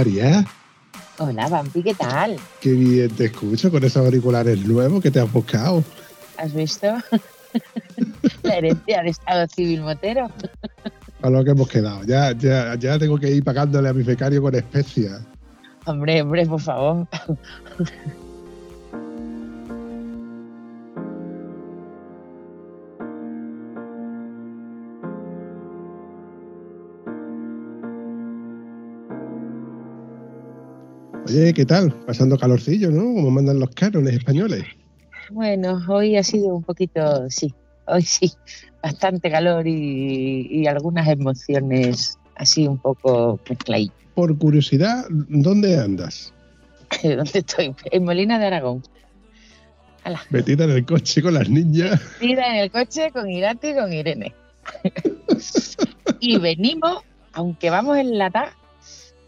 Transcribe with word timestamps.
María. 0.00 0.46
Hola 1.18 1.46
Vampi, 1.50 1.82
¿qué 1.82 1.92
tal? 1.92 2.38
Qué 2.62 2.72
bien 2.72 3.10
te 3.10 3.26
escucho 3.26 3.70
con 3.70 3.84
esos 3.84 4.02
auriculares 4.02 4.66
nuevos 4.66 5.02
que 5.02 5.10
te 5.10 5.20
has 5.20 5.30
buscado. 5.30 5.84
¿Has 6.38 6.54
visto? 6.54 6.86
La 8.42 8.56
herencia 8.56 8.96
del 8.96 9.08
Estado 9.08 9.46
Civil 9.48 9.82
Motero. 9.82 10.30
A 11.20 11.28
lo 11.28 11.44
que 11.44 11.50
hemos 11.50 11.68
quedado. 11.68 12.02
Ya, 12.04 12.32
ya, 12.32 12.76
ya 12.76 12.98
tengo 12.98 13.18
que 13.18 13.30
ir 13.30 13.44
pagándole 13.44 13.90
a 13.90 13.92
mi 13.92 14.02
becario 14.02 14.40
con 14.40 14.54
especias. 14.54 15.20
Hombre, 15.84 16.22
hombre, 16.22 16.46
por 16.46 16.62
favor. 16.62 17.06
Oye, 31.30 31.54
¿qué 31.54 31.64
tal? 31.64 31.92
Pasando 31.92 32.36
calorcillo, 32.36 32.90
¿no? 32.90 33.02
Como 33.02 33.30
mandan 33.30 33.60
los 33.60 33.70
cánones 33.70 34.14
españoles. 34.14 34.64
Bueno, 35.30 35.80
hoy 35.88 36.16
ha 36.16 36.24
sido 36.24 36.52
un 36.56 36.64
poquito, 36.64 37.30
sí, 37.30 37.54
hoy 37.86 38.02
sí, 38.02 38.32
bastante 38.82 39.30
calor 39.30 39.68
y, 39.68 40.48
y 40.50 40.66
algunas 40.66 41.06
emociones 41.06 42.18
así 42.34 42.66
un 42.66 42.78
poco 42.78 43.38
mezcladitas. 43.48 43.96
Por 44.16 44.36
curiosidad, 44.38 45.04
¿dónde 45.08 45.78
andas? 45.78 46.34
¿Dónde 47.04 47.38
estoy? 47.38 47.76
En 47.92 48.02
Molina 48.02 48.40
de 48.40 48.46
Aragón. 48.46 48.82
Ala. 50.02 50.20
Metida 50.30 50.64
en 50.64 50.70
el 50.70 50.84
coche 50.84 51.22
con 51.22 51.34
las 51.34 51.48
niñas. 51.48 52.00
Metida 52.20 52.48
en 52.48 52.56
el 52.56 52.72
coche 52.72 53.12
con 53.12 53.30
Irati 53.30 53.68
y 53.68 53.74
con 53.74 53.92
Irene. 53.92 54.34
y 56.18 56.38
venimos, 56.38 57.04
aunque 57.34 57.70
vamos 57.70 57.98
en 57.98 58.18
la 58.18 58.30
tarde, 58.30 58.50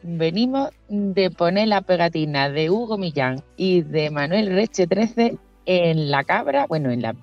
venimos 0.03 0.71
de 0.89 1.31
poner 1.31 1.69
la 1.69 1.81
pegatina 1.83 2.51
de 2.51 2.71
Hugo 2.71 2.99
Millán 2.99 3.43
y 3.57 3.83
de 3.83 4.11
Manuel 4.11 4.55
Reche 4.55 4.87
13 4.87 5.37
en 5.67 6.11
la 6.11 6.25
cabra, 6.25 6.67
bueno, 6.67 6.91
en 6.91 7.03
la 7.03 7.15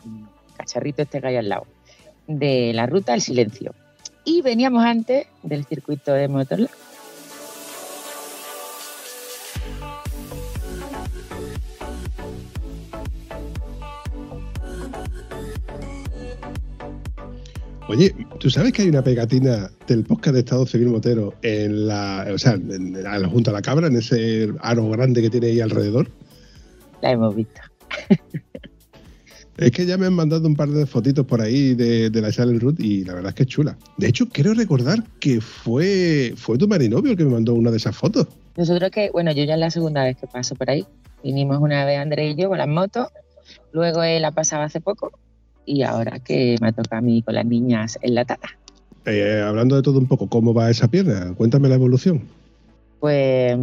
cacharrito 0.58 1.02
este 1.02 1.22
que 1.22 1.28
hay 1.28 1.38
al 1.38 1.50
lado, 1.50 1.66
de 2.28 2.74
la 2.74 2.86
ruta 2.86 3.14
del 3.14 3.22
silencio. 3.22 3.74
Y 4.26 4.42
veníamos 4.42 4.84
antes 4.84 5.28
del 5.44 5.66
circuito 5.66 6.14
de 6.14 6.28
Motorland. 6.28 6.70
Oye, 17.90 18.16
¿tú 18.40 18.52
sabes 18.52 18.72
que 18.72 18.84
hay 18.84 18.90
una 18.90 19.04
pegatina 19.04 19.72
del 19.88 20.04
podcast 20.04 20.36
de 20.36 20.42
Estado 20.42 20.64
Civil 20.68 20.90
Motero 20.90 21.34
en 21.42 21.88
la, 21.88 22.28
o 22.32 22.38
sea, 22.38 22.54
en, 22.54 22.96
en, 22.96 23.30
junto 23.32 23.50
a 23.50 23.54
la 23.54 23.64
cabra, 23.64 23.88
en 23.88 23.96
ese 23.96 24.54
aro 24.60 24.88
grande 24.90 25.24
que 25.24 25.32
tiene 25.32 25.48
ahí 25.48 25.60
alrededor? 25.60 26.08
La 27.02 27.14
hemos 27.14 27.36
visto. 27.36 27.60
Es 29.58 29.72
que 29.72 29.88
ya 29.88 29.98
me 29.98 30.06
han 30.06 30.14
mandado 30.14 30.48
un 30.48 30.56
par 30.56 30.70
de 30.70 30.86
fotitos 30.86 31.26
por 31.26 31.42
ahí 31.42 31.74
de, 31.74 32.12
de 32.12 32.22
la 32.22 32.32
Silent 32.32 32.62
Route 32.62 32.82
y 32.82 33.04
la 33.06 33.16
verdad 33.16 33.30
es 33.30 33.36
que 33.36 33.44
es 33.44 33.50
chula. 33.50 33.76
De 33.98 34.08
hecho, 34.08 34.30
quiero 34.30 34.54
recordar 34.54 35.04
que 35.20 35.42
fue, 35.42 36.34
fue 36.38 36.60
tu 36.60 36.68
marinovio 36.68 37.12
el 37.12 37.18
que 37.18 37.26
me 37.26 37.32
mandó 37.32 37.56
una 37.56 37.72
de 37.72 37.78
esas 37.78 37.98
fotos. 37.98 38.28
Nosotros 38.56 38.92
que, 38.92 39.10
bueno, 39.10 39.32
yo 39.32 39.44
ya 39.46 39.56
es 39.56 39.60
la 39.60 39.72
segunda 39.72 40.04
vez 40.04 40.16
que 40.16 40.28
paso 40.28 40.54
por 40.54 40.70
ahí. 40.70 40.86
Vinimos 41.24 41.58
una 41.60 41.84
vez 41.86 41.98
André 41.98 42.30
y 42.30 42.36
yo 42.36 42.50
con 42.50 42.60
las 42.60 42.68
motos, 42.68 43.08
luego 43.74 44.04
él 44.04 44.22
la 44.22 44.32
pasaba 44.32 44.66
hace 44.66 44.80
poco 44.80 45.12
y 45.69 45.84
ahora 45.84 46.18
que 46.19 46.56
me 46.62 46.74
toca 46.74 46.97
a 46.97 47.02
mí 47.02 47.22
con 47.22 47.35
las 47.35 47.46
niñas 47.46 48.00
en 48.02 48.16
la 48.16 48.25
tata. 48.25 48.50
Eh, 49.06 49.44
hablando 49.46 49.75
de 49.75 49.84
todo 49.84 50.00
un 50.00 50.07
poco, 50.07 50.28
¿cómo 50.28 50.52
va 50.52 50.72
esa 50.72 50.88
pierna? 50.88 51.31
Cuéntame 51.35 51.69
la 51.69 51.75
evolución. 51.75 52.24
Pues 53.00 53.56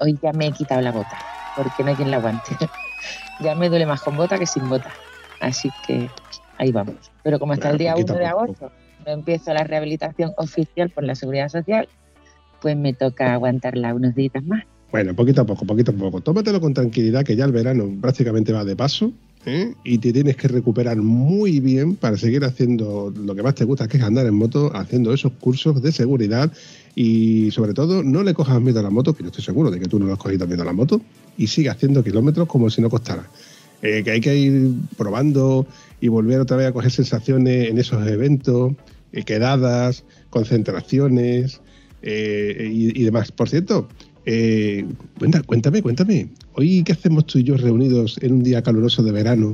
hoy 0.00 0.18
ya 0.20 0.32
me 0.32 0.48
he 0.48 0.52
quitado 0.52 0.80
la 0.80 0.90
bota, 0.90 1.16
porque 1.56 1.84
no 1.84 1.90
hay 1.90 1.96
quien 1.96 2.10
la 2.10 2.16
aguante. 2.16 2.56
ya 3.40 3.54
me 3.54 3.68
duele 3.68 3.86
más 3.86 4.02
con 4.02 4.16
bota 4.16 4.36
que 4.36 4.46
sin 4.46 4.68
bota. 4.68 4.92
Así 5.40 5.70
que 5.86 6.10
ahí 6.58 6.72
vamos. 6.72 6.96
Pero 7.22 7.38
como 7.38 7.52
hasta 7.52 7.70
el 7.70 7.78
día 7.78 7.94
1 7.96 8.14
de 8.14 8.26
agosto 8.26 8.72
no 9.06 9.12
empiezo 9.12 9.54
la 9.54 9.62
rehabilitación 9.62 10.32
oficial 10.36 10.90
por 10.90 11.04
la 11.04 11.14
Seguridad 11.14 11.48
Social, 11.50 11.88
pues 12.60 12.76
me 12.76 12.94
toca 12.94 13.32
aguantarla 13.32 13.94
unos 13.94 14.16
días 14.16 14.42
más. 14.42 14.64
Bueno, 14.94 15.12
poquito 15.12 15.40
a 15.40 15.44
poco, 15.44 15.66
poquito 15.66 15.90
a 15.90 15.94
poco. 15.96 16.20
Tómatelo 16.20 16.60
con 16.60 16.72
tranquilidad, 16.72 17.24
que 17.24 17.34
ya 17.34 17.46
el 17.46 17.50
verano 17.50 17.92
prácticamente 18.00 18.52
va 18.52 18.64
de 18.64 18.76
paso. 18.76 19.12
¿eh? 19.44 19.74
Y 19.82 19.98
te 19.98 20.12
tienes 20.12 20.36
que 20.36 20.46
recuperar 20.46 20.98
muy 20.98 21.58
bien 21.58 21.96
para 21.96 22.16
seguir 22.16 22.44
haciendo 22.44 23.12
lo 23.12 23.34
que 23.34 23.42
más 23.42 23.56
te 23.56 23.64
gusta, 23.64 23.88
que 23.88 23.96
es 23.96 24.04
andar 24.04 24.24
en 24.24 24.34
moto, 24.34 24.70
haciendo 24.72 25.12
esos 25.12 25.32
cursos 25.32 25.82
de 25.82 25.90
seguridad. 25.90 26.52
Y 26.94 27.50
sobre 27.50 27.74
todo, 27.74 28.04
no 28.04 28.22
le 28.22 28.34
cojas 28.34 28.60
miedo 28.60 28.78
a 28.78 28.84
la 28.84 28.90
moto, 28.90 29.14
que 29.14 29.24
yo 29.24 29.30
estoy 29.30 29.42
seguro 29.42 29.68
de 29.72 29.80
que 29.80 29.86
tú 29.86 29.98
no 29.98 30.06
le 30.06 30.12
has 30.12 30.18
cogido 30.20 30.46
miedo 30.46 30.62
a 30.62 30.66
la 30.66 30.72
moto, 30.72 31.00
y 31.36 31.48
sigue 31.48 31.70
haciendo 31.70 32.04
kilómetros 32.04 32.46
como 32.46 32.70
si 32.70 32.80
no 32.80 32.88
costara. 32.88 33.28
Eh, 33.82 34.04
que 34.04 34.12
hay 34.12 34.20
que 34.20 34.36
ir 34.36 34.74
probando 34.96 35.66
y 36.00 36.06
volver 36.06 36.38
otra 36.38 36.56
vez 36.56 36.68
a 36.68 36.72
coger 36.72 36.92
sensaciones 36.92 37.68
en 37.68 37.78
esos 37.78 38.06
eventos, 38.06 38.74
eh, 39.10 39.24
quedadas, 39.24 40.04
concentraciones 40.30 41.60
y, 42.00 43.02
demás. 43.02 43.32
Por 43.32 43.48
cierto, 43.48 43.88
eh, 44.26 44.86
cuéntame, 45.46 45.82
cuéntame, 45.82 46.28
hoy 46.54 46.82
qué 46.84 46.92
hacemos 46.92 47.26
tú 47.26 47.38
y 47.38 47.44
yo 47.44 47.56
reunidos 47.56 48.18
en 48.22 48.32
un 48.32 48.42
día 48.42 48.62
caluroso 48.62 49.02
de 49.02 49.12
verano. 49.12 49.52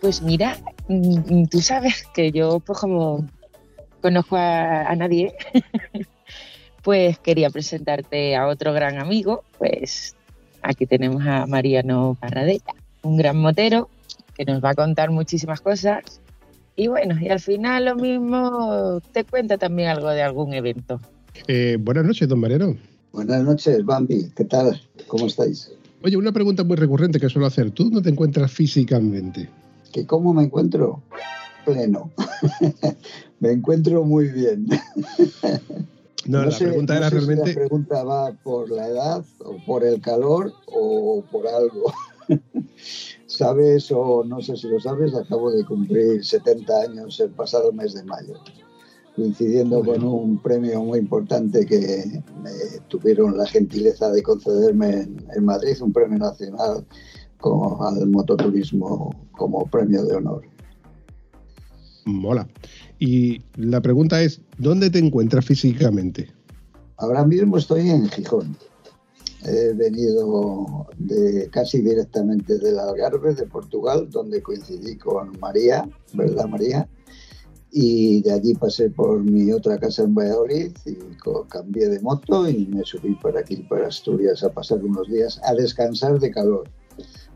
Pues 0.00 0.20
mira, 0.20 0.58
tú 1.50 1.60
sabes 1.60 2.04
que 2.12 2.32
yo, 2.32 2.58
pues 2.60 2.78
como 2.78 3.26
conozco 4.00 4.36
a, 4.36 4.82
a 4.82 4.96
nadie, 4.96 5.32
pues 6.82 7.18
quería 7.20 7.50
presentarte 7.50 8.34
a 8.34 8.48
otro 8.48 8.72
gran 8.72 8.98
amigo, 8.98 9.44
pues 9.58 10.16
aquí 10.62 10.86
tenemos 10.86 11.26
a 11.26 11.46
Mariano 11.46 12.16
Parradella, 12.20 12.74
un 13.02 13.16
gran 13.16 13.36
motero 13.38 13.88
que 14.34 14.44
nos 14.44 14.62
va 14.62 14.70
a 14.70 14.74
contar 14.74 15.10
muchísimas 15.10 15.60
cosas. 15.60 16.02
Y 16.74 16.88
bueno, 16.88 17.16
y 17.20 17.28
al 17.28 17.40
final 17.40 17.84
lo 17.84 17.96
mismo 17.96 19.00
te 19.12 19.24
cuenta 19.24 19.58
también 19.58 19.88
algo 19.88 20.08
de 20.10 20.22
algún 20.22 20.54
evento. 20.54 21.00
Eh, 21.48 21.76
buenas 21.78 22.04
noches, 22.04 22.28
don 22.28 22.40
Mariano. 22.40 22.76
Buenas 23.12 23.44
noches, 23.44 23.84
Bambi. 23.84 24.30
¿Qué 24.34 24.44
tal? 24.44 24.80
¿Cómo 25.06 25.26
estáis? 25.26 25.70
Oye, 26.02 26.16
una 26.16 26.32
pregunta 26.32 26.64
muy 26.64 26.76
recurrente 26.76 27.20
que 27.20 27.28
suelo 27.28 27.46
hacer. 27.46 27.70
¿Tú 27.70 27.84
dónde 27.84 28.02
te 28.02 28.10
encuentras 28.10 28.50
físicamente? 28.50 29.48
¿Que 29.92 30.06
cómo 30.06 30.32
me 30.32 30.44
encuentro? 30.44 31.02
Pleno. 31.64 32.10
me 33.40 33.52
encuentro 33.52 34.02
muy 34.04 34.28
bien. 34.28 34.66
No, 36.26 36.38
no, 36.38 36.44
la 36.46 36.50
sé, 36.50 36.66
pregunta 36.66 36.94
no 36.94 36.98
era 36.98 37.10
sé 37.10 37.16
realmente. 37.16 37.44
Si 37.44 37.54
la 37.54 37.60
pregunta 37.60 38.04
va 38.04 38.32
por 38.32 38.70
la 38.70 38.88
edad, 38.88 39.24
o 39.44 39.56
por 39.66 39.84
el 39.84 40.00
calor, 40.00 40.52
o 40.66 41.24
por 41.30 41.46
algo. 41.46 41.92
¿Sabes 43.26 43.90
o 43.90 44.24
no 44.24 44.40
sé 44.40 44.56
si 44.56 44.68
lo 44.68 44.78
sabes? 44.78 45.14
Acabo 45.14 45.50
de 45.50 45.64
cumplir 45.64 46.24
70 46.24 46.82
años 46.82 47.18
el 47.20 47.30
pasado 47.30 47.72
mes 47.72 47.94
de 47.94 48.04
mayo, 48.04 48.34
coincidiendo 49.16 49.82
bueno. 49.82 50.10
con 50.10 50.20
un 50.30 50.42
premio 50.42 50.82
muy 50.82 50.98
importante 50.98 51.64
que 51.64 52.22
me 52.42 52.50
tuvieron 52.88 53.36
la 53.36 53.46
gentileza 53.46 54.10
de 54.10 54.22
concederme 54.22 54.90
en, 54.90 55.26
en 55.34 55.44
Madrid, 55.44 55.80
un 55.80 55.92
premio 55.92 56.18
nacional 56.18 56.86
como, 57.38 57.82
al 57.84 58.06
mototurismo 58.08 59.14
como 59.32 59.66
premio 59.66 60.04
de 60.04 60.16
honor. 60.16 60.42
Mola. 62.04 62.48
Y 63.04 63.42
la 63.56 63.80
pregunta 63.80 64.22
es, 64.22 64.40
¿dónde 64.58 64.88
te 64.88 65.00
encuentras 65.00 65.44
físicamente? 65.44 66.30
Ahora 66.98 67.24
mismo 67.24 67.58
estoy 67.58 67.90
en 67.90 68.08
Gijón. 68.08 68.56
He 69.44 69.72
venido 69.72 70.86
de, 70.98 71.48
casi 71.50 71.80
directamente 71.80 72.58
del 72.58 72.78
Algarve, 72.78 73.34
de 73.34 73.44
Portugal, 73.46 74.08
donde 74.08 74.40
coincidí 74.40 74.96
con 74.98 75.36
María, 75.40 75.84
¿verdad 76.12 76.46
María? 76.46 76.88
y 77.72 78.20
de 78.20 78.32
allí 78.34 78.54
pasé 78.54 78.90
por 78.90 79.24
mi 79.24 79.50
otra 79.50 79.78
casa 79.78 80.02
en 80.02 80.14
Valladolid 80.14 80.72
y 80.84 80.96
cambié 81.48 81.88
de 81.88 82.00
moto 82.00 82.46
y 82.48 82.66
me 82.66 82.84
subí 82.84 83.14
para 83.14 83.40
aquí, 83.40 83.56
para 83.68 83.88
Asturias, 83.88 84.44
a 84.44 84.52
pasar 84.52 84.84
unos 84.84 85.08
días 85.08 85.40
a 85.42 85.54
descansar 85.54 86.20
de 86.20 86.30
calor. 86.30 86.68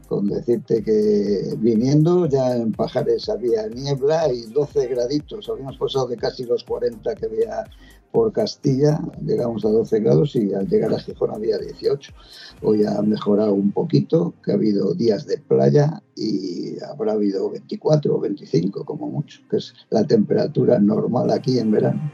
Con 0.08 0.28
decirte 0.28 0.84
que 0.84 1.54
viniendo 1.58 2.26
ya 2.26 2.56
en 2.56 2.72
Pajares 2.72 3.28
había 3.28 3.66
niebla 3.66 4.32
y 4.32 4.42
12 4.52 4.86
graditos, 4.86 5.48
habíamos 5.48 5.76
pasado 5.78 6.06
de 6.06 6.16
casi 6.16 6.44
los 6.44 6.62
40 6.62 7.14
que 7.16 7.26
había 7.26 7.64
por 8.12 8.32
Castilla, 8.32 8.98
llegamos 9.24 9.64
a 9.64 9.68
12 9.68 10.00
grados 10.00 10.36
y 10.36 10.54
al 10.54 10.66
llegar 10.68 10.94
a 10.94 10.98
Gijón 10.98 11.32
había 11.34 11.58
18. 11.58 12.14
Hoy 12.62 12.84
ha 12.86 13.02
mejorado 13.02 13.52
un 13.52 13.72
poquito, 13.72 14.32
que 14.42 14.52
ha 14.52 14.54
habido 14.54 14.94
días 14.94 15.26
de 15.26 15.36
playa 15.36 16.02
y 16.14 16.82
habrá 16.82 17.12
habido 17.12 17.50
24 17.50 18.14
o 18.14 18.20
25 18.20 18.84
como 18.86 19.08
mucho, 19.08 19.40
que 19.50 19.58
es 19.58 19.74
la 19.90 20.06
temperatura 20.06 20.78
normal 20.78 21.30
aquí 21.30 21.58
en 21.58 21.72
verano. 21.72 22.10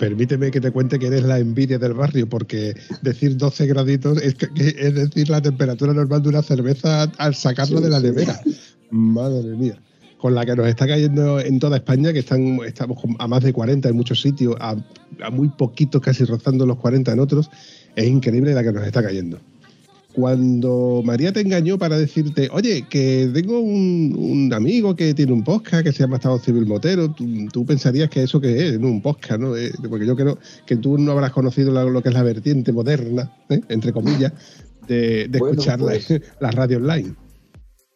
Permíteme 0.00 0.50
que 0.50 0.62
te 0.62 0.70
cuente 0.70 0.98
que 0.98 1.08
eres 1.08 1.22
la 1.24 1.38
envidia 1.38 1.78
del 1.78 1.92
barrio, 1.92 2.26
porque 2.26 2.74
decir 3.02 3.36
12 3.36 3.66
graditos 3.66 4.20
es, 4.22 4.34
es 4.56 4.94
decir 4.94 5.28
la 5.28 5.42
temperatura 5.42 5.92
normal 5.92 6.22
de 6.22 6.30
una 6.30 6.42
cerveza 6.42 7.02
al 7.18 7.34
sacarla 7.34 7.80
de 7.82 7.90
la 7.90 8.00
nevera. 8.00 8.40
Madre 8.90 9.54
mía. 9.56 9.78
Con 10.16 10.34
la 10.34 10.44
que 10.46 10.56
nos 10.56 10.66
está 10.66 10.86
cayendo 10.86 11.38
en 11.38 11.58
toda 11.58 11.76
España, 11.76 12.12
que 12.14 12.20
están, 12.20 12.60
estamos 12.66 12.98
a 13.18 13.28
más 13.28 13.42
de 13.42 13.52
40 13.52 13.90
en 13.90 13.96
muchos 13.96 14.20
sitios, 14.22 14.56
a, 14.58 14.74
a 15.22 15.30
muy 15.30 15.48
poquitos, 15.50 16.00
casi 16.00 16.24
rozando 16.24 16.64
los 16.64 16.78
40 16.78 17.12
en 17.12 17.20
otros, 17.20 17.50
es 17.94 18.06
increíble 18.06 18.54
la 18.54 18.62
que 18.62 18.72
nos 18.72 18.86
está 18.86 19.02
cayendo 19.02 19.38
cuando 20.20 21.00
María 21.02 21.32
te 21.32 21.40
engañó 21.40 21.78
para 21.78 21.96
decirte, 21.96 22.48
oye, 22.52 22.86
que 22.88 23.30
tengo 23.32 23.58
un, 23.58 24.52
amigo 24.52 24.94
que 24.94 25.14
tiene 25.14 25.32
un 25.32 25.42
podcast 25.42 25.84
que 25.84 25.92
se 25.92 26.00
llama 26.00 26.16
Estado 26.16 26.38
Civil 26.38 26.66
Motero, 26.66 27.14
tú, 27.14 27.64
pensarías 27.64 28.10
que 28.10 28.22
eso 28.22 28.38
que 28.38 28.68
es, 28.68 28.76
un 28.76 29.00
podcast, 29.00 29.40
¿no? 29.40 29.56
Eh, 29.56 29.72
porque 29.88 30.06
yo 30.06 30.14
creo 30.14 30.38
que 30.66 30.76
tú 30.76 30.98
no 30.98 31.12
habrás 31.12 31.32
conocido 31.32 31.72
lo, 31.72 32.02
que 32.02 32.10
es 32.10 32.14
la 32.14 32.22
vertiente 32.22 32.70
moderna, 32.70 33.34
¿eh? 33.48 33.60
entre 33.70 33.92
comillas, 33.92 34.32
de, 34.86 35.22
escuchar 35.32 35.78
pues 35.78 36.08
las 36.40 36.54
radios 36.54 36.82
online. 36.82 37.14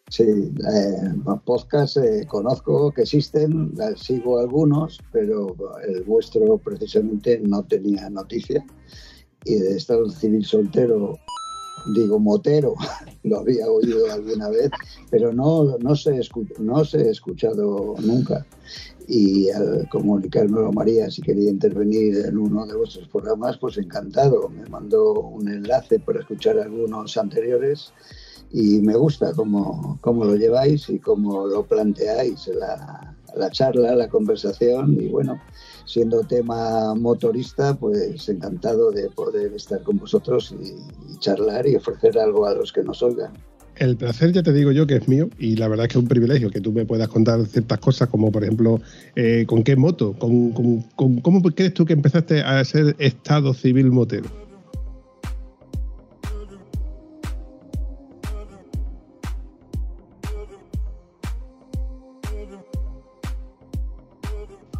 Sí, 0.09 0.23
eh, 0.23 1.33
podcasts 1.45 1.99
eh, 1.99 2.25
conozco 2.27 2.91
que 2.93 3.03
existen, 3.03 3.75
sigo 3.97 4.39
algunos, 4.39 4.99
pero 5.13 5.55
el 5.87 6.05
vuestro 6.05 6.57
precisamente 6.57 7.39
no 7.41 7.65
tenía 7.65 8.09
noticia. 8.09 8.65
Y 9.45 9.57
de 9.57 9.77
Estado 9.77 10.09
Civil 10.09 10.43
Soltero 10.45 11.19
digo 11.87 12.19
motero, 12.19 12.75
lo 13.25 13.41
había 13.41 13.71
oído 13.71 14.11
alguna 14.13 14.49
vez, 14.49 14.71
pero 15.11 15.33
no, 15.33 15.77
no, 15.79 15.97
se, 15.97 16.21
no 16.59 16.83
he 16.83 17.11
escuchado 17.11 17.95
nunca. 18.01 18.47
Y 19.07 19.51
al 19.51 19.87
comunicarme 19.91 20.67
a 20.67 20.71
María 20.71 21.11
si 21.11 21.21
quería 21.21 21.51
intervenir 21.51 22.25
en 22.25 22.39
uno 22.39 22.67
de 22.67 22.75
vuestros 22.75 23.07
programas, 23.09 23.59
pues 23.59 23.77
encantado. 23.77 24.49
Me 24.49 24.67
mandó 24.67 25.13
un 25.21 25.49
enlace 25.49 25.99
para 25.99 26.21
escuchar 26.21 26.59
algunos 26.59 27.17
anteriores 27.19 27.93
y 28.51 28.81
me 28.81 28.97
gusta 28.97 29.33
cómo, 29.35 29.99
cómo 30.01 30.25
lo 30.25 30.37
lleváis 30.37 30.89
y 30.89 30.99
cómo 30.99 31.47
lo 31.47 31.67
planteáis, 31.67 32.49
la, 32.49 33.15
la 33.37 33.51
charla, 33.51 33.95
la 33.95 34.09
conversación 34.09 34.97
y 35.01 35.09
bueno, 35.09 35.41
siendo 35.85 36.23
tema 36.23 36.95
motorista, 36.95 37.75
pues 37.75 38.29
encantado 38.29 38.91
de 38.91 39.09
poder 39.11 39.53
estar 39.55 39.83
con 39.83 39.99
vosotros 39.99 40.55
y, 40.61 41.19
charlar 41.19 41.67
y 41.67 41.77
ofrecer 41.77 42.19
algo 42.19 42.47
a 42.47 42.55
los 42.55 42.73
que 42.73 42.83
nos 42.83 43.03
oigan. 43.03 43.33
El 43.77 43.97
placer 43.97 44.33
ya 44.33 44.43
te 44.43 44.53
digo 44.53 44.71
yo 44.73 44.87
que 44.87 44.97
es 44.97 45.09
mío 45.09 45.29
y 45.39 45.57
la 45.57 45.69
verdad 45.69 45.87
es 45.87 45.93
que 45.93 45.99
es 45.99 46.03
un 46.03 46.09
privilegio 46.09 46.51
que 46.51 46.61
tú 46.61 46.73
me 46.73 46.85
puedas 46.85 47.09
contar 47.09 47.45
ciertas 47.47 47.79
cosas 47.79 48.09
como 48.09 48.31
por 48.31 48.45
ejemplo 48.45 48.81
eh, 49.17 49.45
con 49.47 49.65
qué 49.65 49.75
moto, 49.75 50.13
con, 50.13 50.53
cómo 50.95 51.43
crees 51.43 51.75
tú 51.75 51.85
que 51.85 51.95
empezaste 51.95 52.41
a 52.41 52.65
ser 52.65 52.95
estado 52.99 53.53
civil 53.53 53.91
motero. 53.91 54.44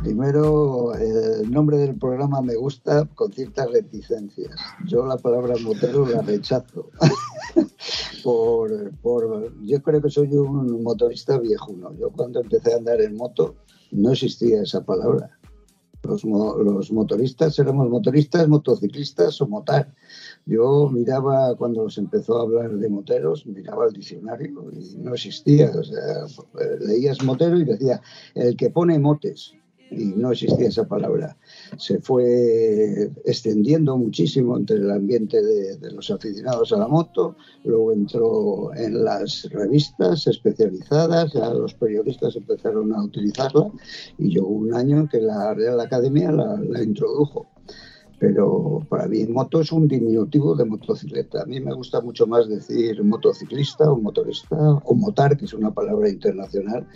Primero, 0.05 0.95
el 0.97 1.51
nombre 1.51 1.79
del 1.79 1.97
programa 1.97 2.43
me 2.43 2.57
gusta 2.57 3.09
con 3.15 3.33
ciertas 3.33 3.71
reticencias. 3.73 4.55
Yo 4.87 5.07
la 5.07 5.17
palabra 5.17 5.55
motero 5.63 6.07
la 6.07 6.21
rechazo. 6.21 6.91
por, 8.23 9.63
yo 9.63 9.83
creo 9.83 10.03
que 10.03 10.11
soy 10.11 10.37
un 10.37 10.83
motorista 10.83 11.39
viejuno. 11.39 11.95
Yo 11.95 12.11
cuando 12.11 12.43
empecé 12.43 12.75
a 12.75 12.77
andar 12.77 13.01
en 13.01 13.17
moto 13.17 13.55
no 13.93 14.13
existía 14.13 14.61
esa 14.61 14.85
palabra. 14.85 15.31
Los, 16.03 16.23
los, 16.23 16.93
motoristas 16.93 17.59
éramos 17.59 17.89
motoristas, 17.89 18.47
motociclistas 18.47 19.41
o 19.41 19.47
motar. 19.47 19.91
Yo 20.45 20.91
miraba 20.93 21.57
cuando 21.57 21.89
se 21.89 22.03
empezó 22.03 22.37
a 22.37 22.43
hablar 22.43 22.75
de 22.75 22.91
moteros, 22.91 23.47
miraba 23.47 23.87
el 23.87 23.95
diccionario 23.95 24.71
y 24.71 24.99
no 24.99 25.15
existía. 25.15 25.73
Leías 26.81 27.25
motero 27.25 27.59
y 27.59 27.65
decía 27.65 28.03
el 28.35 28.55
que 28.55 28.69
pone 28.69 28.99
motes 28.99 29.55
y 29.97 30.07
no 30.17 30.33
existía 30.33 30.69
esa 30.69 30.87
palabra. 30.87 31.37
Se 31.79 32.01
fue 32.01 33.11
extendiendo 33.25 33.97
muchísimo 33.97 34.57
entre 34.57 34.77
el 34.77 34.91
ambiente 34.91 35.43
de, 35.43 35.93
los 35.93 36.11
aficionados 36.11 36.73
a 36.73 36.79
la 36.79 36.89
moto, 36.89 37.37
luego 37.65 37.93
entró 37.93 38.75
en 38.75 39.05
las 39.05 39.49
revistas 39.51 40.27
especializadas, 40.27 41.33
ya 41.33 41.53
los 41.55 41.75
periodistas 41.75 42.37
empezaron 42.37 42.93
a 42.93 43.03
utilizarla 43.03 43.71
y 44.19 44.31
yo 44.35 44.45
un 44.45 44.75
año 44.75 45.09
que 45.09 45.21
la 45.21 45.55
Real 45.55 45.81
Academia 45.81 46.33
la 46.33 46.83
introdujo 46.83 47.54
pero 48.19 48.87
para 48.89 49.07
mí 49.07 49.25
moto 49.27 49.61
es 49.61 49.73
un 49.73 49.89
diminutivo 49.89 50.55
de 50.55 50.65
motocicleta. 50.65 51.43
A 51.43 51.47
mí 51.47 51.61
me 51.61 51.75
gusta 51.75 52.01
mucho 52.01 52.27
más 52.27 52.49
decir 52.49 53.03
motociclista 53.03 53.91
o 53.91 53.99
motorista 53.99 54.57
o 54.57 54.95
motar, 54.95 55.37
que 55.37 55.45
es 55.45 55.55
una 55.55 55.73
palabra 55.73 56.09
internacional 56.09 56.87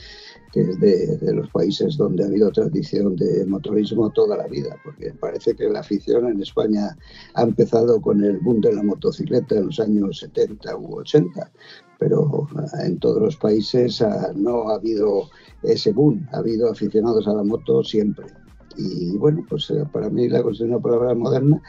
que 0.52 0.62
es 0.62 0.80
de, 0.80 1.34
los 1.34 1.50
países 1.50 1.96
donde 1.96 2.24
ha 2.24 2.26
habido 2.26 2.50
tradición 2.50 3.16
de 3.16 3.44
motorismo 3.46 4.10
toda 4.10 4.36
la 4.36 4.46
vida, 4.46 4.76
porque 4.82 5.12
parece 5.12 5.54
que 5.54 5.68
la 5.68 5.80
afición 5.80 6.26
en 6.26 6.40
España 6.40 6.96
ha 7.34 7.42
empezado 7.42 8.00
con 8.00 8.24
el 8.24 8.38
boom 8.38 8.60
de 8.60 8.72
la 8.72 8.82
motocicleta 8.82 9.56
en 9.56 9.66
los 9.66 9.80
años 9.80 10.20
70 10.20 10.76
u 10.76 10.96
80, 11.00 11.50
pero 11.98 12.48
en 12.82 12.98
todos 12.98 13.20
los 13.20 13.36
países 13.36 14.02
no 14.36 14.70
ha 14.70 14.76
habido 14.76 15.28
ese 15.62 15.92
boom, 15.92 16.26
ha 16.32 16.38
habido 16.38 16.70
aficionados 16.70 17.26
a 17.28 17.34
la 17.34 17.42
moto 17.42 17.82
siempre. 17.84 18.26
Y 18.78 19.16
bueno, 19.18 19.44
pues 19.48 19.70
eh, 19.70 19.84
para 19.92 20.08
mí 20.08 20.28
la 20.28 20.42
considero 20.42 20.76
una 20.76 20.82
palabra 20.82 21.14
moderna 21.14 21.60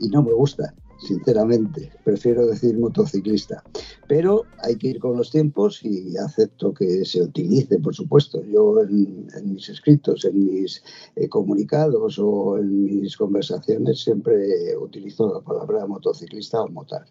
y 0.00 0.08
no 0.08 0.22
me 0.22 0.32
gusta, 0.32 0.74
sinceramente. 0.98 1.92
Prefiero 2.04 2.46
decir 2.46 2.76
motociclista. 2.76 3.62
Pero 4.08 4.42
hay 4.62 4.76
que 4.76 4.88
ir 4.88 4.98
con 4.98 5.16
los 5.16 5.30
tiempos 5.30 5.84
y 5.84 6.16
acepto 6.16 6.74
que 6.74 7.04
se 7.04 7.22
utilice, 7.22 7.78
por 7.78 7.94
supuesto. 7.94 8.42
Yo 8.44 8.80
en, 8.82 9.28
mis 9.44 9.68
escritos, 9.68 10.24
en 10.24 10.44
mis 10.44 10.82
eh, 11.14 11.28
comunicados 11.28 12.18
o 12.18 12.58
en 12.58 12.84
mis 12.84 13.16
conversaciones 13.16 14.00
siempre 14.00 14.76
utilizo 14.76 15.32
la 15.32 15.40
palabra 15.40 15.86
motociclista 15.86 16.60
o 16.60 16.68
motar. 16.68 17.06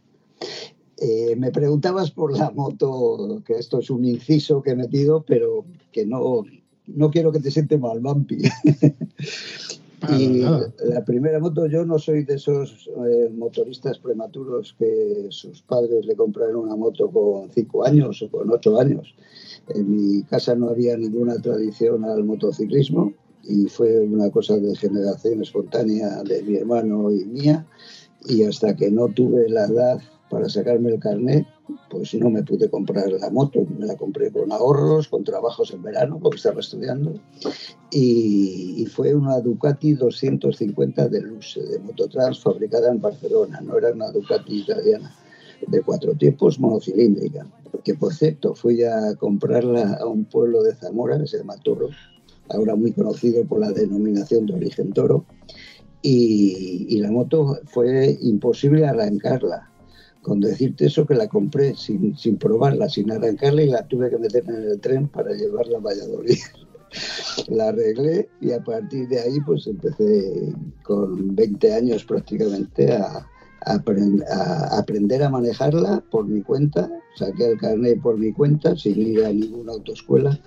Eh, 1.00 1.36
me 1.36 1.52
preguntabas 1.52 2.10
por 2.10 2.36
la 2.36 2.50
moto, 2.50 3.44
que 3.46 3.54
esto 3.54 3.80
es 3.80 3.90
un 3.92 4.04
inciso 4.04 4.64
que 4.64 4.72
he 4.72 4.76
metido, 4.76 5.24
pero 5.24 5.64
que 5.92 6.06
no, 6.08 6.44
no 6.88 7.12
quiero 7.12 7.32
que 7.32 7.40
te 7.40 7.52
siente 7.52 7.78
mal, 7.78 8.00
Vampi. 8.00 8.38
y 10.18 10.40
la 10.40 11.04
primera 11.06 11.40
moto, 11.40 11.66
yo 11.68 11.86
no 11.86 11.98
soy 11.98 12.24
de 12.24 12.36
esos 12.36 12.90
eh, 13.08 13.30
motoristas 13.36 13.98
prematuros 14.00 14.76
que 14.78 15.28
sus 15.30 15.62
padres 15.62 16.06
le 16.06 16.16
compraron 16.16 16.58
una 16.58 16.76
moto 16.76 17.10
con 17.10 17.50
cinco 17.52 17.86
años 17.86 18.22
o 18.22 18.30
con 18.30 18.50
ocho 18.52 18.80
años. 18.80 19.16
En 19.70 19.90
mi 19.90 20.24
casa 20.24 20.56
no 20.56 20.70
había 20.70 20.96
ninguna 20.98 21.42
tradición 21.42 22.06
al 22.06 22.24
motociclismo 22.24 23.14
y 23.44 23.68
fue 23.68 24.00
una 24.02 24.30
cosa 24.30 24.58
de 24.58 24.76
generación 24.76 25.42
espontánea 25.42 26.24
de 26.24 26.44
mi 26.44 26.58
hermano 26.58 27.12
y 27.12 27.26
mía. 27.26 27.66
Y 28.26 28.44
hasta 28.44 28.76
que 28.76 28.92
no 28.92 29.08
tuve 29.08 29.50
la 29.50 29.66
edad 29.66 30.02
para 30.30 30.50
sacarme 30.50 30.90
el 30.92 31.00
carnet, 31.00 31.46
pues 31.90 32.14
no 32.16 32.30
me 32.30 32.44
pude 32.44 32.70
comprar 32.70 33.10
la 33.12 33.30
moto, 33.30 33.66
me 33.78 33.86
la 33.86 33.96
compré 33.96 34.32
con 34.32 34.52
ahorros, 34.52 35.08
con 35.08 35.24
trabajos 35.24 35.72
en 35.74 35.82
verano, 35.82 36.20
porque 36.22 36.38
estaba 36.38 36.60
estudiando, 36.60 37.14
y, 37.92 38.86
fue 38.92 39.14
una 39.14 39.40
Ducati 39.40 39.94
250 39.94 41.08
de 41.10 41.22
Luce, 41.22 41.62
de 41.62 41.80
Mototrans, 41.80 42.40
fabricada 42.40 42.90
en 42.90 43.02
Barcelona, 43.02 43.62
no 43.62 43.78
era 43.78 43.92
una 43.92 44.12
Ducati 44.12 44.62
italiana, 44.62 45.14
de 45.66 45.82
cuatro 45.82 46.14
tiempos, 46.14 46.60
monocilíndrica, 46.60 47.46
que 47.84 47.96
por 47.96 48.14
cierto 48.14 48.54
fui 48.54 48.84
a 48.84 49.16
comprarla 49.16 49.98
a 50.00 50.06
un 50.06 50.26
pueblo 50.26 50.64
de 50.64 50.76
Zamora 50.76 51.20
que 51.20 51.28
se 51.28 51.38
llama 51.38 51.58
Toro, 51.64 51.90
ahora 52.50 52.76
muy 52.76 52.92
conocido 52.92 53.46
por 53.46 53.60
la 53.60 53.72
denominación 53.72 54.46
de 54.46 54.56
origen 54.56 54.94
Toro, 54.94 55.26
y, 56.02 57.00
la 57.00 57.12
moto 57.12 57.60
fue 57.66 58.18
imposible 58.22 58.86
arrancarla. 58.86 59.70
Con 60.28 60.42
decirte 60.42 60.88
eso 60.88 61.06
que 61.06 61.16
la 61.16 61.30
compré 61.30 61.74
sin, 61.74 62.18
sin 62.18 62.36
probarla, 62.36 62.90
sin 62.90 63.10
arrancarla 63.10 63.62
y 63.64 63.70
la 63.70 63.88
tuve 63.88 64.10
que 64.10 64.18
meter 64.18 64.44
en 64.46 64.72
el 64.72 64.80
tren 64.82 65.08
para 65.08 65.32
llevarla 65.32 65.78
a 65.78 65.82
Valladolid. 65.82 66.38
la 67.48 67.70
arreglé 67.70 68.28
y 68.42 68.52
a 68.52 68.62
partir 68.62 69.08
de 69.08 69.22
ahí 69.22 69.40
pues 69.46 69.68
empecé 69.68 70.54
con 70.84 71.34
20 71.34 71.74
años 71.74 72.04
prácticamente 72.04 72.92
a, 72.92 73.26
aprender 74.78 75.24
a 75.24 75.30
manejarla 75.30 76.04
por 76.12 76.26
mi 76.26 76.42
cuenta, 76.42 76.92
saqué 77.16 77.52
el 77.52 77.58
carnet 77.58 78.02
por 78.02 78.18
mi 78.18 78.34
cuenta 78.34 78.76
sin 78.76 79.00
ir 79.00 79.24
a 79.24 79.32
ninguna 79.32 79.72
autoescuela 79.74 80.38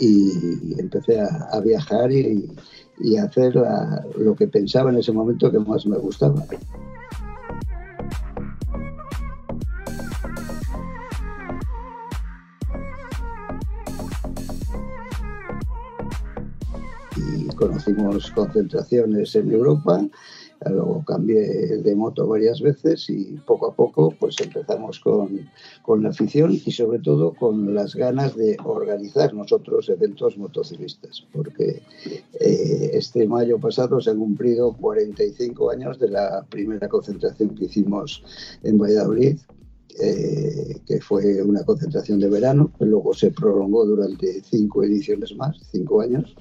y 0.00 0.80
empecé 0.80 1.20
a, 1.20 1.60
viajar 1.60 2.10
y, 2.10 2.50
y 2.98 3.16
hacer 3.18 3.54
lo 4.16 4.34
que 4.34 4.48
pensaba 4.48 4.90
en 4.90 4.98
ese 4.98 5.12
momento 5.12 5.48
que 5.48 5.60
más 5.60 5.86
me 5.86 5.98
gustaba. 5.98 6.44
Conocimos 17.66 18.30
concentraciones 18.32 19.34
en 19.36 19.52
Europa 19.52 20.04
Luego 20.70 21.02
cambié 21.04 21.78
de 21.78 21.94
moto 21.96 22.26
varias 22.26 22.60
veces 22.60 23.08
y 23.10 23.36
poco 23.46 23.66
a 23.66 23.74
poco 23.74 24.14
pues 24.18 24.40
empezamos 24.40 25.00
con, 25.00 25.48
con 25.82 26.02
la 26.02 26.10
afición 26.10 26.52
y 26.52 26.70
sobre 26.70 27.00
todo 27.00 27.34
con 27.34 27.74
las 27.74 27.94
ganas 27.94 28.36
de 28.36 28.56
organizar 28.64 29.34
nosotros 29.34 29.88
eventos 29.88 30.38
motociclistas, 30.38 31.26
porque 31.32 31.82
eh, 32.40 32.90
este 32.92 33.26
mayo 33.26 33.58
pasado 33.58 34.00
se 34.00 34.10
han 34.10 34.18
cumplido 34.18 34.72
45 34.74 35.70
años 35.70 35.98
de 35.98 36.10
la 36.10 36.44
primera 36.48 36.88
concentración 36.88 37.54
que 37.54 37.64
hicimos 37.64 38.22
en 38.62 38.78
Valladolid, 38.78 39.38
eh, 40.00 40.80
que 40.86 41.00
fue 41.00 41.42
una 41.42 41.64
concentración 41.64 42.18
de 42.18 42.28
verano, 42.28 42.72
que 42.78 42.86
luego 42.86 43.12
se 43.12 43.30
prolongó 43.30 43.84
durante 43.84 44.42
cinco 44.42 44.84
ediciones 44.84 45.36
más, 45.36 45.56
cinco 45.70 46.00
años, 46.00 46.34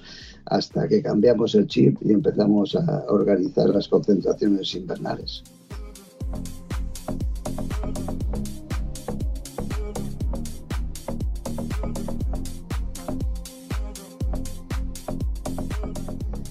hasta 0.45 0.87
que 0.87 1.01
cambiamos 1.01 1.55
el 1.55 1.67
chip 1.67 1.97
y 2.01 2.11
empezamos 2.11 2.75
a 2.75 3.05
organizar 3.07 3.69
las 3.69 3.87
concentraciones 3.87 4.73
invernales. 4.75 5.43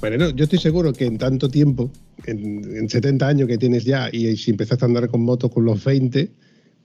Bueno, 0.00 0.30
yo 0.30 0.44
estoy 0.44 0.58
seguro 0.58 0.94
que 0.94 1.04
en 1.04 1.18
tanto 1.18 1.48
tiempo, 1.50 1.90
en, 2.24 2.64
en, 2.74 2.88
70 2.88 3.28
años 3.28 3.48
que 3.48 3.58
tienes 3.58 3.84
ya, 3.84 4.08
y 4.10 4.34
si 4.36 4.50
empezaste 4.50 4.84
a 4.84 4.88
andar 4.88 5.08
con 5.10 5.20
motos 5.20 5.50
con 5.50 5.66
los 5.66 5.84
20, 5.84 6.30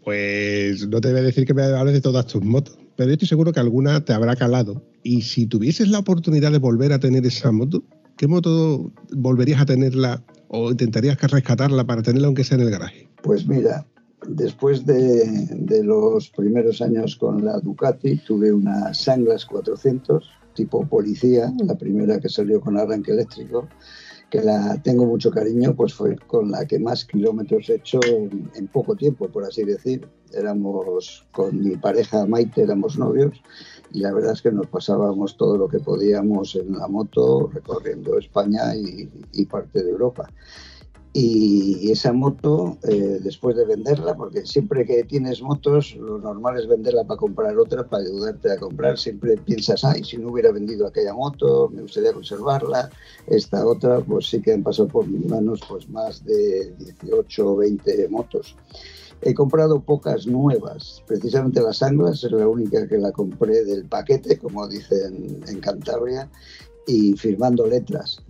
pues 0.03 0.87
no 0.87 0.99
te 1.01 1.11
voy 1.11 1.19
a 1.19 1.23
decir 1.23 1.45
que 1.45 1.53
me 1.53 1.63
hables 1.63 1.93
de 1.93 2.01
todas 2.01 2.27
tus 2.27 2.43
motos, 2.43 2.77
pero 2.95 3.07
yo 3.07 3.13
estoy 3.13 3.27
seguro 3.27 3.53
que 3.53 3.59
alguna 3.59 4.03
te 4.03 4.13
habrá 4.13 4.35
calado 4.35 4.83
y 5.05 5.21
si 5.21 5.45
tuvieses 5.45 5.87
la 5.89 5.99
oportunidad 5.99 6.51
de 6.51 6.57
volver 6.57 6.91
a 6.91 6.99
tener 6.99 7.25
esa 7.27 7.51
moto, 7.51 7.83
¿qué 8.17 8.27
moto 8.27 8.91
volverías 9.11 9.61
a 9.61 9.65
tenerla 9.67 10.23
o 10.47 10.71
intentarías 10.71 11.21
rescatarla 11.21 11.85
para 11.85 12.01
tenerla 12.01 12.25
aunque 12.25 12.43
sea 12.43 12.57
en 12.57 12.63
el 12.63 12.71
garaje? 12.71 13.07
Pues 13.21 13.47
mira, 13.47 13.85
después 14.27 14.83
de, 14.83 15.83
los 15.83 16.29
primeros 16.31 16.81
años 16.81 17.15
con 17.17 17.45
la 17.45 17.59
Ducati, 17.59 18.17
tuve 18.17 18.51
una 18.51 18.95
Sanglas 18.95 19.45
400 19.45 20.27
tipo 20.55 20.87
policía, 20.87 21.53
la 21.63 21.77
primera 21.77 22.19
que 22.19 22.29
salió 22.29 22.59
con 22.59 22.77
arranque 22.77 23.11
eléctrico, 23.11 23.67
que 24.29 24.41
la 24.41 24.81
tengo 24.81 25.05
mucho 25.05 25.31
cariño, 25.31 25.75
pues 25.75 25.93
fue 25.93 26.15
con 26.27 26.51
la 26.51 26.65
que 26.65 26.79
más 26.79 27.05
kilómetros 27.05 27.69
he 27.69 27.75
hecho 27.75 27.99
en 28.09 28.67
poco 28.71 28.95
tiempo, 28.95 29.29
por 29.29 29.43
así 29.43 29.63
decir. 29.63 30.07
Éramos 30.33 31.25
con 31.31 31.63
mi 31.63 31.77
pareja 31.77 32.25
Maite, 32.25 32.63
éramos 32.63 32.97
novios, 32.97 33.41
y 33.91 33.99
la 33.99 34.11
verdad 34.11 34.33
es 34.33 34.41
que 34.41 34.51
nos 34.51 34.67
pasábamos 34.67 35.37
todo 35.37 35.57
lo 35.57 35.69
que 35.69 35.79
podíamos 35.79 36.55
en 36.55 36.73
la 36.73 36.87
moto 36.87 37.49
recorriendo 37.53 38.17
España 38.17 38.75
y, 38.75 39.45
parte 39.45 39.83
de 39.83 39.91
Europa. 39.91 40.27
Y 41.17 41.91
esa 41.91 42.11
moto, 42.11 42.77
eh, 42.83 43.19
después 43.23 43.55
de 43.55 43.63
venderla, 43.63 44.17
porque 44.17 44.45
siempre 44.45 44.85
que 44.85 45.05
tienes 45.05 45.41
motos, 45.41 45.95
lo 45.95 46.17
normal 46.17 46.59
es 46.59 46.67
venderla 46.67 47.05
para 47.05 47.17
comprar 47.17 47.57
otra, 47.57 47.87
para 47.87 48.03
ayudarte 48.03 48.51
a 48.51 48.57
comprar. 48.57 48.97
Siempre 48.97 49.37
piensas, 49.37 49.85
ay, 49.85 50.03
si 50.03 50.17
no 50.17 50.27
hubiera 50.29 50.51
vendido 50.51 50.85
aquella 50.85 51.13
moto, 51.13 51.69
me 51.73 51.83
gustaría 51.83 52.11
conservarla. 52.11 52.89
Esta 53.27 53.65
otra, 53.65 54.01
pues 54.01 54.27
sí 54.27 54.41
que 54.41 54.51
han 54.51 54.63
pasado 54.63 54.89
por 54.89 55.07
mis 55.07 55.25
manos 55.25 55.61
pues 55.69 55.87
más 55.87 56.21
de 56.25 56.73
18 56.79 57.49
o 57.49 57.55
20 57.55 58.09
motos. 58.09 58.57
He 59.21 59.33
comprado 59.33 59.79
pocas 59.79 60.27
nuevas, 60.27 61.01
precisamente 61.07 61.61
las 61.61 61.81
Anglas 61.81 62.25
es 62.25 62.31
la 62.33 62.45
única 62.45 62.85
que 62.89 62.97
la 62.97 63.13
compré 63.13 63.63
del 63.63 63.85
paquete, 63.85 64.37
como 64.37 64.67
dicen 64.67 65.41
en 65.47 65.61
Cantabria, 65.61 66.29
y 66.87 67.13
firmando 67.13 67.65
letras. 67.65 68.21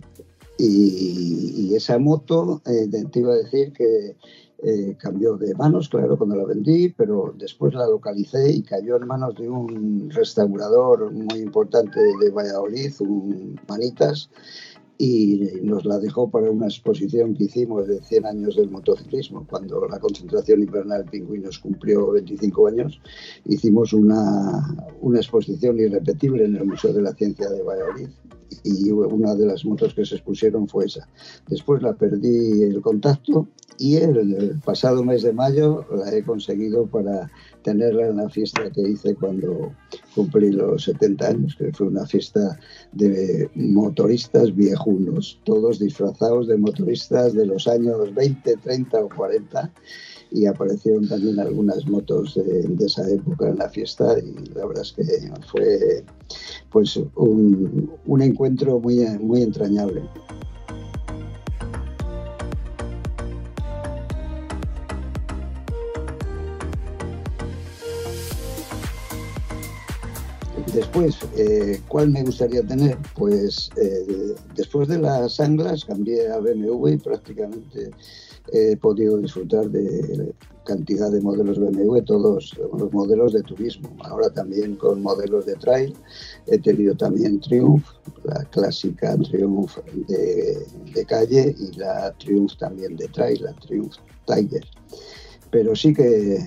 Y, 0.58 1.74
esa 1.74 1.98
moto, 1.98 2.62
eh, 2.64 2.88
te 3.12 3.20
iba 3.20 3.34
a 3.34 3.36
decir 3.36 3.72
que 3.72 4.16
eh, 4.62 4.96
cambió 4.98 5.36
de 5.36 5.54
manos, 5.54 5.90
claro, 5.90 6.16
cuando 6.16 6.36
la 6.36 6.44
vendí, 6.44 6.88
pero 6.88 7.34
después 7.36 7.74
la 7.74 7.86
localicé 7.86 8.50
y 8.50 8.62
cayó 8.62 8.96
en 8.96 9.06
manos 9.06 9.34
de 9.36 9.50
un 9.50 10.10
restaurador 10.10 11.12
muy 11.12 11.40
importante 11.40 12.00
de 12.00 12.30
Valladolid, 12.30 12.94
un 13.00 13.60
Manitas, 13.68 14.30
y 14.98 15.60
nos 15.62 15.84
la 15.84 15.98
dejó 15.98 16.30
para 16.30 16.50
una 16.50 16.66
exposición 16.66 17.34
que 17.34 17.44
hicimos 17.44 17.86
de 17.86 18.00
100 18.00 18.26
años 18.26 18.56
del 18.56 18.70
motociclismo. 18.70 19.46
Cuando 19.48 19.86
la 19.88 19.98
concentración 19.98 20.62
invernal 20.62 21.04
Pingüinos 21.04 21.58
cumplió 21.58 22.10
25 22.12 22.68
años, 22.68 23.00
hicimos 23.44 23.92
una, 23.92 24.62
una 25.00 25.18
exposición 25.18 25.78
irrepetible 25.78 26.44
en 26.44 26.56
el 26.56 26.64
Museo 26.64 26.92
de 26.92 27.02
la 27.02 27.14
Ciencia 27.14 27.48
de 27.50 27.62
Valladolid 27.62 28.08
y 28.64 28.90
una 28.90 29.34
de 29.34 29.46
las 29.46 29.64
motos 29.64 29.94
que 29.94 30.04
se 30.04 30.16
expusieron 30.16 30.68
fue 30.68 30.86
esa. 30.86 31.08
Después 31.48 31.82
la 31.82 31.94
perdí 31.94 32.62
el 32.62 32.80
contacto 32.80 33.48
y 33.78 33.96
el, 33.96 34.60
pasado 34.64 35.04
mes 35.04 35.22
de 35.22 35.32
mayo 35.32 35.84
la 35.94 36.14
he 36.14 36.22
conseguido 36.22 36.86
para 36.86 37.30
tenerla 37.66 38.06
en 38.06 38.18
la 38.18 38.28
fiesta 38.30 38.70
que 38.70 38.80
hice 38.80 39.16
cuando 39.16 39.72
cumplí 40.14 40.52
los 40.52 40.84
70 40.84 41.26
años, 41.26 41.56
que 41.58 41.72
fue 41.72 41.88
una 41.88 42.06
fiesta 42.06 42.60
de 42.92 43.50
motoristas 43.56 44.54
viejunos, 44.54 45.40
todos 45.42 45.80
disfrazados 45.80 46.46
de 46.46 46.58
motoristas 46.58 47.34
de 47.34 47.44
los 47.44 47.66
años 47.66 48.14
20, 48.14 48.56
30 48.58 49.04
o 49.04 49.08
40 49.08 49.72
y 50.30 50.46
aparecieron 50.46 51.08
también 51.08 51.40
algunas 51.40 51.84
motos 51.88 52.36
de, 52.36 52.84
esa 52.84 53.08
época 53.10 53.48
en 53.48 53.58
la 53.58 53.68
fiesta 53.68 54.16
y 54.20 54.54
la 54.54 54.64
verdad 54.66 54.84
es 54.84 54.92
que 54.92 55.04
fue 55.50 56.04
pues 56.70 56.96
un, 57.16 57.90
un 58.06 58.22
encuentro 58.22 58.78
muy, 58.78 58.98
muy 59.18 59.42
entrañable. 59.42 60.02
Después, 70.76 71.16
eh, 71.38 71.80
¿cuál 71.88 72.10
me 72.10 72.22
gustaría 72.22 72.62
tener? 72.62 72.98
Pues 73.14 73.70
eh, 73.78 74.34
después 74.54 74.88
de 74.88 74.98
las 74.98 75.40
Anglas 75.40 75.86
cambié 75.86 76.30
a 76.30 76.38
BMW 76.38 76.88
y 76.88 76.96
prácticamente 76.98 77.90
he 78.52 78.76
podido 78.76 79.16
disfrutar 79.16 79.70
de 79.70 80.34
cantidad 80.66 81.10
de 81.10 81.22
modelos 81.22 81.58
BMW, 81.58 82.00
todos 82.00 82.52
los 82.78 82.92
modelos 82.92 83.32
de 83.32 83.42
turismo. 83.44 83.88
Ahora 84.04 84.28
también 84.28 84.76
con 84.76 85.00
modelos 85.00 85.46
de 85.46 85.54
trail. 85.54 85.94
He 86.46 86.58
tenido 86.58 86.94
también 86.94 87.40
Triumph, 87.40 87.86
la 88.24 88.44
clásica 88.50 89.16
Triumph 89.16 89.78
de 90.08 91.04
calle 91.06 91.56
y 91.58 91.74
la 91.78 92.12
Triumph 92.18 92.52
también 92.58 92.96
de 92.96 93.08
trail, 93.08 93.42
la 93.42 93.54
Triumph 93.54 93.94
Tiger 94.26 94.66
pero 95.56 95.74
sí 95.74 95.94
que 95.94 96.38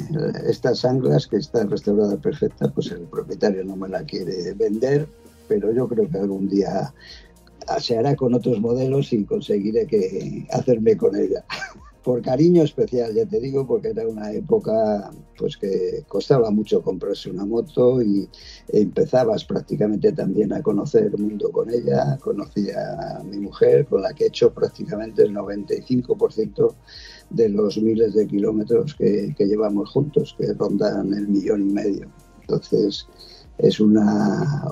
estas 0.45 0.85
anglas 0.85 1.25
que 1.25 1.37
está 1.37 1.63
restaurada 1.65 2.15
perfecta, 2.17 2.69
pues 2.69 2.91
el 2.91 3.07
propietario 3.07 3.65
no 3.65 3.75
me 3.75 3.89
la 3.89 4.03
quiere 4.03 4.53
vender, 4.53 5.07
pero 5.47 5.73
yo 5.73 5.87
creo 5.87 6.07
que 6.07 6.19
algún 6.19 6.47
día 6.47 6.93
se 7.79 7.97
hará 7.97 8.15
con 8.15 8.35
otros 8.35 8.59
modelos 8.59 9.11
y 9.11 9.25
conseguiré 9.25 9.87
que 9.87 10.45
hacerme 10.51 10.95
con 10.95 11.15
ella. 11.15 11.43
Por 12.03 12.21
cariño 12.21 12.61
especial, 12.61 13.15
ya 13.15 13.25
te 13.25 13.39
digo, 13.39 13.65
porque 13.65 13.89
era 13.89 14.07
una 14.07 14.31
época 14.31 15.11
pues 15.37 15.57
que 15.57 16.03
costaba 16.07 16.51
mucho 16.51 16.81
comprarse 16.81 17.31
una 17.31 17.45
moto 17.45 18.01
y 18.01 18.29
empezabas 18.67 19.43
prácticamente 19.43 20.11
también 20.11 20.53
a 20.53 20.61
conocer 20.61 21.05
el 21.05 21.17
mundo 21.17 21.51
con 21.51 21.69
ella. 21.71 22.17
Conocí 22.21 22.69
a 22.71 23.23
mi 23.23 23.39
mujer, 23.39 23.85
con 23.87 24.03
la 24.03 24.13
que 24.13 24.25
he 24.25 24.27
hecho 24.27 24.53
prácticamente 24.53 25.23
el 25.23 25.35
95% 25.35 26.75
de 27.29 27.49
los 27.49 27.77
miles 27.77 28.13
de 28.13 28.27
kilómetros 28.27 28.95
que, 28.95 29.33
llevamos 29.37 29.89
juntos, 29.89 30.35
que 30.37 30.53
rondan 30.53 31.13
el 31.13 31.27
millón 31.27 31.69
y 31.69 31.73
medio. 31.73 32.07
Entonces, 32.41 33.07
es 33.57 33.79
una, 33.79 34.65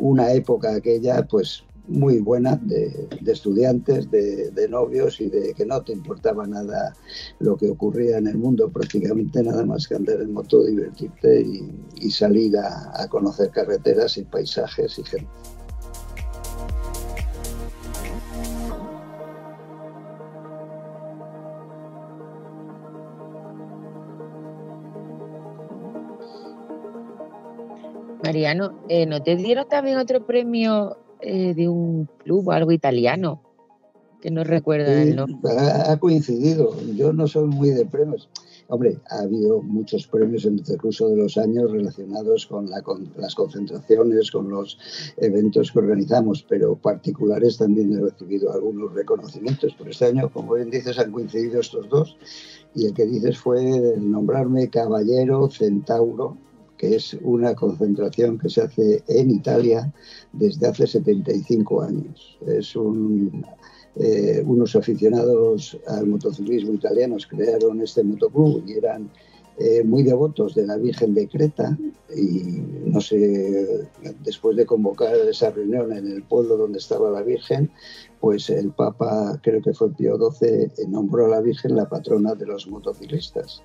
una 0.00 0.32
época 0.32 0.74
aquella, 0.74 1.26
pues 1.26 1.64
muy 1.86 2.20
buena 2.20 2.56
de, 2.56 3.08
estudiantes, 3.26 4.10
de, 4.10 4.68
novios 4.68 5.20
y 5.20 5.28
de 5.28 5.52
que 5.54 5.66
no 5.66 5.82
te 5.82 5.92
importaba 5.92 6.46
nada 6.46 6.94
lo 7.40 7.56
que 7.56 7.68
ocurría 7.70 8.18
en 8.18 8.26
el 8.26 8.38
mundo, 8.38 8.70
prácticamente 8.70 9.42
nada 9.42 9.64
más 9.66 9.86
que 9.86 9.94
andar 9.94 10.20
en 10.20 10.32
moto, 10.32 10.64
divertirte 10.64 11.42
y, 12.00 12.10
salir 12.10 12.56
a, 12.56 13.02
a 13.02 13.08
conocer 13.08 13.50
carreteras 13.50 14.16
y 14.16 14.24
paisajes 14.24 14.98
y 14.98 15.04
gente. 15.04 15.28
Mariano, 28.24 28.84
eh, 28.88 29.06
¿no 29.06 29.22
te 29.22 29.36
dieron 29.36 29.68
también 29.68 29.98
otro 29.98 30.24
premio 30.24 30.96
eh, 31.20 31.52
de 31.54 31.68
un 31.68 32.08
club 32.22 32.48
o 32.48 32.52
algo 32.52 32.72
italiano? 32.72 33.42
Que 34.20 34.30
no 34.30 34.42
recuerda 34.44 35.02
el 35.02 35.16
nombre. 35.16 35.36
Ha 35.86 35.98
coincidido. 35.98 36.74
Yo 36.94 37.12
no 37.12 37.28
soy 37.28 37.46
muy 37.46 37.70
de 37.70 37.84
premios. 37.84 38.30
Hombre, 38.68 38.98
ha 39.10 39.18
habido 39.18 39.60
muchos 39.60 40.06
premios 40.06 40.46
en 40.46 40.58
el 40.66 40.80
curso 40.80 41.10
de 41.10 41.16
los 41.16 41.36
años 41.36 41.70
relacionados 41.70 42.46
con, 42.46 42.70
las 42.70 43.34
concentraciones, 43.34 44.30
con 44.30 44.48
los 44.48 44.78
eventos 45.18 45.70
que 45.70 45.80
organizamos, 45.80 46.46
pero 46.48 46.74
particulares 46.74 47.58
también 47.58 47.92
he 47.92 48.00
recibido 48.00 48.50
algunos 48.50 48.94
reconocimientos. 48.94 49.74
Por 49.74 49.90
este 49.90 50.06
año, 50.06 50.30
como 50.32 50.54
bien 50.54 50.70
dices, 50.70 50.98
han 50.98 51.12
coincidido 51.12 51.60
estos 51.60 51.90
dos 51.90 52.16
y 52.74 52.86
el 52.86 52.94
que 52.94 53.04
dices 53.04 53.36
fue 53.36 53.96
nombrarme 53.98 54.70
caballero 54.70 55.50
centauro 55.50 56.38
que 56.84 56.96
es 56.96 57.16
una 57.22 57.54
concentración 57.54 58.38
que 58.38 58.50
se 58.50 58.60
hace 58.60 59.02
en 59.08 59.30
Italia 59.30 59.90
desde 60.32 60.66
hace 60.66 60.86
75 60.86 61.80
años. 61.80 62.38
Es 62.46 62.74
eh, 63.96 64.42
unos 64.44 64.76
aficionados 64.76 65.78
al 65.86 66.06
motociclismo 66.06 66.74
italianos 66.74 67.26
crearon 67.26 67.80
este 67.80 68.02
motoclub 68.02 68.64
y 68.66 68.74
eran 68.74 69.08
eh, 69.56 69.82
muy 69.82 70.02
devotos 70.02 70.54
de 70.54 70.66
la 70.66 70.76
Virgen 70.76 71.14
de 71.14 71.26
Creta 71.26 71.78
y 72.14 72.60
no 72.86 73.00
sé, 73.00 73.88
después 74.22 74.56
de 74.56 74.66
convocar 74.66 75.14
esa 75.16 75.52
reunión 75.52 75.90
en 75.92 76.10
el 76.10 76.22
pueblo 76.24 76.58
donde 76.58 76.78
estaba 76.78 77.10
la 77.10 77.22
Virgen, 77.22 77.70
pues 78.20 78.50
el 78.50 78.72
Papa, 78.72 79.40
creo 79.42 79.62
que 79.62 79.72
fue 79.72 79.94
Pío 79.94 80.18
XII, 80.18 80.86
nombró 80.88 81.26
a 81.26 81.28
la 81.28 81.40
Virgen 81.40 81.76
la 81.76 81.88
patrona 81.88 82.34
de 82.34 82.46
los 82.46 82.66
motociclistas. 82.66 83.62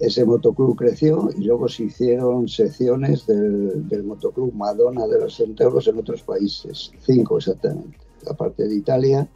Ese 0.00 0.24
motoclub 0.24 0.76
creció 0.76 1.28
y 1.36 1.44
luego 1.44 1.68
se 1.68 1.84
hicieron 1.84 2.48
secciones 2.48 3.26
del, 3.26 4.02
motoclub 4.02 4.54
Madonna 4.54 5.06
de 5.06 5.20
los 5.20 5.36
Centauros 5.36 5.86
en 5.88 5.98
otros 5.98 6.22
países, 6.22 6.90
cinco 7.04 7.36
exactamente, 7.36 7.98
aparte 8.26 8.66
de 8.66 8.76
Italia, 8.76 9.28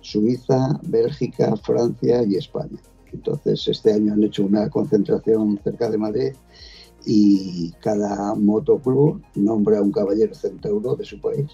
Suiza, 0.00 0.78
Bélgica, 0.84 1.56
Francia 1.56 2.22
y 2.22 2.36
España. 2.36 2.78
Entonces 3.12 3.66
este 3.66 3.92
año 3.92 4.12
han 4.12 4.22
hecho 4.22 4.44
una 4.44 4.70
concentración 4.70 5.58
cerca 5.64 5.90
de 5.90 5.98
Madrid 5.98 6.32
y 7.04 7.72
cada 7.80 8.36
motoclub 8.36 9.20
nombra 9.34 9.78
a 9.78 9.82
un 9.82 9.90
caballero 9.90 10.32
centauro 10.32 10.94
de 10.94 11.04
su 11.04 11.20
país 11.20 11.50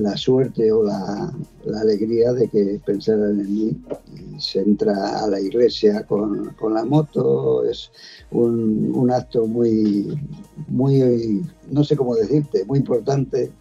la 0.00 0.16
suerte 0.16 0.70
o 0.72 0.82
la, 0.82 1.32
alegría 1.80 2.32
de 2.32 2.48
que 2.48 2.80
pensaran 2.84 3.40
en 3.40 3.54
mí. 3.54 3.76
Y 4.14 4.40
se 4.40 4.60
entra 4.60 5.24
a 5.24 5.28
la 5.28 5.40
iglesia 5.40 6.04
con, 6.06 6.54
la 6.72 6.84
moto, 6.84 7.64
es 7.64 7.90
un, 8.30 9.10
acto 9.10 9.46
muy, 9.46 10.18
muy, 10.68 11.42
no 11.70 11.84
sé 11.84 11.96
cómo 11.96 12.14
decirte, 12.14 12.64
muy 12.64 12.78
importante 12.78 13.52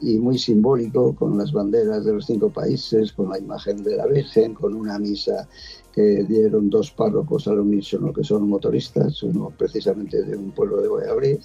y 0.00 0.18
muy 0.18 0.38
simbólico 0.38 1.14
con 1.14 1.38
las 1.38 1.52
banderas 1.52 2.04
de 2.04 2.12
los 2.12 2.26
cinco 2.26 2.50
países, 2.50 3.12
con 3.12 3.30
la 3.30 3.38
imagen 3.38 3.82
de 3.82 3.96
la 3.96 4.06
Virgen, 4.06 4.54
con 4.54 4.74
una 4.74 4.98
misa 4.98 5.48
que 5.92 6.24
dieron 6.24 6.68
dos 6.68 6.90
párrocos 6.90 7.46
al 7.46 7.60
unísono 7.60 8.12
que 8.12 8.24
son 8.24 8.48
motoristas, 8.48 9.22
uno 9.22 9.52
precisamente 9.56 10.22
de 10.22 10.36
un 10.36 10.50
pueblo 10.50 10.80
de 10.80 10.88
Guayabril 10.88 11.38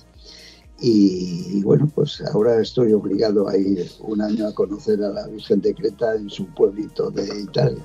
y, 0.81 1.61
bueno, 1.63 1.91
pues 1.93 2.21
ahora 2.33 2.61
estoy 2.61 2.93
obligado 2.93 3.49
a 3.49 3.57
ir 3.57 3.89
un 3.99 4.21
año 4.21 4.47
a 4.47 4.53
conocer 4.53 5.03
a 5.03 5.09
la 5.09 5.27
Virgen 5.27 5.61
de 5.61 5.73
Creta 5.73 6.15
en 6.15 6.29
su 6.29 6.45
pueblito 6.47 7.11
de 7.11 7.41
Italia. 7.41 7.83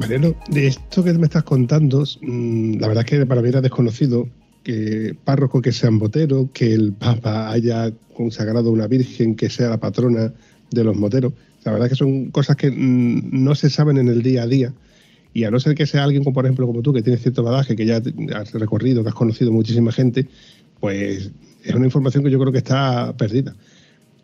Mariano, 0.00 0.34
de 0.48 0.66
esto 0.66 1.04
que 1.04 1.12
me 1.12 1.26
estás 1.26 1.44
contando, 1.44 2.02
mm, 2.22 2.80
la 2.80 2.88
verdad 2.88 3.04
es 3.04 3.10
que 3.10 3.26
para 3.26 3.40
mí 3.40 3.48
era 3.48 3.60
desconocido 3.60 4.26
que 4.62 5.16
párroco 5.24 5.60
que 5.60 5.72
sean 5.72 5.98
botero, 5.98 6.50
que 6.52 6.72
el 6.72 6.92
Papa 6.92 7.50
haya 7.50 7.92
consagrado 8.14 8.70
una 8.70 8.86
Virgen 8.86 9.34
que 9.34 9.50
sea 9.50 9.70
la 9.70 9.78
patrona 9.78 10.32
de 10.70 10.84
los 10.84 10.96
moteros. 10.96 11.32
La 11.64 11.72
verdad 11.72 11.86
es 11.86 11.92
que 11.92 11.98
son 11.98 12.30
cosas 12.30 12.56
que 12.56 12.70
mm, 12.70 13.44
no 13.44 13.54
se 13.54 13.70
saben 13.70 13.98
en 13.98 14.08
el 14.08 14.22
día 14.22 14.42
a 14.42 14.46
día. 14.46 14.72
Y 15.34 15.44
a 15.44 15.50
no 15.50 15.58
ser 15.60 15.74
que 15.74 15.86
sea 15.86 16.04
alguien, 16.04 16.24
como 16.24 16.34
por 16.34 16.44
ejemplo 16.44 16.66
como 16.66 16.82
tú, 16.82 16.92
que 16.92 17.02
tiene 17.02 17.18
cierto 17.18 17.42
badaje, 17.42 17.74
que 17.74 17.86
ya 17.86 18.02
has 18.34 18.52
recorrido, 18.52 19.02
que 19.02 19.08
has 19.08 19.14
conocido 19.14 19.50
muchísima 19.50 19.90
gente, 19.90 20.26
pues 20.78 21.30
es 21.64 21.74
una 21.74 21.86
información 21.86 22.22
que 22.22 22.30
yo 22.30 22.38
creo 22.38 22.52
que 22.52 22.58
está 22.58 23.16
perdida. 23.16 23.54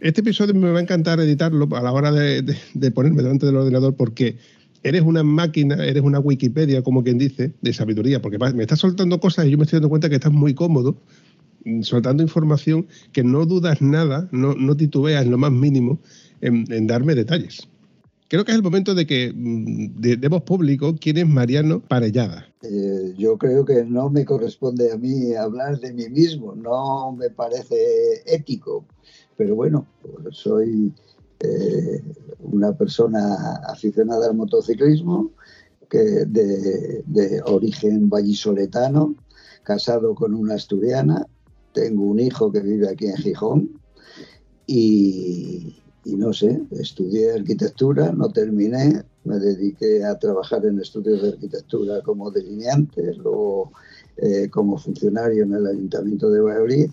Este 0.00 0.20
episodio 0.20 0.54
me 0.54 0.70
va 0.70 0.78
a 0.78 0.82
encantar 0.82 1.18
editarlo 1.18 1.68
a 1.74 1.82
la 1.82 1.92
hora 1.92 2.12
de 2.12 2.90
ponerme 2.92 3.22
delante 3.22 3.46
del 3.46 3.56
ordenador 3.56 3.94
porque 3.96 4.36
eres 4.82 5.02
una 5.02 5.22
máquina, 5.22 5.84
eres 5.84 6.02
una 6.02 6.20
Wikipedia, 6.20 6.82
como 6.82 7.02
quien 7.02 7.18
dice, 7.18 7.52
de 7.60 7.72
sabiduría, 7.72 8.20
porque 8.20 8.38
me 8.38 8.62
estás 8.62 8.80
soltando 8.80 9.20
cosas 9.20 9.46
y 9.46 9.50
yo 9.50 9.58
me 9.58 9.64
estoy 9.64 9.78
dando 9.78 9.88
cuenta 9.88 10.08
que 10.08 10.16
estás 10.16 10.32
muy 10.32 10.54
cómodo 10.54 10.96
mm, 11.64 11.82
soltando 11.82 12.22
información 12.22 12.86
que 13.12 13.24
no 13.24 13.46
dudas 13.46 13.82
nada, 13.82 14.28
no, 14.32 14.54
no 14.54 14.76
titubeas 14.76 15.24
en 15.24 15.30
lo 15.30 15.38
más 15.38 15.52
mínimo 15.52 15.98
en, 16.40 16.86
darme 16.86 17.14
detalles. 17.14 17.68
Creo 18.28 18.44
que 18.44 18.52
es 18.52 18.56
el 18.56 18.62
momento 18.62 18.94
de 18.94 19.06
que 19.06 19.32
mm, 19.34 20.00
demos 20.00 20.42
público 20.42 20.94
quién 21.00 21.18
es 21.18 21.28
Mariano 21.28 21.80
Parellada. 21.80 22.46
Eh, 22.62 23.14
yo 23.16 23.38
creo 23.38 23.64
que 23.64 23.84
no 23.84 24.10
me 24.10 24.24
corresponde 24.24 24.92
a 24.92 24.96
mí 24.96 25.34
hablar 25.34 25.80
de 25.80 25.92
mí 25.92 26.08
mismo, 26.08 26.54
no 26.54 27.12
me 27.12 27.30
parece 27.30 27.76
ético, 28.26 28.84
pero 29.36 29.54
bueno, 29.54 29.86
soy 30.30 30.92
eh, 31.40 32.02
una 32.40 32.72
persona 32.72 33.60
aficionada 33.66 34.26
al 34.26 34.36
motociclismo, 34.36 35.30
que 35.88 35.98
de, 36.26 37.42
origen 37.46 38.08
vallisoletano, 38.08 39.14
casado 39.62 40.14
con 40.14 40.34
una 40.34 40.54
asturiana, 40.54 41.26
tengo 41.72 42.04
un 42.04 42.20
hijo 42.20 42.50
que 42.52 42.60
vive 42.60 42.88
aquí 42.88 43.06
en 43.06 43.16
Gijón 43.16 43.80
y, 44.66 45.76
no 46.04 46.32
sé, 46.32 46.62
estudié 46.72 47.32
arquitectura, 47.32 48.12
no 48.12 48.30
terminé, 48.30 49.02
me 49.24 49.38
dediqué 49.38 50.04
a 50.04 50.18
trabajar 50.18 50.64
en 50.66 50.80
estudios 50.80 51.22
de 51.22 51.28
arquitectura 51.28 52.02
como 52.02 52.30
delineante, 52.30 53.14
luego 53.14 53.72
eh, 54.16 54.48
como 54.50 54.78
funcionario 54.78 55.44
en 55.44 55.54
el 55.54 55.66
Ayuntamiento 55.66 56.30
de 56.30 56.40
Valladolid 56.40 56.90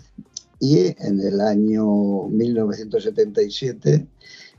y 0.60 0.96
en 1.06 1.20
el 1.20 1.42
año 1.42 2.28
1977 2.30 4.08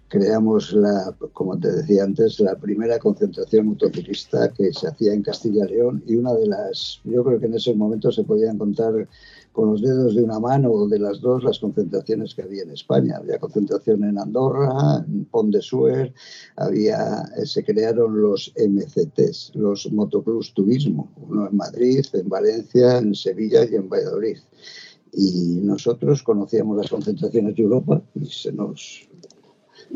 creamos, 0.09 0.73
la, 0.73 1.15
como 1.33 1.59
te 1.59 1.71
decía 1.73 2.05
antes, 2.05 2.39
la 2.41 2.57
primera 2.57 2.99
concentración 2.99 3.67
motociclista 3.67 4.53
que 4.53 4.73
se 4.73 4.89
hacía 4.89 5.13
en 5.13 5.23
Castilla 5.23 5.65
y 5.67 5.75
León 5.75 6.03
y 6.07 6.17
una 6.17 6.33
de 6.35 6.47
las, 6.47 7.01
yo 7.05 7.25
creo 7.25 7.41
que 7.41 7.47
en 7.47 7.55
ese 7.55 7.75
momento 7.75 8.13
se 8.13 8.23
podían 8.23 8.57
contar 8.57 9.09
con 9.53 9.71
los 9.71 9.81
dedos 9.81 10.15
de 10.15 10.23
una 10.23 10.39
mano 10.39 10.71
o 10.71 10.87
de 10.87 10.99
las 10.99 11.21
dos 11.21 11.43
las 11.43 11.59
concentraciones 11.59 12.35
que 12.35 12.43
había 12.43 12.63
en 12.63 12.73
España. 12.73 13.17
Había 13.17 13.39
concentración 13.39 14.05
en 14.05 14.19
Andorra, 14.19 15.03
en 15.09 15.25
Pont 15.25 15.53
de 15.53 15.63
Suer, 15.63 16.13
había, 16.57 17.25
se 17.45 17.65
crearon 17.65 18.21
los 18.21 18.53
MCTs, 18.57 19.53
los 19.55 19.91
Motoclubs 19.91 20.53
Turismo, 20.53 21.11
uno 21.17 21.49
en 21.49 21.57
Madrid, 21.57 22.05
en 22.13 22.29
Valencia, 22.29 22.99
en 22.99 23.15
Sevilla 23.15 23.65
y 23.65 23.75
en 23.77 23.89
Valladolid 23.89 24.37
y 25.17 25.61
nosotros 25.63 26.23
conocíamos 26.23 26.77
las 26.77 26.91
concentraciones 26.91 27.57
de 27.57 27.63
Europa 27.63 28.03
y 28.15 28.27
se 28.27 28.53
nos 28.53 29.09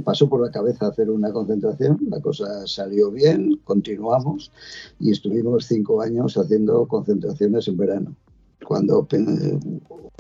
pasó 0.03 0.29
por 0.29 0.41
la 0.41 0.51
cabeza 0.51 0.87
hacer 0.87 1.11
una 1.11 1.31
concentración, 1.31 1.99
la 2.09 2.21
cosa 2.21 2.67
salió 2.67 3.11
bien, 3.11 3.61
continuamos 3.65 4.51
y 4.99 5.11
estuvimos 5.11 5.67
cinco 5.67 6.01
años 6.01 6.39
haciendo 6.39 6.89
concentraciones 6.89 7.69
en 7.69 7.77
verano. 7.77 8.17
Cuando 8.65 9.07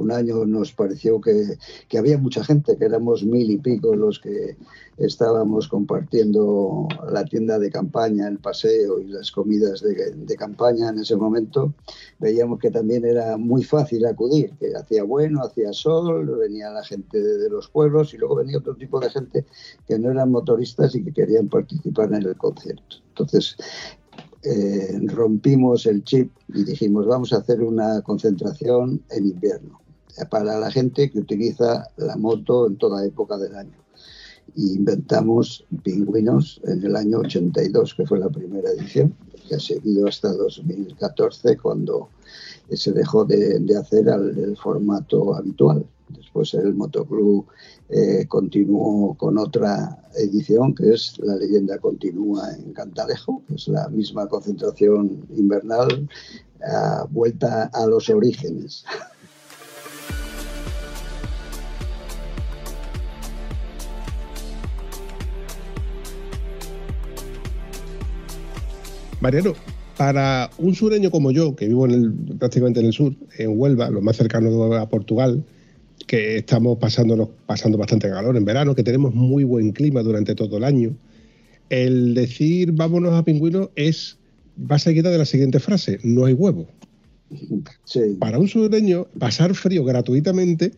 un 0.00 0.10
año 0.10 0.44
nos 0.46 0.72
pareció 0.72 1.20
que, 1.20 1.58
había 1.98 2.18
mucha 2.18 2.42
gente, 2.42 2.76
que 2.76 2.84
éramos 2.84 3.24
mil 3.24 3.50
y 3.50 3.58
pico 3.58 3.94
los 3.94 4.18
que 4.18 4.56
estábamos 4.96 5.68
compartiendo 5.68 6.88
la 7.10 7.24
tienda 7.24 7.58
de 7.58 7.70
campaña, 7.70 8.28
el 8.28 8.38
paseo 8.38 9.00
y 9.00 9.08
las 9.08 9.30
comidas 9.30 9.82
de, 9.82 10.36
campaña 10.36 10.88
en 10.88 10.98
ese 10.98 11.16
momento, 11.16 11.74
veíamos 12.18 12.58
que 12.58 12.70
también 12.70 13.04
era 13.04 13.36
muy 13.36 13.62
fácil 13.62 14.06
acudir, 14.06 14.52
que 14.58 14.74
hacía 14.74 15.04
bueno, 15.04 15.42
hacía 15.42 15.72
sol, 15.72 16.38
venía 16.38 16.70
la 16.70 16.84
gente 16.84 17.20
de, 17.20 17.50
los 17.50 17.68
pueblos 17.68 18.14
y 18.14 18.18
luego 18.18 18.36
venía 18.36 18.58
otro 18.58 18.74
tipo 18.76 19.00
de 19.00 19.10
gente 19.10 19.44
que 19.86 19.98
no 19.98 20.10
eran 20.10 20.30
motoristas 20.30 20.94
y 20.94 21.04
que 21.04 21.12
querían 21.12 21.48
participar 21.48 22.12
en 22.14 22.22
el 22.22 22.36
concierto. 22.36 22.96
Entonces, 23.08 23.56
eh, 24.42 24.98
rompimos 25.06 25.86
el 25.86 26.02
chip 26.04 26.32
y 26.48 26.64
dijimos 26.64 27.06
vamos 27.06 27.32
a 27.32 27.38
hacer 27.38 27.62
una 27.62 28.00
concentración 28.02 29.02
en 29.10 29.26
invierno 29.26 29.80
para 30.30 30.58
la 30.58 30.70
gente 30.70 31.10
que 31.10 31.18
utiliza 31.18 31.88
la 31.96 32.16
moto 32.16 32.66
en 32.66 32.76
toda 32.76 33.04
época 33.04 33.38
del 33.38 33.54
año. 33.54 33.76
Y 34.56 34.74
inventamos 34.74 35.64
pingüinos 35.82 36.60
en 36.64 36.84
el 36.84 36.96
año 36.96 37.18
82, 37.18 37.94
que 37.94 38.06
fue 38.06 38.18
la 38.18 38.28
primera 38.28 38.70
edición, 38.70 39.14
que 39.48 39.54
ha 39.54 39.60
seguido 39.60 40.08
hasta 40.08 40.32
2014, 40.32 41.56
cuando 41.58 42.08
se 42.72 42.92
dejó 42.92 43.24
de, 43.24 43.62
hacer 43.78 44.08
el 44.08 44.56
formato 44.56 45.34
habitual. 45.34 45.84
Después 46.16 46.54
el 46.54 46.74
motoclub 46.74 47.46
eh, 47.88 48.26
continuó 48.26 49.14
con 49.14 49.38
otra 49.38 49.98
edición 50.16 50.74
que 50.74 50.92
es 50.92 51.18
La 51.18 51.36
leyenda 51.36 51.78
continúa 51.78 52.52
en 52.54 52.72
Cantalejo, 52.72 53.42
que 53.46 53.54
es 53.54 53.68
la 53.68 53.88
misma 53.88 54.28
concentración 54.28 55.26
invernal, 55.36 56.08
vuelta 57.10 57.70
a 57.72 57.86
los 57.86 58.10
orígenes. 58.10 58.84
Mariano, 69.20 69.52
para 69.98 70.48
un 70.56 70.74
sureño 70.74 71.10
como 71.10 71.30
yo, 71.30 71.54
que 71.54 71.68
vivo 71.68 71.86
prácticamente 72.38 72.80
en 72.80 72.86
el 72.86 72.92
sur, 72.94 73.14
en 73.36 73.60
Huelva, 73.60 73.90
lo 73.90 74.00
más 74.00 74.16
cercano 74.16 74.72
a 74.74 74.88
Portugal, 74.88 75.44
que 76.10 76.38
estamos 76.38 76.76
pasando 76.78 77.36
bastante 77.46 78.10
calor 78.10 78.36
en 78.36 78.44
verano, 78.44 78.74
que 78.74 78.82
tenemos 78.82 79.14
muy 79.14 79.44
buen 79.44 79.70
clima 79.70 80.02
durante 80.02 80.34
todo 80.34 80.56
el 80.56 80.64
año, 80.64 80.96
el 81.68 82.14
decir 82.14 82.72
vámonos 82.72 83.12
a 83.12 83.24
pingüinos 83.24 83.68
es 83.76 84.18
va 84.58 84.80
seguida 84.80 85.08
de 85.10 85.18
la 85.18 85.24
siguiente 85.24 85.60
frase, 85.60 86.00
no 86.02 86.24
hay 86.24 86.32
huevo. 86.32 86.66
Para 88.18 88.40
un 88.40 88.48
sureño, 88.48 89.06
pasar 89.20 89.54
frío 89.54 89.84
gratuitamente 89.84 90.72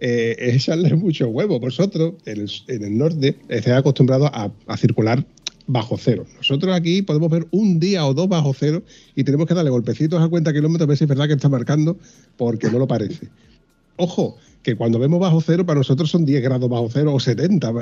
eh, 0.00 0.34
es 0.36 0.56
echarle 0.56 0.92
mucho 0.96 1.28
huevo. 1.28 1.60
Vosotros, 1.60 2.14
en 2.26 2.40
el, 2.82 2.98
norte, 2.98 3.36
estáis 3.48 3.76
acostumbrados 3.76 4.30
a, 4.32 4.50
a, 4.66 4.76
circular 4.76 5.24
bajo 5.68 5.96
cero. 5.96 6.26
Nosotros 6.38 6.74
aquí 6.74 7.02
podemos 7.02 7.30
ver 7.30 7.46
un 7.52 7.78
día 7.78 8.04
o 8.04 8.14
dos 8.14 8.28
bajo 8.28 8.52
cero 8.52 8.82
y 9.14 9.22
tenemos 9.22 9.46
que 9.46 9.54
darle 9.54 9.70
golpecitos 9.70 10.20
a 10.20 10.26
cuenta 10.26 10.52
kilómetros 10.52 10.86
a 10.86 10.88
ver 10.88 10.96
si 10.98 11.04
es 11.04 11.08
verdad 11.08 11.28
que 11.28 11.34
está 11.34 11.48
marcando 11.48 11.96
porque 12.36 12.68
no 12.68 12.80
lo 12.80 12.88
parece. 12.88 13.28
Ojo, 13.96 14.38
que 14.62 14.76
cuando 14.76 14.98
vemos 14.98 15.20
bajo 15.20 15.40
cero 15.40 15.66
para 15.66 15.78
nosotros 15.78 16.10
son 16.10 16.24
10 16.24 16.42
grados 16.42 16.68
bajo 16.68 16.88
cero 16.90 17.14
o 17.14 17.20
70, 17.20 17.72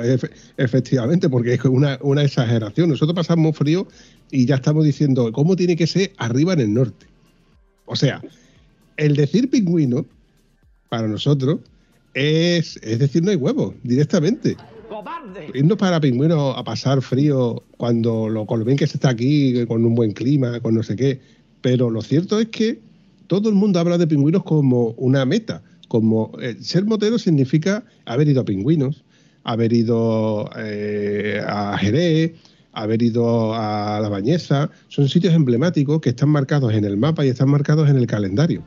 efectivamente, 0.57 1.29
porque 1.29 1.53
es 1.53 1.65
una, 1.65 1.99
una 2.01 2.23
exageración. 2.23 2.89
Nosotros 2.89 3.15
pasamos 3.15 3.55
frío 3.55 3.87
y 4.31 4.45
ya 4.45 4.55
estamos 4.55 4.85
diciendo 4.85 5.31
cómo 5.31 5.55
tiene 5.55 5.75
que 5.75 5.87
ser 5.87 6.13
arriba 6.17 6.53
en 6.53 6.59
el 6.61 6.73
norte. 6.73 7.05
O 7.85 7.95
sea, 7.95 8.21
el 8.97 9.15
decir 9.15 9.49
pingüino 9.49 10.05
para 10.89 11.07
nosotros 11.07 11.59
es, 12.13 12.77
es 12.81 12.99
decir, 12.99 13.23
no 13.23 13.31
hay 13.31 13.37
huevo, 13.37 13.73
directamente. 13.83 14.57
Irnos 15.53 15.77
para 15.77 15.99
Pingüino 15.99 16.51
a 16.51 16.63
pasar 16.63 17.01
frío 17.01 17.63
cuando 17.77 18.29
lo, 18.29 18.45
con 18.45 18.59
lo 18.59 18.65
bien 18.65 18.77
que 18.77 18.87
se 18.87 18.97
está 18.97 19.09
aquí, 19.09 19.65
con 19.65 19.85
un 19.85 19.95
buen 19.95 20.11
clima, 20.11 20.59
con 20.59 20.75
no 20.75 20.83
sé 20.83 20.95
qué. 20.95 21.19
Pero 21.61 21.89
lo 21.89 22.01
cierto 22.01 22.39
es 22.39 22.49
que 22.49 22.79
todo 23.27 23.49
el 23.49 23.55
mundo 23.55 23.79
habla 23.79 23.97
de 23.97 24.07
pingüinos 24.07 24.43
como 24.43 24.89
una 24.97 25.25
meta. 25.25 25.63
Como 25.91 26.31
eh, 26.39 26.55
ser 26.61 26.85
motero 26.85 27.19
significa 27.19 27.83
haber 28.05 28.29
ido 28.29 28.39
a 28.39 28.45
pingüinos, 28.45 29.03
haber 29.43 29.73
ido 29.73 30.49
eh, 30.55 31.43
a 31.45 31.77
Jerez, 31.77 32.31
haber 32.71 33.01
ido 33.01 33.53
a 33.53 33.99
La 33.99 34.07
Bañeza. 34.07 34.69
Son 34.87 35.09
sitios 35.09 35.33
emblemáticos 35.33 35.99
que 35.99 36.11
están 36.11 36.29
marcados 36.29 36.73
en 36.73 36.85
el 36.85 36.95
mapa 36.95 37.25
y 37.25 37.27
están 37.27 37.49
marcados 37.49 37.89
en 37.89 37.97
el 37.97 38.07
calendario. 38.07 38.63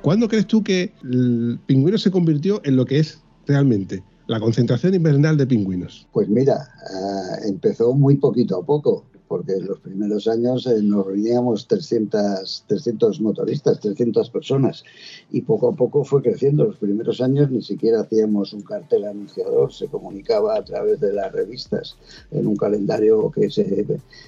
¿Cuándo 0.00 0.28
crees 0.28 0.46
tú 0.46 0.62
que 0.62 0.92
el 1.02 1.58
pingüino 1.66 1.98
se 1.98 2.12
convirtió 2.12 2.60
en 2.64 2.76
lo 2.76 2.86
que 2.86 3.00
es 3.00 3.20
realmente 3.48 4.04
la 4.26 4.40
concentración 4.40 4.94
invernal 4.94 5.36
de 5.36 5.46
pingüinos? 5.46 6.06
Pues 6.12 6.28
mira, 6.28 6.54
eh, 6.54 7.48
empezó 7.48 7.94
muy 7.94 8.16
poquito 8.16 8.58
a 8.58 8.64
poco 8.64 9.04
porque 9.34 9.58
los 9.58 9.80
primeros 9.80 10.28
años 10.28 10.64
eh, 10.68 10.80
nos 10.80 11.06
reuníamos 11.06 11.66
300, 11.66 12.66
300 12.68 13.20
motoristas, 13.20 13.80
300 13.80 14.30
personas, 14.30 14.84
y 15.32 15.40
poco 15.40 15.70
a 15.70 15.74
poco 15.74 16.04
fue 16.04 16.22
creciendo. 16.22 16.66
Los 16.66 16.76
primeros 16.76 17.20
años 17.20 17.50
ni 17.50 17.60
siquiera 17.60 18.02
hacíamos 18.02 18.52
un 18.52 18.62
cartel 18.62 19.06
anunciador, 19.06 19.72
se 19.72 19.88
comunicaba 19.88 20.56
a 20.56 20.64
través 20.64 21.00
de 21.00 21.12
las 21.12 21.32
revistas, 21.32 21.96
en 22.30 22.46
un 22.46 22.54
calendario 22.54 23.28
que 23.32 23.50
se, 23.50 23.84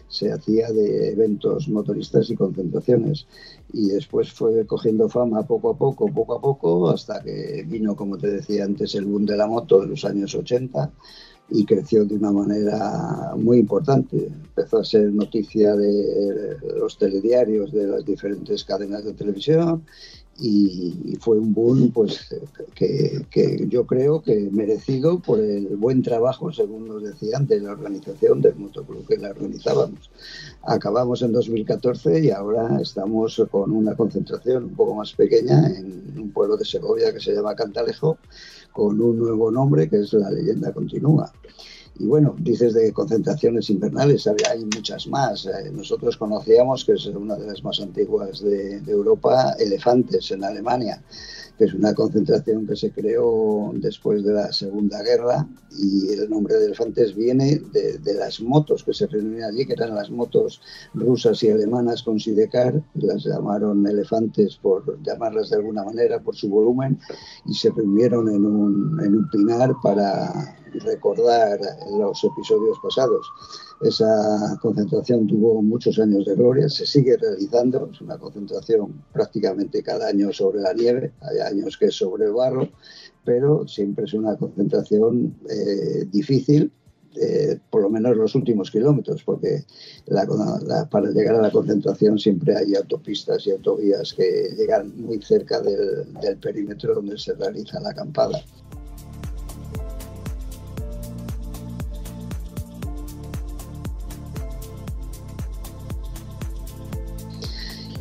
se 0.09 0.33
hacía 0.33 0.73
de 0.73 1.13
eventos 1.13 1.69
motoristas 1.69 2.29
y 2.31 2.35
concentraciones. 2.35 3.29
Y 3.73 3.91
después 3.91 4.33
fue 4.33 4.67
cogiendo 4.67 5.09
fama 5.09 5.47
poco 5.47 5.71
a 5.71 5.79
poco, 5.79 6.09
poco 6.13 6.35
a 6.35 6.41
poco, 6.41 6.91
hasta 6.91 7.23
que 7.23 7.65
vino, 7.65 7.95
como 7.95 8.19
te 8.19 8.27
decía 8.29 8.65
antes, 8.65 8.97
el 8.97 9.05
boom 9.05 9.25
de 9.25 9.37
la 9.37 9.47
moto 9.47 9.83
de 9.83 9.87
los 9.87 10.05
años 10.05 10.35
80 10.35 10.91
y 11.49 11.65
creció 11.65 12.05
de 12.05 12.17
una 12.17 12.33
manera 12.33 13.33
muy 13.37 13.59
importante. 13.59 14.27
Empezó 14.27 14.79
a 14.79 14.85
ser 14.85 15.13
noticia 15.13 15.75
de 15.77 16.57
los 16.79 16.99
telediarios 16.99 17.73
de 17.73 17.87
las 17.87 18.05
diferentes 18.05 18.65
cadenas 18.65 19.05
de 19.05 19.13
televisión 19.13 19.83
y 20.39 21.17
fue 21.21 21.39
un 21.39 21.55
boom 21.55 21.91
pues 21.93 22.35
que, 22.75 23.67
yo 23.69 23.87
creo 23.87 24.23
que 24.23 24.49
merecido 24.53 25.19
por 25.19 25.41
el 25.41 25.77
buen 25.77 26.03
trabajo, 26.03 26.53
según 26.53 26.89
nos 26.89 27.03
decían, 27.03 27.47
de 27.47 27.61
la 27.61 27.73
organización 27.73 28.43
del 28.43 28.57
motoclub 28.57 29.07
que 29.07 29.17
la 29.17 29.31
organizábamos. 29.31 30.11
Acabamos 30.63 31.23
en 31.23 31.33
2014 31.33 32.21
y 32.21 32.31
ahora 32.31 32.79
estamos 32.83 33.43
con 33.51 33.73
una 33.73 33.95
concentración 33.95 34.65
un 34.65 34.75
poco 34.75 34.95
más 34.95 35.13
pequeña 35.15 35.69
en 35.69 36.19
un 36.19 36.31
pueblo 36.31 36.57
de 36.57 36.65
Segovia 36.65 37.13
que 37.13 37.21
se 37.21 37.35
llama 37.35 37.55
Cantalejo, 37.55 38.19
con 38.77 39.01
un 39.01 39.19
nuevo 39.19 39.51
nombre 39.51 39.89
que 39.89 40.01
es 40.01 40.13
La 40.13 40.31
leyenda 40.31 40.71
continúa. 40.71 41.33
Y 41.99 42.05
bueno, 42.05 42.35
dices 42.39 42.75
de 42.75 42.93
concentraciones 42.93 43.71
invernales, 43.71 44.27
hay 44.27 44.67
muchas 44.67 45.07
más. 45.07 45.47
Eh, 45.47 45.71
nosotros 45.73 46.19
conocíamos 46.19 46.85
que 46.85 46.93
es 46.93 47.07
una 47.07 47.37
de 47.37 47.47
las 47.47 47.65
más 47.65 47.81
antiguas 47.81 48.43
de, 48.43 48.81
de 48.83 48.93
Europa, 48.93 49.57
Elefantes 49.59 50.31
en 50.31 50.45
Alemania 50.45 51.03
que 51.59 51.65
es 51.65 51.75
una 51.75 51.95
concentración 51.95 52.67
que 52.67 52.77
se 52.77 52.91
creó 52.91 53.73
después 53.75 54.25
de 54.25 54.33
la 54.33 54.53
Segunda 54.53 55.03
Guerra 55.03 55.47
y 55.79 56.13
el 56.13 56.29
nombre 56.29 56.57
de 56.57 56.67
elefantes 56.67 57.15
viene 57.15 57.63
de, 57.73 58.15
las 58.15 58.41
motos 58.41 58.85
que 58.85 58.93
se 58.93 59.07
reunían 59.07 59.51
allí, 59.51 59.67
que 59.67 59.73
eran 59.73 59.95
las 59.95 60.11
motos 60.11 60.61
rusas 60.95 61.43
y 61.43 61.51
alemanas 61.51 62.03
con 62.03 62.19
Sidecar, 62.19 62.83
las 62.95 63.25
llamaron 63.25 63.87
elefantes 63.87 64.57
por 64.57 65.03
llamarlas 65.03 65.51
de 65.51 65.57
alguna 65.57 65.85
manera 65.85 66.21
por 66.21 66.35
su 66.37 66.49
volumen 66.49 66.99
y 67.47 67.55
se 67.55 67.71
reunieron 67.71 68.29
en 68.29 68.45
un, 68.45 69.01
en 69.05 69.17
un 69.17 69.31
pinar 69.31 69.75
para 69.83 70.57
recordar 70.85 71.59
los 71.99 72.23
episodios 72.25 72.79
pasados. 72.83 73.27
Esa 73.83 74.59
concentración 74.63 75.27
tuvo 75.27 75.61
muchos 75.61 75.99
años 75.99 76.25
de 76.25 76.35
gloria, 76.35 76.69
se 76.69 76.87
sigue 76.87 77.17
realizando, 77.19 77.91
es 77.93 78.01
una 78.01 78.17
concentración 78.17 79.05
prácticamente 79.13 79.83
cada 79.83 80.09
año 80.09 80.33
sobre 80.33 80.61
la 80.61 80.73
nieve, 80.73 81.13
hay 81.21 81.41
años 81.41 81.77
que 81.77 81.87
es 81.87 81.95
sobre 81.95 82.25
el 82.25 82.33
barro, 82.33 82.69
pero 83.25 83.69
siempre 83.69 84.07
es 84.07 84.15
una 84.15 84.37
concentración 84.37 85.37
eh, 85.51 86.07
difícil, 86.11 86.73
eh, 87.21 87.59
por 87.71 87.83
lo 87.83 87.91
menos 87.91 88.17
los 88.17 88.35
últimos 88.35 88.71
kilómetros, 88.71 89.23
porque 89.25 89.65
para 90.91 91.11
llegar 91.11 91.37
a 91.37 91.43
la 91.43 91.51
concentración 91.51 92.19
siempre 92.19 92.57
hay 92.57 92.75
autopistas 92.75 93.47
y 93.47 93.51
autovías 93.51 94.15
que 94.15 94.55
llegan 94.57 94.99
muy 95.01 95.21
cerca 95.21 95.61
del, 95.61 96.13
del 96.23 96.39
perímetro 96.39 96.95
donde 96.95 97.19
se 97.19 97.35
realiza 97.35 97.81
la 97.81 97.91
acampada. 97.91 98.43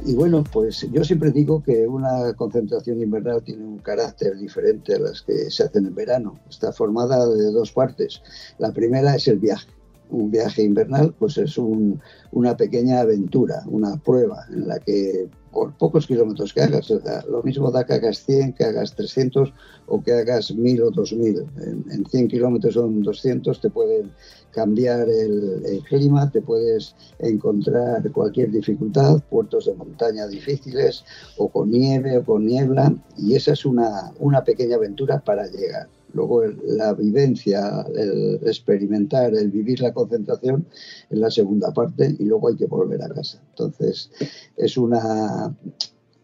Y 0.06 0.14
bueno, 0.14 0.44
pues 0.52 0.88
yo 0.92 1.04
siempre 1.04 1.32
digo 1.32 1.64
que 1.64 1.88
una 1.88 2.32
concentración 2.34 3.02
invernal 3.02 3.42
tiene 3.44 3.66
un 3.66 3.80
carácter 3.80 4.38
diferente 4.38 4.94
a 4.94 5.00
las 5.00 5.24
que 5.24 5.50
se 5.50 5.64
hacen 5.64 5.88
en 5.88 5.96
verano. 5.96 6.40
Está 6.48 6.72
formada 6.72 7.28
de 7.28 7.52
dos 7.52 7.72
partes. 7.72 8.22
La 8.60 8.72
primera 8.72 9.16
es 9.16 9.28
el 9.28 9.40
viaje. 9.40 9.68
Un 10.12 10.30
viaje 10.30 10.62
invernal 10.62 11.16
pues 11.18 11.40
es 11.40 11.58
una 11.58 12.56
pequeña 12.56 13.00
aventura, 13.00 13.64
una 13.66 13.98
prueba 13.98 14.46
en 14.52 14.68
la 14.68 14.80
que 14.80 15.28
por 15.56 15.72
pocos 15.78 16.06
kilómetros 16.06 16.54
que 16.54 16.62
hagas. 16.62 16.90
lo 17.30 17.42
mismo 17.42 17.72
da 17.72 17.86
que 17.86 17.94
hagas 17.94 18.26
100, 18.26 18.54
que 18.56 18.66
hagas 18.66 18.94
300 18.94 19.54
o 19.88 20.04
que 20.04 20.12
hagas 20.12 20.54
1000 20.54 20.82
o 20.84 20.92
2000. 20.92 21.46
En, 21.64 21.86
en 21.96 22.06
100 22.06 22.28
kilómetros 22.28 22.76
en 22.76 23.02
200 23.02 23.62
te 23.62 23.70
pueden 23.70 24.12
cambiar 24.52 25.08
el, 25.10 25.82
clima, 25.88 26.30
te 26.30 26.42
puedes 26.42 26.96
encontrar 27.20 28.12
cualquier 28.12 28.52
dificultad, 28.52 29.22
puertos 29.30 29.66
de 29.66 29.76
montaña 29.76 30.28
difíciles 30.28 31.06
o 31.38 31.48
con 31.48 31.72
nieve 31.72 32.18
o 32.18 32.26
con 32.26 32.46
niebla 32.46 32.94
y 33.18 33.36
esa 33.36 33.54
es 33.54 33.66
una, 33.66 34.12
una 34.20 34.44
pequeña 34.44 34.76
aventura 34.76 35.20
para 35.20 35.48
llegar. 35.48 35.88
Luego 36.16 36.44
la 36.46 36.94
vivencia, 36.94 37.86
el 37.94 38.40
experimentar, 38.46 39.36
el 39.36 39.52
vivir 39.52 39.82
la 39.82 39.94
concentración 39.94 40.66
en 41.10 41.20
la 41.20 41.30
segunda 41.30 41.74
parte 41.74 42.16
y 42.18 42.24
luego 42.24 42.48
hay 42.48 42.56
que 42.56 42.68
volver 42.68 43.04
a 43.04 43.10
casa. 43.10 43.42
Entonces 43.50 44.10
es 44.56 44.78
una, 44.78 45.54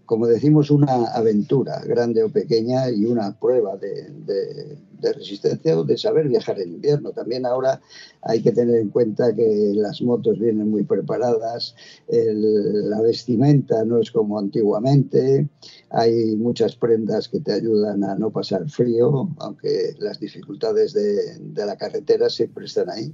como 0.06 0.28
decimos, 0.28 0.72
una 0.72 1.08
aventura 1.14 1.82
grande 1.86 2.24
o 2.24 2.30
pequeña 2.30 2.90
y 2.90 3.06
una 3.06 3.38
prueba 3.38 3.76
de, 3.76 4.78
resistencia 5.02 5.78
o 5.78 5.84
de 5.84 5.98
saber 5.98 6.28
viajar 6.28 6.60
en 6.60 6.74
invierno. 6.74 7.12
También 7.12 7.46
ahora 7.46 7.82
hay 8.22 8.42
que 8.42 8.52
tener 8.52 8.76
en 8.76 8.90
cuenta 8.90 9.36
que 9.36 9.74
las 9.76 10.02
motos 10.02 10.40
vienen 10.40 10.70
muy 10.70 10.84
preparadas, 10.84 11.76
la 12.08 13.02
vestimenta 13.02 13.84
no 13.86 14.00
es 14.00 14.12
como 14.12 14.38
antiguamente, 14.40 15.50
hay 15.90 16.36
muchas 16.36 16.76
prendas 16.76 17.28
que 17.28 17.40
te 17.40 17.54
ayudan 17.54 18.04
a 18.04 18.16
no 18.16 18.32
pasar 18.32 18.70
frío, 18.70 19.30
aunque 19.40 19.96
las 20.00 20.20
dificultades 20.20 20.94
de, 20.94 21.40
de 21.40 21.66
la 21.66 21.78
carretera 21.78 22.30
siempre 22.30 22.66
están 22.66 22.90
ahí 22.90 23.14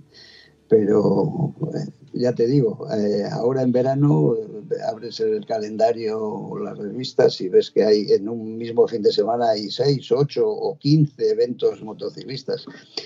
pero 0.70 1.54
eh, 1.74 1.92
ya 2.14 2.34
te 2.34 2.48
digo, 2.48 2.88
eh, 2.92 3.24
ahora 3.32 3.62
en 3.62 3.72
verano 3.72 4.36
eh, 4.36 4.76
abres 4.90 5.20
el 5.20 5.46
calendario 5.46 6.20
o 6.22 6.60
las 6.60 6.78
revistas 6.78 7.40
y 7.42 7.50
ves 7.50 7.72
que 7.72 7.84
hay 7.84 8.12
en 8.12 8.28
un 8.28 8.58
mismo 8.58 8.88
fin 8.88 9.02
de 9.02 9.12
semana 9.12 9.50
hay 9.50 9.70
6, 9.70 10.12
8 10.12 10.44
o 10.46 10.78
15 10.78 11.32
eventos 11.32 11.82
motociclistas. 11.84 12.66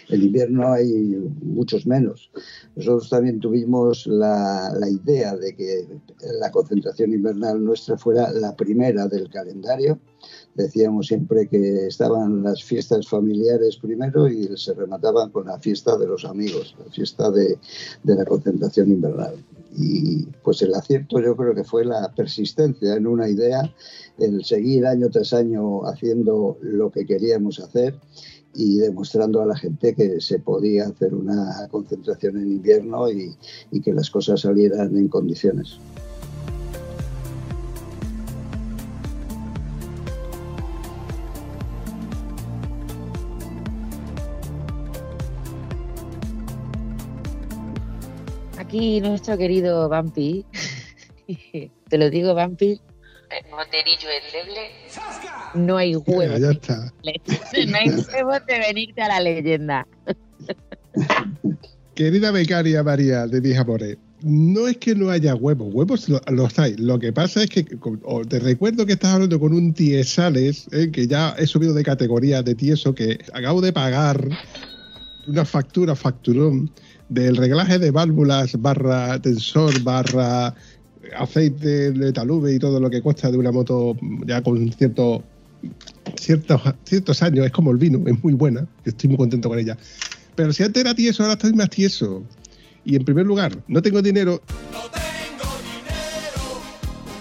En 0.09 0.21
invierno 0.21 0.71
hay 0.71 0.91
muchos 1.41 1.85
menos. 1.85 2.31
Nosotros 2.75 3.09
también 3.09 3.39
tuvimos 3.39 4.07
la, 4.07 4.73
la 4.77 4.89
idea 4.89 5.35
de 5.35 5.55
que 5.55 5.87
la 6.39 6.51
concentración 6.51 7.13
invernal 7.13 7.63
nuestra 7.63 7.97
fuera 7.97 8.31
la 8.31 8.55
primera 8.55 9.07
del 9.07 9.29
calendario 9.29 9.99
decíamos 10.55 11.07
siempre 11.07 11.47
que 11.47 11.87
estaban 11.87 12.43
las 12.43 12.63
fiestas 12.63 13.07
familiares 13.07 13.77
primero 13.77 14.27
y 14.27 14.49
se 14.57 14.73
remataban 14.73 15.29
con 15.29 15.47
la 15.47 15.59
fiesta 15.59 15.97
de 15.97 16.07
los 16.07 16.25
amigos, 16.25 16.75
la 16.83 16.91
fiesta 16.91 17.31
de, 17.31 17.57
la 18.03 18.25
concentración 18.25 18.91
invernal. 18.91 19.43
Y 19.77 20.25
pues 20.43 20.61
el 20.61 20.73
acierto 20.73 21.21
yo 21.21 21.35
creo 21.35 21.55
que 21.55 21.63
fue 21.63 21.85
la 21.85 22.13
persistencia 22.13 22.95
en 22.95 23.07
una 23.07 23.29
idea, 23.29 23.73
el 24.17 24.43
seguir 24.43 24.85
año 24.85 25.09
tras 25.09 25.33
año 25.33 25.85
haciendo 25.85 26.57
lo 26.61 26.91
que 26.91 27.05
queríamos 27.05 27.59
hacer 27.59 27.95
y 28.53 28.79
demostrando 28.79 29.41
a 29.41 29.45
la 29.45 29.55
gente 29.55 29.95
que 29.95 30.19
se 30.19 30.39
podía 30.39 30.87
hacer 30.87 31.13
una 31.13 31.69
concentración 31.71 32.35
en 32.35 32.51
invierno 32.51 33.09
y 33.09 33.81
que 33.81 33.93
las 33.93 34.09
cosas 34.09 34.41
salieran 34.41 34.97
en 34.97 35.07
condiciones. 35.07 35.79
Aquí 48.71 49.01
nuestro 49.01 49.37
querido 49.37 49.89
Vampi, 49.89 50.45
te 51.89 51.97
lo 51.97 52.09
digo 52.09 52.33
Vampi, 52.33 52.79
moterillo 53.51 54.07
endeble, 54.23 54.61
no 55.55 55.75
hay 55.75 55.97
huevos. 55.97 56.39
Ya, 56.39 56.51
está. 56.51 56.93
No 57.67 57.77
hay 57.77 57.89
huevos 58.13 58.45
de 58.47 58.59
venirte 58.59 59.01
a 59.01 59.09
la 59.09 59.19
leyenda. 59.19 59.85
Querida 61.95 62.31
becaria 62.31 62.81
María 62.81 63.27
de 63.27 63.41
Dijamore, 63.41 63.97
no 64.21 64.69
es 64.69 64.77
que 64.77 64.95
no 64.95 65.09
haya 65.09 65.35
huevos, 65.35 65.73
huevos 65.73 66.07
los 66.07 66.57
hay. 66.57 66.75
Lo 66.77 66.97
que 66.97 67.11
pasa 67.11 67.43
es 67.43 67.49
que 67.49 67.65
te 68.29 68.39
recuerdo 68.39 68.85
que 68.85 68.93
estás 68.93 69.15
hablando 69.15 69.37
con 69.37 69.51
un 69.51 69.73
tiesales, 69.73 70.67
eh, 70.71 70.91
que 70.91 71.07
ya 71.07 71.35
he 71.37 71.45
subido 71.45 71.73
de 71.73 71.83
categoría 71.83 72.41
de 72.41 72.55
tieso, 72.55 72.95
que 72.95 73.19
acabo 73.33 73.59
de 73.59 73.73
pagar 73.73 74.29
una 75.27 75.43
factura, 75.43 75.93
facturón, 75.93 76.71
del 77.11 77.35
reglaje 77.35 77.77
de 77.77 77.91
válvulas 77.91 78.59
barra 78.61 79.21
tensor 79.21 79.83
barra 79.83 80.55
aceite 81.17 81.91
de 81.91 82.13
talube 82.13 82.55
y 82.55 82.59
todo 82.59 82.79
lo 82.79 82.89
que 82.89 83.01
cuesta 83.01 83.29
de 83.29 83.37
una 83.37 83.51
moto 83.51 83.97
ya 84.25 84.41
con 84.41 84.71
cierto, 84.71 85.21
ciertos, 86.15 86.61
ciertos 86.85 87.21
años, 87.21 87.45
es 87.45 87.51
como 87.51 87.71
el 87.71 87.77
vino, 87.77 88.01
es 88.07 88.23
muy 88.23 88.33
buena, 88.33 88.65
estoy 88.85 89.09
muy 89.09 89.17
contento 89.17 89.49
con 89.49 89.59
ella. 89.59 89.77
Pero 90.35 90.53
si 90.53 90.63
antes 90.63 90.79
era 90.79 90.95
tieso, 90.95 91.23
ahora 91.23 91.33
estoy 91.33 91.51
más 91.51 91.69
tieso. 91.69 92.23
Y 92.85 92.95
en 92.95 93.03
primer 93.03 93.25
lugar, 93.25 93.61
no 93.67 93.81
tengo 93.81 94.01
dinero. 94.01 94.41
No 94.71 94.79
tengo 94.89 95.45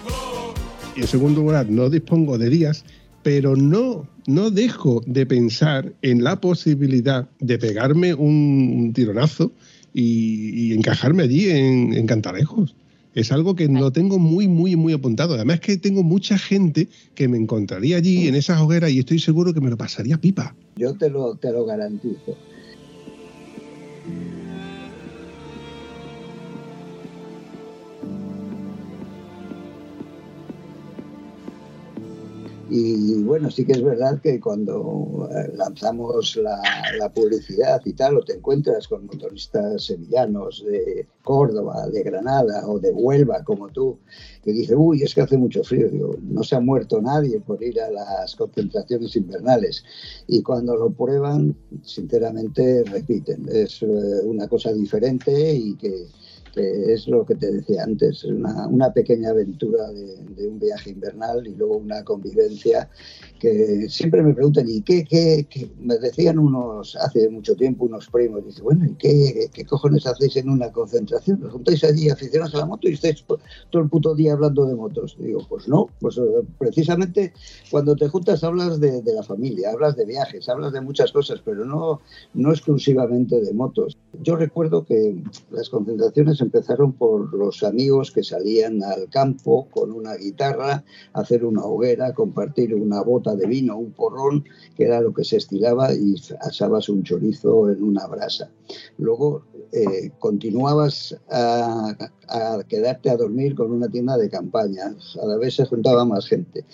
dinero. 0.07 0.55
Y 0.97 1.01
en 1.01 1.07
segundo 1.09 1.41
lugar, 1.41 1.69
no 1.69 1.91
dispongo 1.91 2.39
de 2.39 2.49
días, 2.49 2.85
pero 3.25 3.57
no, 3.57 4.09
no 4.29 4.51
dejo 4.51 5.03
de 5.05 5.27
pensar 5.27 5.93
en 6.03 6.23
la 6.23 6.41
posibilidad 6.41 7.29
de 7.41 7.59
pegarme 7.59 8.15
un 8.15 8.93
tironazo 8.95 9.53
y, 9.95 10.73
encajarme 10.73 11.25
allí 11.25 11.51
en, 11.51 11.93
en. 11.95 12.07
Es 13.15 13.33
algo 13.33 13.57
que 13.57 13.69
no 13.69 13.91
tengo 13.91 14.19
muy, 14.19 14.47
muy, 14.47 14.77
muy 14.77 14.93
apuntado. 14.93 15.35
Además 15.35 15.61
que 15.61 15.77
tengo 15.77 16.03
mucha 16.03 16.39
gente 16.39 16.89
que 17.15 17.27
me 17.27 17.39
encontraría 17.39 17.97
allí 17.97 18.29
en 18.29 18.37
esas 18.37 18.61
hogueras 18.61 18.93
y 18.93 19.01
estoy 19.01 19.19
seguro 19.19 19.53
que 19.53 19.61
me 19.61 19.69
lo 19.69 19.77
pasaría 19.77 20.17
pipa. 20.17 20.55
Yo 20.77 20.95
te 20.95 21.11
lo, 21.11 21.35
te 21.35 21.51
lo 21.51 21.65
garantizo. 21.65 22.37
Y 32.71 33.25
bueno, 33.25 33.51
sí 33.51 33.65
que 33.65 33.73
es 33.73 33.83
verdad 33.83 34.21
que 34.21 34.39
cuando 34.39 35.29
eh, 35.33 35.53
lanzamos 35.57 36.37
la, 36.37 37.13
publicidad 37.13 37.81
y 37.85 37.95
tal, 37.95 38.19
o 38.19 38.23
te 38.23 38.35
encuentras 38.35 38.87
con 38.87 39.07
motoristas 39.07 39.87
sevillanos 39.87 40.65
de 40.65 41.09
Córdoba, 41.25 41.89
de 41.89 42.05
Granada 42.05 42.69
o 42.69 42.79
de 42.79 42.93
Huelva, 42.93 43.43
como 43.43 43.69
tú, 43.71 43.99
que 44.45 44.53
dice, 44.53 44.77
uy, 44.77 45.03
es 45.03 45.15
que 45.15 45.23
hace 45.23 45.37
mucho 45.37 45.65
frío. 45.65 45.89
Digo, 45.89 46.15
no 46.23 46.45
se 46.45 46.55
ha 46.55 46.61
muerto 46.61 47.01
nadie 47.03 47.41
por 47.41 47.61
ir 47.61 47.81
a 47.81 47.91
las 47.91 48.37
concentraciones 48.37 49.17
invernales. 49.17 49.85
Y 50.29 50.41
cuando 50.43 50.77
lo 50.77 50.91
prueban, 50.91 51.57
sinceramente 51.83 52.85
repiten. 52.85 53.49
Es 53.51 53.83
eh, 53.83 53.87
una 54.25 54.47
cosa 54.47 54.73
diferente 54.73 55.55
y 55.55 55.75
que 55.75 56.07
es 56.57 57.09
lo 57.09 57.25
que 57.25 57.35
te 57.35 57.51
decía 57.51 57.85
antes, 57.85 58.25
una, 58.25 58.67
una 58.67 58.93
pequeña 58.93 59.31
aventura 59.31 59.91
de, 59.91 60.49
un 60.49 60.59
viaje 60.59 60.91
invernal 60.91 61.47
y 61.47 61.55
luego 61.55 61.77
una 61.77 62.03
convivencia 62.03 62.89
que 63.39 63.89
siempre 63.89 64.23
me 64.23 64.35
preguntan, 64.35 64.69
¿y 64.69 64.83
qué, 64.83 65.05
qué, 65.05 65.47
Me 65.79 65.99
decían 65.99 66.39
unos, 66.39 66.97
hace 66.97 67.29
mucho 67.29 67.55
tiempo, 67.57 67.85
unos 67.85 68.09
primos, 68.09 68.45
dice, 68.45 68.63
bueno, 68.63 68.85
¿y 68.87 68.95
qué, 68.95 69.51
qué 69.53 69.65
cojones 69.65 70.07
hacéis 70.07 70.37
en 70.37 70.49
una 70.49 70.71
concentración? 70.73 71.43
¿Os 71.45 71.53
juntáis 71.53 71.85
allí 71.85 72.09
aficionados 72.09 72.55
a 72.55 72.59
la 72.59 72.67
moto 72.67 72.89
y 72.89 72.95
estáis 72.95 73.25
todo 73.25 73.83
el 73.83 73.89
puto 73.89 74.15
día 74.15 74.33
hablando 74.33 74.67
de 74.67 74.75
motos? 74.75 75.17
digo, 75.19 75.47
pues 75.49 75.69
no, 75.69 75.89
pues 76.01 76.19
eh, 76.19 76.23
precisamente 76.59 77.33
cuando 77.71 77.97
te 77.97 78.09
juntas 78.09 78.43
hablas 78.45 78.81
de, 78.81 79.03
de 79.03 79.15
la 79.15 79.23
familia, 79.23 79.71
hablas 79.71 79.97
de 79.97 80.05
viajes, 80.05 80.49
hablas 80.49 80.73
de 80.73 80.81
muchas 80.81 81.13
cosas, 81.13 81.41
pero 81.45 81.65
no, 81.65 82.01
no 82.35 82.51
exclusivamente 82.51 83.41
de 83.41 83.53
motos. 83.53 83.97
Yo 84.23 84.37
recuerdo 84.37 84.85
que 84.85 85.23
las 85.51 85.69
concentraciones 85.69 86.40
empezaron 86.41 86.93
por 86.93 87.33
los 87.35 87.63
amigos 87.63 88.11
que 88.11 88.23
salían 88.23 88.83
al 88.83 89.09
campo 89.09 89.69
con 89.71 89.93
una 89.93 90.15
guitarra, 90.17 90.85
hacer 91.13 91.45
una 91.45 91.65
hoguera, 91.65 92.15
compartir 92.15 92.75
una 92.75 93.03
bota 93.03 93.35
de 93.35 93.47
vino, 93.47 93.77
un 93.77 93.93
porrón, 93.93 94.45
que 94.77 94.85
era 94.85 95.01
lo 95.01 95.13
que 95.13 95.25
se 95.25 95.37
estilaba, 95.37 95.93
y 95.95 96.15
asabas 96.41 96.89
un 96.89 97.03
chorizo 97.03 97.71
en 97.71 97.83
una 97.83 98.07
brasa. 98.07 98.51
Luego 98.99 99.43
eh, 99.73 100.11
continuabas 100.19 101.17
a, 101.31 101.97
a 102.29 102.63
quedarte 102.69 103.11
a 103.11 103.17
dormir 103.17 103.55
con 103.55 103.73
una 103.73 103.89
tienda 103.89 104.17
de 104.17 104.31
campaña. 104.31 104.95
Cada 105.15 105.37
vez 105.39 105.57
se 105.57 105.67
juntaba 105.67 106.05
más 106.05 106.27
gente 106.27 106.65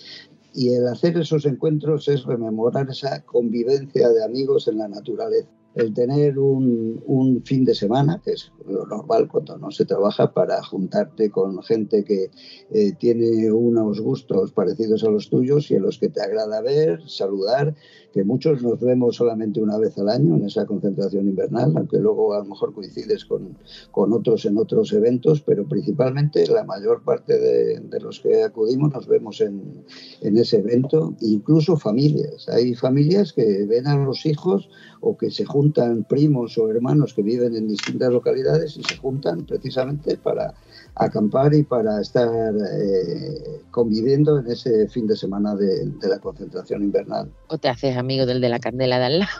y 0.53 0.73
el 0.73 0.87
hacer 0.87 1.15
esos 1.17 1.45
encuentros 1.45 2.07
es 2.07 2.23
rememorar 2.23 2.89
esa 2.89 3.21
convivencia 3.21 4.09
de 4.09 4.23
amigos 4.23 4.67
en 4.67 4.79
la 4.79 4.87
naturaleza 4.87 5.56
el 5.77 5.93
tener 5.93 6.39
un, 6.39 7.01
un, 7.05 7.43
fin 7.43 7.63
de 7.63 7.75
semana, 7.75 8.21
que 8.23 8.31
es 8.31 8.51
lo 8.67 8.85
normal 8.85 9.27
cuando 9.27 9.57
no 9.57 9.71
se 9.71 9.85
trabaja, 9.85 10.33
para 10.33 10.61
juntarte 10.63 11.29
con 11.29 11.61
gente 11.63 12.03
que 12.03 12.31
eh, 12.71 12.93
tiene 12.99 13.51
unos 13.51 14.01
gustos 14.01 14.51
parecidos 14.51 15.03
a 15.03 15.09
los 15.09 15.29
tuyos 15.29 15.69
y 15.71 15.75
a 15.75 15.79
los 15.79 15.99
que 15.99 16.09
te 16.09 16.21
agrada 16.21 16.61
ver, 16.61 17.01
saludar, 17.07 17.75
que 18.11 18.23
muchos 18.23 18.63
nos 18.63 18.79
vemos 18.79 19.17
solamente 19.17 19.61
una 19.61 19.77
vez 19.77 19.97
al 19.97 20.09
año 20.09 20.35
en 20.35 20.45
esa 20.45 20.65
concentración 20.65 21.27
invernal, 21.27 21.73
aunque 21.75 21.99
luego 21.99 22.33
a 22.33 22.39
lo 22.39 22.45
mejor 22.45 22.73
coincides 22.73 23.25
con, 23.25 23.57
con 23.91 24.13
otros 24.13 24.45
en 24.45 24.57
otros 24.57 24.91
eventos, 24.93 25.41
pero 25.41 25.67
principalmente 25.67 26.47
la 26.47 26.63
mayor 26.63 27.03
parte 27.03 27.37
de, 27.37 27.79
de 27.79 27.99
los 27.99 28.19
que 28.19 28.43
acudimos 28.43 28.91
nos 28.91 29.07
vemos 29.07 29.41
en, 29.41 29.83
en 30.21 30.37
ese 30.37 30.57
evento, 30.57 31.15
incluso 31.21 31.77
familias. 31.77 32.49
Hay 32.49 32.73
familias 32.73 33.33
que 33.33 33.65
ven 33.65 33.87
a 33.87 33.95
los 33.95 34.25
hijos 34.25 34.69
o 35.01 35.17
que 35.17 35.31
se 35.31 35.45
juntan 35.45 36.03
primos 36.03 36.57
o 36.57 36.69
hermanos 36.69 37.13
que 37.13 37.21
viven 37.21 37.55
en 37.55 37.67
distintas 37.67 38.11
localidades 38.11 38.77
y 38.77 38.83
se 38.83 38.97
juntan 38.97 39.45
precisamente 39.45 40.17
para 40.17 40.53
acampar 40.95 41.53
y 41.53 41.63
para 41.63 42.01
estar 42.01 42.29
eh, 42.55 43.61
conviviendo 43.71 44.39
en 44.39 44.47
ese 44.47 44.87
fin 44.87 45.07
de 45.07 45.15
semana 45.15 45.55
de, 45.55 45.85
de, 45.85 46.07
la 46.07 46.19
concentración 46.19 46.83
invernal. 46.83 47.31
O 47.47 47.57
te 47.57 47.69
haces 47.69 47.95
amigo 47.97 48.25
del 48.25 48.41
de 48.41 48.49
la 48.49 48.59
candela 48.59 48.99
de 48.99 49.05
al 49.05 49.19
lado. 49.19 49.31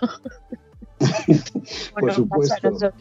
Por 1.94 2.04
bueno, 2.04 2.14
supuesto. 2.14 2.94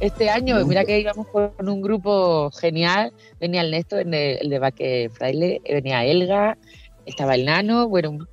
Este 0.00 0.30
año, 0.30 0.64
mira 0.64 0.84
que 0.84 1.00
íbamos 1.00 1.26
con 1.26 1.68
un 1.68 1.82
grupo 1.82 2.50
genial, 2.52 3.12
venía 3.40 3.62
el 3.62 3.72
Néstor, 3.72 4.00
el 4.00 4.10
de, 4.12 4.34
el 4.34 4.48
de 4.48 4.58
Baque 4.60 5.10
Fraile, 5.12 5.60
venía 5.68 6.04
Elga, 6.04 6.56
estaba 7.04 7.34
el 7.34 7.44
nano, 7.44 7.88
bueno, 7.88 8.28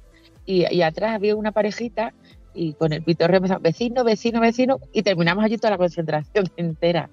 y, 0.45 0.71
y 0.71 0.81
atrás 0.83 1.15
había 1.15 1.35
una 1.35 1.51
parejita 1.51 2.13
y 2.55 2.73
con 2.73 2.93
el 2.93 3.03
pitorreo 3.03 3.37
empezamos, 3.37 3.63
vecino, 3.63 4.03
vecino, 4.03 4.39
vecino, 4.39 4.79
y 4.93 5.03
terminamos 5.03 5.43
allí 5.43 5.57
toda 5.57 5.71
la 5.71 5.77
concentración 5.77 6.45
entera. 6.57 7.09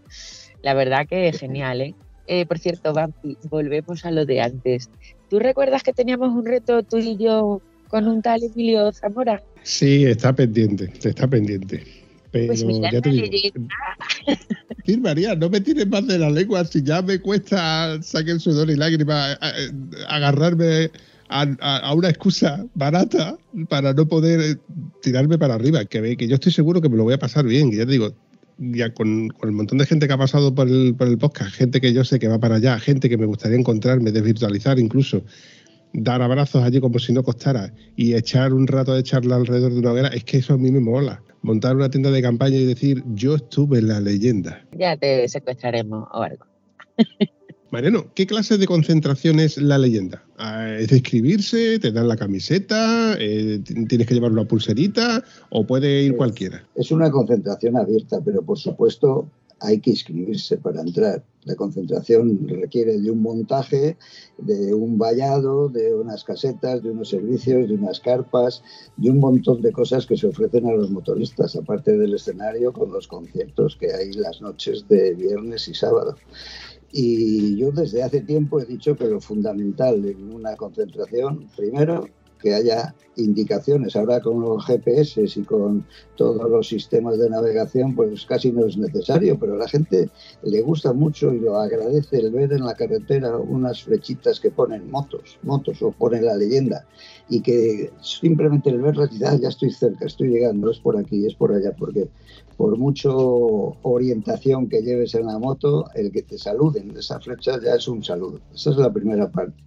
La 0.63 0.75
verdad 0.75 1.07
que 1.09 1.29
es 1.29 1.39
genial, 1.39 1.81
¿eh? 1.81 1.95
eh 2.27 2.47
por 2.47 2.59
cierto, 2.59 2.93
Vampi, 2.93 3.37
volvemos 3.51 4.05
a 4.05 4.11
lo 4.11 4.25
de 4.25 4.41
antes. 4.41 4.91
¿Tú 5.29 5.39
recuerdas 5.39 5.83
que 5.83 5.93
teníamos 5.93 6.29
un 6.29 6.47
reto 6.47 6.83
tú 6.83 6.99
y 6.99 7.17
yo 7.17 7.61
con 7.89 8.07
un 8.07 8.23
tal 8.23 8.43
Emilio 8.43 8.93
Zamora? 8.93 9.43
Sí, 9.63 10.05
está 10.05 10.33
pendiente, 10.33 10.93
está 11.03 11.27
pendiente. 11.27 12.02
Pero 12.33 12.47
Pues 12.49 12.65
mira, 12.65 12.91
ya 12.91 13.01
te 13.03 13.11
digo, 13.11 13.29
María, 15.03 15.35
no 15.37 15.51
me 15.51 15.61
tires 15.61 15.87
más 15.87 16.07
de 16.07 16.19
la 16.19 16.31
lengua 16.31 16.65
si 16.65 16.83
ya 16.83 17.03
me 17.03 17.21
cuesta 17.21 18.03
sacar 18.03 18.41
sudor 18.41 18.71
y 18.71 18.77
lágrimas, 18.77 19.37
a- 19.41 19.49
a- 19.49 20.17
agarrarme 20.17 20.91
a, 21.29 21.43
a- 21.61 21.79
a 21.79 21.95
una 21.95 22.09
excusa 22.09 22.65
barata 22.75 23.37
para 23.69 23.93
no 23.93 24.09
poder 24.09 24.41
eh, 24.41 24.57
tirarme 25.03 25.39
para 25.39 25.55
arriba. 25.55 25.85
Que, 25.85 26.17
que 26.17 26.27
yo 26.27 26.35
estoy 26.35 26.53
seguro 26.53 26.81
que 26.81 26.89
me 26.89 26.97
lo 26.97 27.05
voy 27.05 27.15
a 27.15 27.19
pasar 27.19 27.45
bien. 27.45 27.71
Que 27.71 27.77
ya 27.77 27.87
te 27.87 27.93
digo, 27.93 28.15
ya 28.59 28.93
con, 28.95 29.29
con 29.29 29.49
el 29.51 29.55
montón 29.55 29.79
de 29.79 29.87
gente 29.87 30.07
que 30.07 30.13
ha 30.15 30.19
pasado 30.19 30.55
por 30.55 30.69
el, 30.69 30.95
por 30.95 31.09
el 31.09 31.19
podcast, 31.19 31.55
gente 31.55 31.81
que 31.81 31.93
yo 31.93 32.03
sé 32.05 32.19
que 32.19 32.29
va 32.29 32.39
para 32.39 32.57
allá, 32.57 32.79
gente 32.79 33.09
que 33.11 33.17
me 33.19 33.27
gustaría 33.27 33.59
encontrarme, 33.59 34.11
desvirtualizar 34.11 34.79
incluso, 34.79 35.23
dar 35.93 36.23
abrazos 36.23 36.63
allí 36.65 36.81
como 36.81 36.99
si 36.99 37.13
no 37.13 37.23
costara 37.23 37.73
y 37.97 38.15
echar 38.15 38.53
un 38.55 38.67
rato 38.67 38.95
de 38.95 39.03
charla 39.03 39.37
alrededor 39.37 39.73
de 39.73 39.79
una 39.81 39.93
hoguera, 39.93 40.09
es 40.09 40.25
que 40.25 40.39
eso 40.39 40.55
a 40.55 40.59
mí 40.59 40.71
me 40.71 40.81
mola. 40.81 41.23
Montar 41.43 41.77
una 41.77 41.91
tienda 41.91 42.11
de 42.11 42.23
campaña 42.23 42.57
y 42.57 42.65
decir, 42.65 43.03
yo 43.15 43.35
estuve 43.35 43.79
en 43.79 43.89
la 43.89 44.01
leyenda. 44.01 44.65
Ya 44.79 44.97
te 44.97 45.29
secuestraremos 45.29 46.09
o 46.13 46.23
algo. 46.23 46.47
Mariano, 47.73 48.05
¿qué 48.15 48.27
clase 48.27 48.59
de 48.59 48.67
concentración 48.67 49.41
es 49.41 49.57
la 49.57 49.79
leyenda? 49.79 50.23
Ah, 50.37 50.69
¿Es 50.79 50.89
de 50.89 50.97
escribirse? 50.97 51.79
¿Te 51.79 51.91
dan 51.91 52.07
la 52.07 52.17
camiseta? 52.17 53.17
Eh, 53.19 53.61
¿Tienes 53.89 54.07
que 54.07 54.13
llevar 54.13 54.31
una 54.31 54.45
pulserita? 54.45 55.25
¿O 55.49 55.67
puede 55.67 56.03
ir 56.03 56.15
cualquiera? 56.15 56.63
Es 56.75 56.91
una 56.91 57.11
concentración 57.11 57.79
abierta, 57.79 58.21
pero 58.23 58.43
por 58.43 58.59
supuesto 58.59 59.27
hay 59.59 59.81
que 59.81 59.91
inscribirse 59.91 60.59
para 60.59 60.83
entrar. 60.83 61.25
La 61.45 61.57
concentración 61.57 62.47
requiere 62.47 63.01
de 63.01 63.11
un 63.11 63.21
montaje, 63.21 63.97
de 64.39 64.73
un 64.73 64.97
vallado, 64.97 65.69
de 65.69 65.93
unas 65.93 66.23
casetas, 66.23 66.83
de 66.83 66.91
unos 66.91 67.09
servicios, 67.09 67.69
de 67.69 67.75
unas 67.75 67.99
carpas, 67.99 68.63
de 68.97 69.11
un 69.11 69.19
montón 69.19 69.61
de 69.61 69.73
cosas 69.73 70.07
que 70.07 70.17
se 70.17 70.29
ofrecen 70.29 70.67
a 70.67 70.73
los 70.73 70.91
motoristas, 70.91 71.57
aparte 71.57 71.99
del 71.99 72.15
escenario 72.15 72.73
con 72.73 72.93
los 72.93 73.09
conciertos 73.09 73.77
que 73.77 73.93
hay 73.93 74.13
las 74.13 74.41
noches 74.41 74.87
de 74.89 75.15
viernes 75.15 75.67
y 75.67 75.75
sábado. 75.75 76.17
Y 76.93 77.57
yo 77.57 77.73
desde 77.73 78.03
hace 78.03 78.21
tiempo 78.21 78.61
he 78.61 78.67
dicho 78.67 78.95
que 78.95 79.07
lo 79.07 79.21
fundamental 79.21 80.05
en 80.05 80.33
una 80.33 80.55
concentración, 80.57 81.49
primero, 81.57 82.07
que 82.43 82.55
haya 82.55 82.95
indicaciones. 83.17 83.95
Ahora 83.95 84.21
con 84.21 84.41
los 84.41 84.65
GPS 84.67 85.23
y 85.37 85.43
con 85.43 85.85
todos 86.17 86.51
los 86.51 86.67
sistemas 86.69 87.19
de 87.19 87.29
navegación, 87.31 87.95
pues 87.95 88.25
casi 88.27 88.51
no 88.53 88.67
es 88.67 88.77
necesario, 88.77 89.39
pero 89.39 89.55
a 89.55 89.59
la 89.59 89.69
gente 89.69 90.09
le 90.43 90.61
gusta 90.63 90.93
mucho 90.93 91.33
y 91.33 91.39
lo 91.41 91.57
agradece 91.59 92.19
el 92.19 92.31
ver 92.31 92.53
en 92.53 92.65
la 92.65 92.75
carretera 92.75 93.37
unas 93.37 93.83
flechitas 93.83 94.41
que 94.41 94.51
ponen 94.51 94.91
motos, 94.91 95.39
motos 95.43 95.83
o 95.83 95.93
ponen 95.93 96.25
la 96.25 96.35
leyenda 96.37 96.87
y 97.29 97.41
que 97.43 97.91
simplemente 98.01 98.71
el 98.71 98.81
verlas 98.81 99.11
"Ah, 99.27 99.37
ya 99.41 99.49
estoy 99.49 99.71
cerca, 99.71 100.07
estoy 100.07 100.29
llegando, 100.29 100.71
es 100.71 100.79
por 100.81 100.97
aquí, 100.97 101.27
es 101.27 101.35
por 101.35 101.53
allá, 101.53 101.73
porque 101.79 102.09
por 102.57 102.79
mucho 102.79 103.77
orientación 103.83 104.69
que 104.69 104.83
lleves 104.83 105.15
en 105.15 105.27
la 105.27 105.39
moto, 105.39 105.87
el 105.95 106.13
que 106.13 106.23
te 106.23 106.39
saluden 106.39 106.93
de 106.93 107.01
esa 107.01 107.21
flecha 107.21 107.61
ya 107.63 107.75
es 107.75 107.89
un 107.89 108.03
saludo. 108.05 108.41
Esa 108.55 108.71
es 108.71 108.77
la 108.77 108.93
primera 108.93 109.31
parte. 109.31 109.63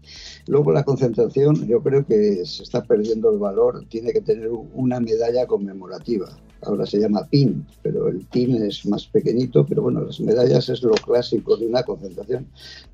Luego 0.47 0.71
la 0.71 0.83
concentración, 0.83 1.67
yo 1.67 1.81
creo 1.81 2.05
que 2.05 2.45
se 2.45 2.63
está 2.63 2.83
perdiendo 2.83 3.31
el 3.31 3.39
valor, 3.39 3.85
tiene 3.89 4.13
que 4.13 4.21
tener 4.21 4.49
una 4.73 4.99
medalla 4.99 5.45
conmemorativa. 5.45 6.29
Ahora 6.61 6.85
se 6.85 6.99
llama 6.99 7.27
PIN, 7.29 7.65
pero 7.83 8.07
el 8.07 8.25
PIN 8.25 8.63
es 8.63 8.85
más 8.85 9.05
pequeñito, 9.05 9.65
pero 9.65 9.83
bueno, 9.83 10.01
las 10.01 10.19
medallas 10.19 10.69
es 10.69 10.81
lo 10.81 10.93
clásico 10.93 11.57
de 11.57 11.67
una 11.67 11.83
concentración. 11.83 12.47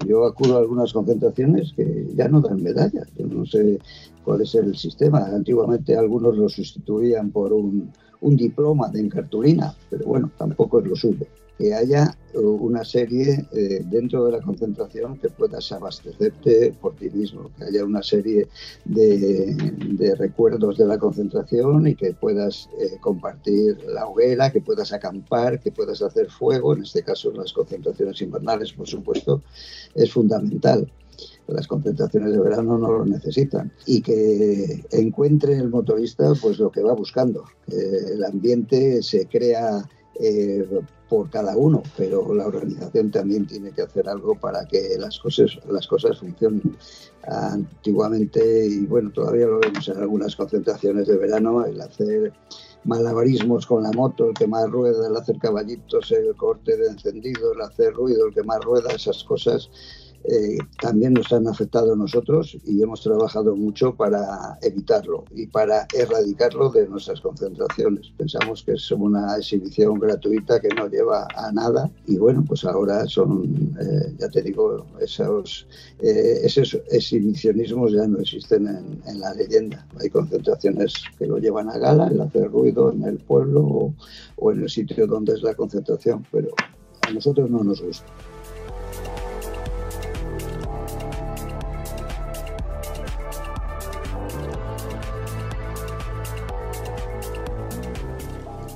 Yo 0.06 0.26
acudo 0.26 0.58
a 0.58 0.60
algunas 0.60 0.92
concentraciones 0.92 1.72
que 1.76 2.08
ya 2.16 2.28
no 2.28 2.42
dan 2.42 2.62
medallas. 2.62 3.08
Yo 3.18 3.28
no 3.28 3.46
sé 3.46 3.80
cuál 4.26 4.42
es 4.42 4.56
el 4.56 4.76
sistema. 4.76 5.20
Antiguamente 5.20 5.96
algunos 5.96 6.36
lo 6.36 6.50
sustituían 6.50 7.32
por 7.32 7.54
un, 7.54 7.92
un 8.22 8.38
diploma 8.38 8.90
de 8.90 9.02
encartulina, 9.02 9.76
pero 9.90 10.06
bueno, 10.06 10.32
tampoco 10.38 10.80
es 10.80 10.88
lo 10.88 10.96
suyo. 10.96 11.26
Que 11.58 11.76
haya 11.76 12.16
eh, 12.34 12.38
una 12.40 12.84
serie 12.84 13.46
eh, 13.52 13.84
dentro 13.86 14.26
de 14.26 14.32
la 14.32 14.42
concentración 14.42 15.18
que 15.20 15.30
puedas 15.30 15.72
abastecerte 15.72 16.74
por 16.82 16.96
ti 16.96 17.10
mismo, 17.12 17.52
que 17.58 17.66
haya 17.66 17.84
una 17.84 18.02
serie 18.02 18.48
de, 18.86 20.16
recuerdos 20.18 20.78
de 20.78 20.86
la 20.86 20.98
concentración 20.98 21.88
y 21.88 21.96
que 21.96 22.14
puedas 22.14 22.70
eh, 22.80 22.98
compartir 23.00 23.78
la 23.88 24.08
hoguera, 24.08 24.52
que 24.52 24.62
puedas 24.62 24.92
acampar, 24.92 25.60
que 25.60 25.72
puedas 25.72 26.02
hacer 26.02 26.30
fuego, 26.30 26.76
en 26.76 26.84
este 26.84 27.04
caso 27.04 27.30
en 27.30 27.38
las 27.38 27.54
concentraciones 27.54 28.22
invernales, 28.22 28.74
por 28.74 28.88
supuesto, 28.88 29.44
es 29.94 30.12
fundamental 30.12 30.90
las 31.48 31.68
concentraciones 31.68 32.32
de 32.32 32.40
verano 32.40 32.78
no 32.78 32.92
lo 32.92 33.06
necesitan. 33.06 33.72
Y 33.86 34.02
que 34.02 34.86
encuentre 34.92 35.58
el 35.58 35.70
motorista 35.70 36.34
pues 36.42 36.60
lo 36.60 36.72
que 36.72 36.82
va 36.82 36.94
buscando. 36.94 37.46
El 37.68 38.24
ambiente 38.24 39.02
se 39.04 39.28
crea 39.28 39.88
eh, 40.20 40.68
por 41.10 41.30
cada 41.30 41.58
uno 41.58 41.84
pero 41.98 42.34
la 42.34 42.48
organización 42.48 43.12
también 43.12 43.46
tiene 43.46 43.72
que 43.72 43.82
hacer 43.82 44.08
algo 44.08 44.36
para 44.36 44.66
que 44.66 44.96
las 44.98 45.20
cosas 45.20 45.60
las 45.70 45.88
cosas 45.88 46.20
funcionen. 46.20 46.78
Antiguamente 47.28 48.66
y 48.66 48.86
bueno 48.86 49.12
todavía 49.12 49.46
lo 49.46 49.60
vemos 49.60 49.88
en 49.90 49.98
algunas 49.98 50.36
concentraciones 50.36 51.08
de 51.08 51.18
verano 51.18 51.66
el 51.66 51.80
hacer 51.82 52.34
malabarismos 52.84 53.66
con 53.68 53.84
la 53.84 53.92
moto, 53.92 54.30
el 54.30 54.34
que 54.34 54.48
más 54.48 54.70
rueda, 54.70 55.08
el 55.08 55.16
hacer 55.16 55.38
caballitos, 55.38 56.12
el 56.12 56.36
corte 56.36 56.78
de 56.78 56.88
encendido, 56.88 57.54
el 57.54 57.62
hacer 57.62 57.94
ruido, 57.94 58.28
el 58.28 58.34
que 58.34 58.44
más 58.44 58.62
rueda, 58.62 58.92
esas 58.92 59.24
cosas 59.24 59.70
eh, 60.24 60.58
también 60.80 61.14
nos 61.14 61.32
han 61.34 61.48
afectado 61.48 61.94
a 61.94 61.96
nosotros 61.96 62.56
y 62.66 62.82
hemos 62.82 63.02
trabajado 63.02 63.56
mucho 63.56 63.96
para 63.96 64.58
evitarlo 64.62 65.26
y 65.32 65.48
para 65.48 65.88
erradicarlo 65.94 66.70
de 66.70 66.88
nuestras 66.88 67.22
concentraciones. 67.22 68.12
Pensamos 68.18 68.64
que 68.64 68.74
es 68.74 68.92
una 68.92 69.36
exhibición 69.38 70.00
gratuita 70.00 70.60
que 70.60 70.70
no 70.70 70.88
lleva 70.88 71.28
a 71.36 71.52
nada 71.52 71.90
y 72.06 72.18
bueno, 72.18 72.44
pues 72.48 72.66
ahora 72.66 73.06
son, 73.08 73.76
eh, 73.80 74.16
ya 74.20 74.30
te 74.30 74.44
digo, 74.44 74.86
esos, 75.00 75.68
eh, 76.00 76.42
esos 76.44 76.78
exhibicionismos 76.92 77.94
ya 77.94 78.06
no 78.08 78.20
existen 78.20 78.68
en, 78.68 79.20
la 79.20 79.34
leyenda. 79.34 79.86
Hay 80.00 80.10
concentraciones 80.10 80.94
que 81.18 81.26
lo 81.26 81.38
llevan 81.38 81.70
a 81.70 81.78
gala, 81.78 82.08
el 82.08 82.22
hacer 82.22 82.50
ruido 82.52 82.92
en 82.92 83.04
el 83.04 83.18
pueblo 83.18 83.62
o, 83.62 83.94
o 84.38 84.52
en 84.52 84.64
el 84.64 84.70
sitio 84.70 85.08
donde 85.08 85.34
es 85.34 85.42
la 85.42 85.54
concentración, 85.56 86.26
pero 86.32 86.50
a 87.08 87.12
nosotros 87.12 87.50
no 87.50 87.64
nos 87.64 87.82
gusta. 87.82 88.06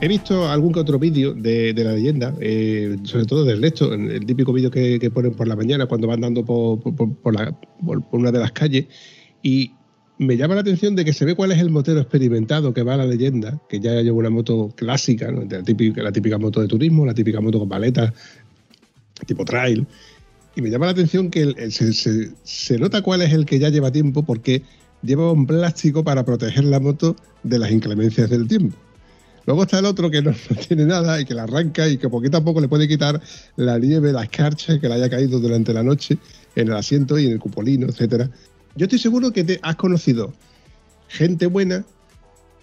He 0.06 0.08
visto 0.08 0.48
algún 0.48 0.72
que 0.72 0.80
otro 0.80 1.00
vídeo 1.00 1.34
de, 1.34 1.74
la 1.76 1.94
leyenda, 1.94 2.36
eh, 2.40 2.96
sobre 3.04 3.26
todo 3.26 3.44
del 3.44 3.60
resto, 3.62 3.92
el 3.92 4.24
típico 4.26 4.54
vídeo 4.54 4.70
que, 4.70 5.10
ponen 5.12 5.34
por 5.34 5.48
la 5.48 5.56
mañana 5.56 5.88
cuando 5.88 6.08
van 6.08 6.22
dando 6.22 6.46
por, 6.46 6.80
una 8.12 8.32
de 8.32 8.40
las 8.40 8.52
calles, 8.52 8.86
y 9.42 9.72
me 10.20 10.38
llama 10.38 10.56
la 10.56 10.62
atención 10.62 10.96
de 10.96 11.04
que 11.06 11.12
se 11.12 11.26
ve 11.26 11.36
cuál 11.36 11.52
es 11.52 11.60
el 11.60 11.72
motero 11.72 12.00
experimentado 12.00 12.74
que 12.74 12.84
va 12.84 12.94
a 12.94 12.98
la 12.98 13.08
leyenda, 13.08 13.60
que 13.68 13.80
ya 13.80 14.02
lleva 14.02 14.18
una 14.18 14.30
moto 14.30 14.72
clásica, 14.76 15.32
la 15.32 16.12
típica 16.12 16.38
moto 16.38 16.62
de 16.62 16.68
turismo, 16.68 17.06
la 17.06 17.16
típica 17.16 17.42
moto 17.42 17.60
con 17.60 17.70
paletas, 17.70 18.14
tipo 19.26 19.44
trail. 19.44 19.88
Y 20.56 20.62
me 20.62 20.70
llama 20.70 20.86
la 20.86 20.92
atención 20.92 21.32
que 21.32 21.72
se, 21.72 22.78
nota 22.78 23.02
cuál 23.02 23.24
es 23.24 23.34
el 23.34 23.46
que 23.46 23.58
ya 23.58 23.70
lleva 23.70 23.92
tiempo 23.92 24.24
porque 24.24 24.62
lleva 25.02 25.32
un 25.32 25.48
plástico 25.48 26.04
para 26.04 26.24
proteger 26.24 26.64
la 26.64 26.80
moto 26.80 27.16
de 27.44 27.60
las 27.60 27.72
inclemencias 27.72 28.30
del 28.30 28.48
tiempo. 28.48 28.78
Luego 29.46 29.64
está 29.64 29.80
el 29.80 29.86
otro 29.86 30.10
que 30.10 30.22
no, 30.22 30.34
tiene 30.68 30.86
nada 30.86 31.20
y 31.20 31.26
que 31.26 31.34
la 31.34 31.44
arranca 31.44 31.88
y 31.88 31.98
que 31.98 32.10
poquito 32.10 32.38
a 32.38 32.44
poco 32.44 32.62
le 32.62 32.68
puede 32.68 32.88
quitar 32.88 33.22
la 33.56 33.78
nieve, 33.78 34.12
la 34.12 34.24
escarcha 34.24 34.80
que 34.80 34.88
le 34.88 34.96
haya 34.96 35.10
caído 35.10 35.40
durante 35.40 35.74
la 35.74 35.84
noche 35.84 36.18
en 36.56 36.68
el 36.68 36.74
asiento 36.76 37.20
y 37.20 37.28
en 37.28 37.34
el 37.34 37.40
cupolino, 37.40 37.88
etcétera. 37.88 38.30
Yo 38.76 38.86
estoy 38.86 39.00
seguro 39.00 39.32
que 39.32 39.44
te 39.44 39.60
has 39.62 39.76
conocido 39.76 40.34
gente 41.08 41.46
buena, 41.46 41.86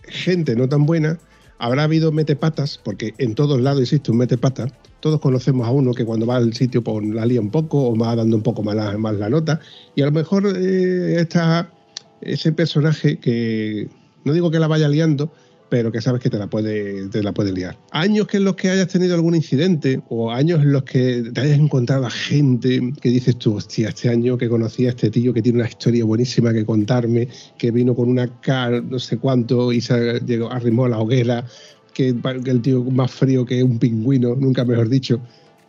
gente 0.08 0.56
no 0.56 0.68
tan 0.68 0.84
buena, 0.84 1.18
habrá 1.58 1.84
habido 1.84 2.10
metepatas, 2.10 2.78
porque 2.82 3.14
en 3.18 3.34
todos 3.34 3.60
lados 3.60 3.82
existe 3.82 4.10
un 4.10 4.18
metepata. 4.18 4.66
Todos 5.00 5.20
conocemos 5.20 5.66
a 5.66 5.70
uno 5.70 5.94
que 5.94 6.04
cuando 6.04 6.26
va 6.26 6.36
al 6.36 6.54
sitio 6.54 6.82
pues, 6.82 7.04
la 7.06 7.24
lía 7.24 7.40
un 7.40 7.50
poco 7.50 7.88
o 7.88 7.96
va 7.96 8.16
dando 8.16 8.36
un 8.36 8.42
poco 8.42 8.62
más 8.62 8.74
la, 8.74 9.28
nota. 9.28 9.60
Y 9.94 10.02
a 10.02 10.06
lo 10.06 10.12
mejor 10.12 10.44
eh, 10.56 11.20
está 11.20 11.72
ese 12.20 12.52
personaje 12.52 13.18
que 13.18 13.88
no 14.24 14.32
digo 14.32 14.50
que 14.50 14.58
la 14.58 14.66
vaya 14.66 14.88
liando, 14.88 15.32
pero 15.72 15.90
que 15.90 16.02
sabes 16.02 16.20
que 16.20 16.28
te 16.28 16.36
la 16.36 16.48
puede, 16.48 17.08
te 17.08 17.22
la 17.22 17.32
puede 17.32 17.50
liar. 17.50 17.78
Años 17.92 18.26
que 18.26 18.36
en 18.36 18.44
los 18.44 18.56
que 18.56 18.68
hayas 18.68 18.88
tenido 18.88 19.14
algún 19.14 19.34
incidente 19.34 20.02
o 20.10 20.30
años 20.30 20.60
en 20.60 20.70
los 20.70 20.82
que 20.82 21.30
te 21.32 21.40
hayas 21.40 21.58
encontrado 21.58 22.04
a 22.04 22.10
gente 22.10 22.92
que 23.00 23.08
dices 23.08 23.38
tú, 23.38 23.54
hostia, 23.54 23.88
este 23.88 24.10
año 24.10 24.36
que 24.36 24.50
conocí 24.50 24.84
a 24.84 24.90
este 24.90 25.08
tío 25.08 25.32
que 25.32 25.40
tiene 25.40 25.60
una 25.60 25.68
historia 25.70 26.04
buenísima 26.04 26.52
que 26.52 26.66
contarme, 26.66 27.26
que 27.56 27.70
vino 27.70 27.94
con 27.94 28.10
una 28.10 28.28
car 28.42 28.84
no 28.84 28.98
sé 28.98 29.16
cuánto 29.16 29.72
y 29.72 29.80
se 29.80 30.20
llegó, 30.26 30.52
arrimó 30.52 30.84
a 30.84 30.90
la 30.90 30.98
hoguera, 30.98 31.46
que, 31.94 32.14
que 32.44 32.50
el 32.50 32.60
tío 32.60 32.84
más 32.84 33.10
frío 33.10 33.46
que 33.46 33.62
un 33.62 33.78
pingüino, 33.78 34.34
nunca 34.34 34.66
mejor 34.66 34.90
dicho. 34.90 35.22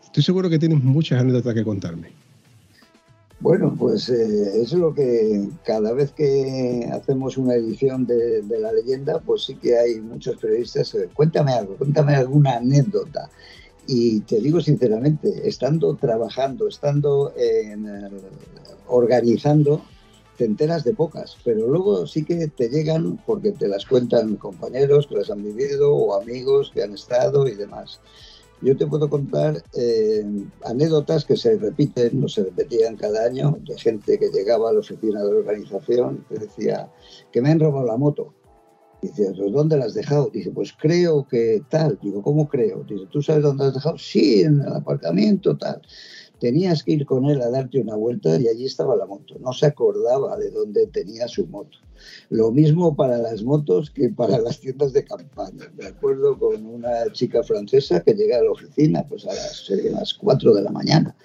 Estoy 0.03 0.21
seguro 0.21 0.49
que 0.49 0.59
tienes 0.59 0.83
muchas 0.83 1.21
anécdotas 1.21 1.53
que 1.53 1.63
contarme. 1.63 2.09
Bueno, 3.43 3.75
pues 3.77 4.07
eh, 4.07 4.61
es 4.61 4.71
lo 4.71 4.93
que 4.93 5.49
cada 5.65 5.91
vez 5.91 6.13
que 6.13 6.89
hacemos 6.93 7.37
una 7.37 7.55
edición 7.55 8.05
de, 8.05 8.41
la 8.57 8.71
leyenda, 8.71 9.19
pues 9.19 9.43
sí 9.43 9.55
que 9.55 9.77
hay 9.77 9.99
muchos 9.99 10.37
periodistas. 10.37 10.95
cuéntame 11.13 11.51
algo, 11.51 11.75
cuéntame 11.75 12.15
alguna 12.15 12.55
anécdota. 12.55 13.29
Y 13.85 14.21
te 14.21 14.39
digo 14.39 14.61
sinceramente, 14.61 15.45
estando 15.45 15.93
trabajando, 15.95 16.69
estando 16.69 17.33
organizando, 18.87 19.81
te 20.37 20.45
enteras 20.45 20.85
de 20.85 20.93
pocas, 20.93 21.35
pero 21.43 21.67
luego 21.67 22.07
sí 22.07 22.23
que 22.23 22.47
te 22.47 22.69
llegan 22.69 23.21
porque 23.25 23.51
te 23.51 23.67
las 23.67 23.85
cuentan 23.85 24.37
compañeros 24.37 25.07
que 25.07 25.15
las 25.15 25.29
han 25.29 25.43
vivido 25.43 25.93
o 25.93 26.15
amigos 26.15 26.71
que 26.73 26.81
han 26.81 26.93
estado 26.93 27.45
y 27.49 27.55
demás. 27.55 27.99
Yo 28.63 28.77
te 28.77 28.87
puedo 28.87 29.09
contar 29.09 29.61
eh, 29.75 30.25
anécdotas 30.63 31.25
que 31.25 31.35
se 31.35 31.57
repiten, 31.57 32.19
no 32.19 32.27
se 32.27 32.43
repetían 32.43 32.95
cada 32.95 33.25
año, 33.25 33.57
de 33.67 33.77
gente 33.77 34.17
que 34.17 34.29
llegaba 34.29 34.69
a 34.69 34.73
la 34.73 34.79
oficina 34.79 35.23
de 35.23 35.31
la 35.31 35.37
organización 35.39 36.25
y 36.29 36.39
decía 36.39 36.89
que 37.31 37.41
me 37.41 37.49
han 37.49 37.59
robado 37.59 37.85
la 37.85 37.97
moto. 37.97 38.33
Dice, 39.01 39.33
¿dónde 39.33 39.75
la 39.75 39.85
has 39.85 39.93
dejado? 39.93 40.29
Dice, 40.31 40.49
pues 40.51 40.71
creo 40.71 41.27
que 41.27 41.61
tal. 41.69 41.99
Digo, 42.01 42.21
¿cómo 42.21 42.47
creo? 42.47 42.85
Dice, 42.87 43.05
¿tú 43.11 43.21
sabes 43.21 43.43
dónde 43.43 43.63
la 43.63 43.69
has 43.69 43.75
dejado? 43.75 43.97
Sí, 43.97 44.43
en 44.43 44.61
el 44.61 44.73
aparcamiento, 44.73 45.57
tal 45.57 45.81
tenías 46.43 46.83
que 46.83 46.91
ir 46.91 47.05
con 47.05 47.23
él 47.29 47.41
a 47.41 47.49
darte 47.49 47.79
una 47.79 47.95
vuelta 47.95 48.35
y 48.35 48.49
allí 48.49 48.65
estaba 48.65 48.97
la 48.97 49.05
moto. 49.05 49.35
No 49.39 49.53
se 49.53 49.65
acordaba 49.65 50.35
de 50.35 50.51
dónde 50.51 50.87
tenía 50.87 51.25
su 51.29 51.47
moto. 51.47 51.77
Lo 52.29 52.51
mismo 52.51 52.97
para 52.97 53.17
las 53.17 53.43
motos 53.43 53.89
que 53.89 54.09
para 54.09 54.37
las 54.39 54.59
tiendas 54.59 54.91
de 54.91 55.05
campaña. 55.05 55.71
Me 55.77 55.85
acuerdo 55.85 56.37
con 56.37 56.65
una 56.65 57.09
chica 57.13 57.43
francesa 57.43 58.01
que 58.01 58.13
llega 58.13 58.39
a 58.39 58.43
la 58.43 58.51
oficina 58.51 59.05
pues 59.07 59.25
a 59.25 59.33
las, 59.33 59.69
las 59.69 60.13
4 60.15 60.53
de 60.53 60.61
la 60.63 60.71
mañana 60.71 61.15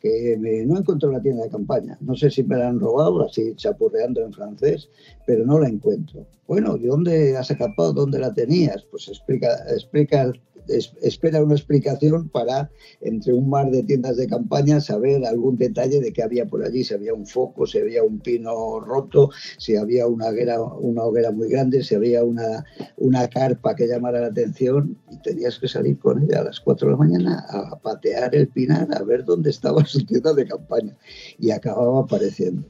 que 0.00 0.36
no 0.66 0.78
encuentro 0.78 1.10
la 1.10 1.22
tienda 1.22 1.44
de 1.44 1.50
campaña. 1.50 1.96
No 2.00 2.14
sé 2.14 2.30
si 2.30 2.42
me 2.42 2.56
la 2.56 2.68
han 2.68 2.78
robado, 2.78 3.24
así 3.24 3.54
chapurreando 3.56 4.22
en 4.22 4.32
francés, 4.32 4.88
pero 5.26 5.44
no 5.44 5.58
la 5.58 5.68
encuentro. 5.68 6.26
Bueno, 6.46 6.76
¿y 6.76 6.86
dónde 6.86 7.36
has 7.36 7.50
escapado? 7.50 7.92
¿Dónde 7.92 8.18
la 8.18 8.32
tenías? 8.32 8.84
Pues 8.90 9.08
explica, 9.08 9.48
explica 9.70 10.30
espera 10.66 11.42
una 11.42 11.54
explicación 11.54 12.28
para, 12.28 12.70
entre 13.00 13.32
un 13.32 13.48
mar 13.48 13.70
de 13.70 13.82
tiendas 13.82 14.16
de 14.16 14.26
campaña, 14.26 14.80
saber 14.80 15.24
algún 15.24 15.56
detalle 15.56 16.00
de 16.00 16.12
qué 16.12 16.22
había 16.22 16.46
por 16.46 16.64
allí, 16.64 16.84
si 16.84 16.94
había 16.94 17.14
un 17.14 17.26
foco, 17.26 17.66
si 17.66 17.78
había 17.78 18.02
un 18.02 18.20
pino 18.20 18.80
roto, 18.80 19.30
si 19.58 19.76
había 19.76 20.06
una 20.06 20.28
hoguera, 20.28 20.60
una 20.60 21.04
hoguera 21.04 21.30
muy 21.30 21.48
grande, 21.48 21.82
si 21.82 21.94
había 21.94 22.24
una, 22.24 22.64
una 22.96 23.28
carpa 23.28 23.74
que 23.74 23.86
llamara 23.86 24.20
la 24.20 24.28
atención 24.28 24.96
y 25.10 25.16
tenías 25.18 25.58
que 25.58 25.68
salir 25.68 25.98
con 25.98 26.22
ella 26.22 26.40
a 26.40 26.44
las 26.44 26.60
4 26.60 26.88
de 26.88 26.92
la 26.92 26.98
mañana 26.98 27.46
a 27.48 27.78
patear 27.78 28.34
el 28.34 28.48
pinar 28.48 28.88
a 28.94 29.02
ver 29.02 29.24
dónde 29.24 29.50
estaba 29.50 29.84
su 29.84 30.04
tienda 30.04 30.32
de 30.32 30.46
campaña 30.46 30.96
y 31.38 31.50
acababa 31.50 32.00
apareciendo. 32.00 32.64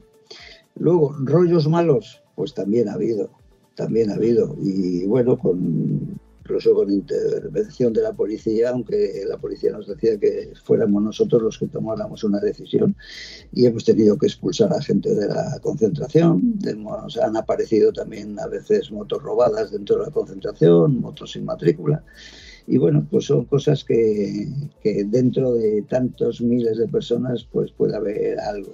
Luego, 0.75 1.15
rollos 1.19 1.67
malos, 1.67 2.23
pues 2.35 2.53
también 2.53 2.87
ha 2.87 2.93
habido, 2.93 3.29
también 3.75 4.11
ha 4.11 4.15
habido. 4.15 4.55
Y 4.61 5.05
bueno, 5.05 5.37
con 5.37 6.19
incluso 6.49 6.73
con 6.73 6.91
intervención 6.91 7.93
de 7.93 8.01
la 8.01 8.13
policía, 8.13 8.71
aunque 8.71 9.23
la 9.27 9.37
policía 9.37 9.71
nos 9.71 9.85
decía 9.85 10.17
que 10.17 10.51
fuéramos 10.63 11.03
nosotros 11.03 11.43
los 11.43 11.59
que 11.59 11.67
tomáramos 11.67 12.23
una 12.23 12.39
decisión 12.39 12.95
y 13.53 13.67
hemos 13.67 13.85
tenido 13.85 14.17
que 14.17 14.25
expulsar 14.25 14.73
a 14.73 14.81
gente 14.81 15.13
de 15.13 15.27
la 15.27 15.59
concentración. 15.61 16.55
han 17.21 17.37
aparecido 17.37 17.93
también 17.93 18.39
a 18.39 18.47
veces 18.47 18.91
motos 18.91 19.21
robadas 19.21 19.71
dentro 19.71 19.97
de 19.97 20.05
la 20.05 20.11
concentración, 20.11 20.99
motos 20.99 21.33
sin 21.33 21.45
matrícula. 21.45 22.03
Y 22.65 22.79
bueno, 22.79 23.05
pues 23.09 23.25
son 23.25 23.45
cosas 23.45 23.83
que, 23.83 24.47
dentro 25.05 25.53
de 25.53 25.83
tantos 25.83 26.41
miles 26.41 26.79
de 26.79 26.87
personas 26.87 27.47
pues 27.51 27.71
puede 27.71 27.95
haber 27.95 28.39
algo. 28.39 28.73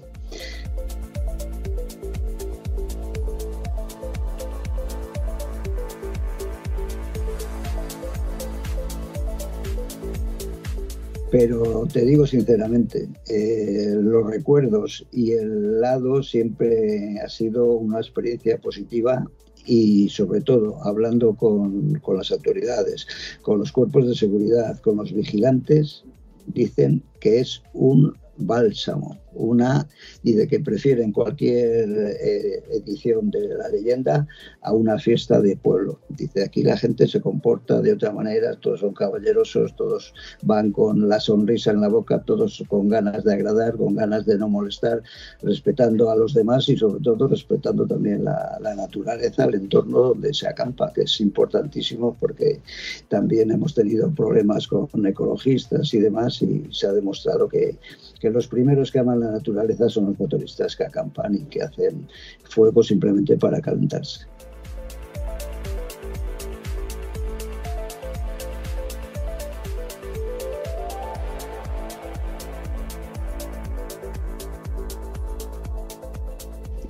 Pero 11.38 11.86
te 11.92 12.06
digo 12.06 12.26
sinceramente, 12.26 13.10
eh, 13.28 13.94
los 13.94 14.26
recuerdos 14.26 15.06
y 15.12 15.34
el 15.34 15.82
lado 15.82 16.24
siempre 16.24 17.20
ha 17.20 17.28
sido 17.28 17.74
una 17.74 18.00
experiencia 18.00 18.58
positiva 18.58 19.30
y 19.66 20.08
sobre 20.08 20.40
todo 20.40 20.82
hablando 20.86 21.36
con, 21.36 21.96
con 21.96 22.16
las 22.16 22.32
autoridades, 22.32 23.06
con 23.42 23.60
los 23.60 23.74
cuerpos 23.74 24.08
de 24.08 24.16
seguridad, 24.16 24.80
con 24.80 24.96
los 24.96 25.12
vigilantes, 25.12 26.06
dicen 26.48 27.04
que 27.20 27.42
es 27.42 27.62
un 27.74 28.16
bálsamo 28.38 29.18
una 29.36 29.88
y 30.24 30.34
de 30.34 30.48
que 30.48 30.60
prefieren 30.60 31.12
cualquier 31.12 31.90
eh, 32.22 32.64
edición 32.72 33.30
de 33.32 33.50
la 33.50 33.70
leyenda 33.70 34.28
a 34.62 34.74
una 34.74 34.98
fiesta 34.98 35.40
de 35.42 35.56
pueblo. 35.56 36.00
Dice, 36.10 36.44
aquí 36.44 36.64
la 36.64 36.78
gente 36.78 37.08
se 37.08 37.22
comporta 37.22 37.82
de 37.82 37.94
otra 37.94 38.12
manera, 38.12 38.56
todos 38.60 38.80
son 38.80 38.94
caballerosos, 38.94 39.76
todos 39.76 40.14
van 40.42 40.72
con 40.72 41.08
la 41.08 41.20
sonrisa 41.20 41.72
en 41.72 41.82
la 41.82 41.90
boca, 41.90 42.22
todos 42.24 42.64
con 42.68 42.90
ganas 42.90 43.24
de 43.24 43.34
agradar, 43.34 43.78
con 43.78 43.96
ganas 43.96 44.26
de 44.26 44.38
no 44.38 44.50
molestar, 44.50 45.02
respetando 45.42 46.10
a 46.10 46.16
los 46.16 46.34
demás 46.34 46.68
y 46.70 46.78
sobre 46.78 47.02
todo 47.02 47.28
respetando 47.28 47.86
también 47.86 48.24
la, 48.24 48.60
naturaleza, 48.76 49.46
el 49.46 49.56
entorno 49.56 50.00
donde 50.00 50.34
se 50.34 50.48
acampa, 50.48 50.92
que 50.94 51.04
es 51.04 51.22
importantísimo 51.22 52.16
porque 52.20 52.60
también 53.08 53.52
hemos 53.52 53.74
tenido 53.74 54.10
problemas 54.12 54.68
con 54.68 55.06
ecologistas 55.06 55.94
y 55.94 56.00
demás 56.00 56.42
y 56.42 56.68
se 56.72 56.88
ha 56.88 56.94
demostrado 56.94 57.48
que, 57.48 57.78
que 58.20 58.30
los 58.30 58.48
primeros 58.48 58.92
que 58.92 59.00
aman 59.00 59.20
la 59.20 59.25
naturaleza 59.32 59.90
son 59.90 60.08
los 60.08 60.20
motoristas 60.20 60.76
que 60.76 60.84
acampan 60.84 61.36
y 61.36 61.44
que 61.46 61.62
hacen 61.62 62.08
fuego 62.44 62.84
simplemente 62.84 63.38
para 63.38 63.62
calentarse. 63.62 64.26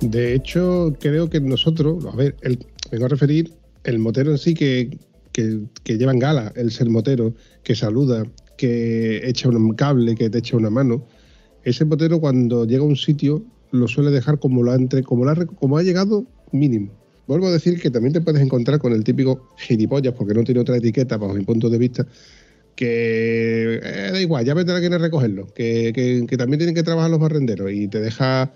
De 0.00 0.34
hecho, 0.34 0.94
creo 1.00 1.28
que 1.28 1.40
nosotros, 1.40 2.04
a 2.06 2.14
ver, 2.14 2.36
vengo 2.90 3.06
a 3.06 3.08
referir 3.08 3.52
el 3.84 3.98
motero 3.98 4.30
en 4.30 4.38
sí 4.38 4.54
que, 4.54 4.98
que, 5.32 5.60
que 5.82 5.98
lleva 5.98 6.12
en 6.12 6.18
gala, 6.18 6.52
el 6.54 6.70
ser 6.70 6.88
motero, 6.88 7.34
que 7.64 7.74
saluda, 7.74 8.24
que 8.56 9.28
echa 9.28 9.48
un 9.48 9.74
cable, 9.74 10.14
que 10.14 10.30
te 10.30 10.38
echa 10.38 10.56
una 10.56 10.70
mano, 10.70 11.04
ese 11.66 11.84
potero 11.84 12.20
cuando 12.20 12.64
llega 12.64 12.84
a 12.84 12.86
un 12.86 12.94
sitio 12.96 13.44
lo 13.72 13.88
suele 13.88 14.12
dejar 14.12 14.38
como, 14.38 14.62
lo 14.62 14.70
ha, 14.70 14.76
entre, 14.76 15.02
como, 15.02 15.26
como 15.58 15.76
ha 15.76 15.82
llegado 15.82 16.24
mínimo. 16.52 16.92
vuelvo 17.26 17.48
a 17.48 17.50
decir 17.50 17.80
que 17.80 17.90
también 17.90 18.12
te 18.12 18.20
puedes 18.20 18.40
encontrar 18.40 18.78
con 18.78 18.92
el 18.92 19.02
típico 19.02 19.48
gilipollas, 19.58 20.14
porque 20.14 20.32
no 20.32 20.44
tiene 20.44 20.60
otra 20.60 20.76
etiqueta, 20.76 21.16
bajo 21.16 21.34
mi 21.34 21.44
punto 21.44 21.68
de 21.68 21.76
vista, 21.76 22.06
que 22.76 23.80
eh, 23.82 24.10
da 24.12 24.20
igual, 24.20 24.44
ya 24.44 24.54
vendrá 24.54 24.78
quien 24.78 24.94
a 24.94 24.98
recogerlo, 24.98 25.48
que, 25.52 26.24
también 26.38 26.58
tienen 26.58 26.74
que 26.76 26.84
trabajar 26.84 27.10
los 27.10 27.18
barrenderos 27.18 27.72
y 27.72 27.88
te 27.88 28.00
deja 28.00 28.52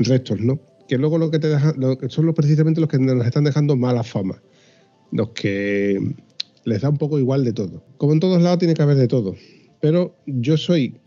restos, 0.00 0.40
¿no? 0.40 0.58
Que 0.88 0.98
luego 0.98 1.16
lo 1.16 1.30
que 1.30 1.38
te 1.38 1.48
deja, 1.48 1.74
son 2.08 2.26
los, 2.26 2.34
precisamente 2.34 2.80
los 2.80 2.90
que 2.90 2.98
nos 2.98 3.24
están 3.24 3.44
dejando 3.44 3.76
mala 3.76 4.02
fama, 4.02 4.42
los 5.12 5.28
que 5.28 5.96
les 6.64 6.80
da 6.80 6.88
un 6.88 6.98
poco 6.98 7.20
igual 7.20 7.44
de 7.44 7.52
todo. 7.52 7.84
Como 7.98 8.14
en 8.14 8.20
todos 8.20 8.42
lados 8.42 8.58
tiene 8.58 8.74
que 8.74 8.82
haber 8.82 8.96
de 8.96 9.06
todo, 9.06 9.36
pero 9.80 10.16
yo 10.26 10.56
soy 10.56 10.98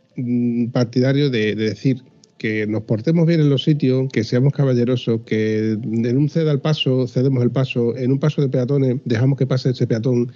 partidario 0.72 1.30
de, 1.30 1.56
de 1.56 1.70
decir 1.70 2.04
que 2.42 2.66
nos 2.66 2.82
portemos 2.86 3.28
bien 3.28 3.40
en 3.40 3.52
los 3.52 3.64
sitios, 3.64 4.10
que 4.12 4.24
seamos 4.24 4.52
caballerosos, 4.52 5.22
que 5.28 5.74
en 5.74 6.18
un 6.18 6.28
ceda 6.28 6.52
el 6.52 6.60
paso, 6.60 7.08
cedemos 7.08 7.44
el 7.44 7.52
paso, 7.52 7.96
en 7.96 8.12
un 8.12 8.18
paso 8.18 8.42
de 8.42 8.50
peatones 8.50 8.98
dejamos 9.06 9.38
que 9.38 9.46
pase 9.46 9.70
ese 9.70 9.86
peatón 9.86 10.32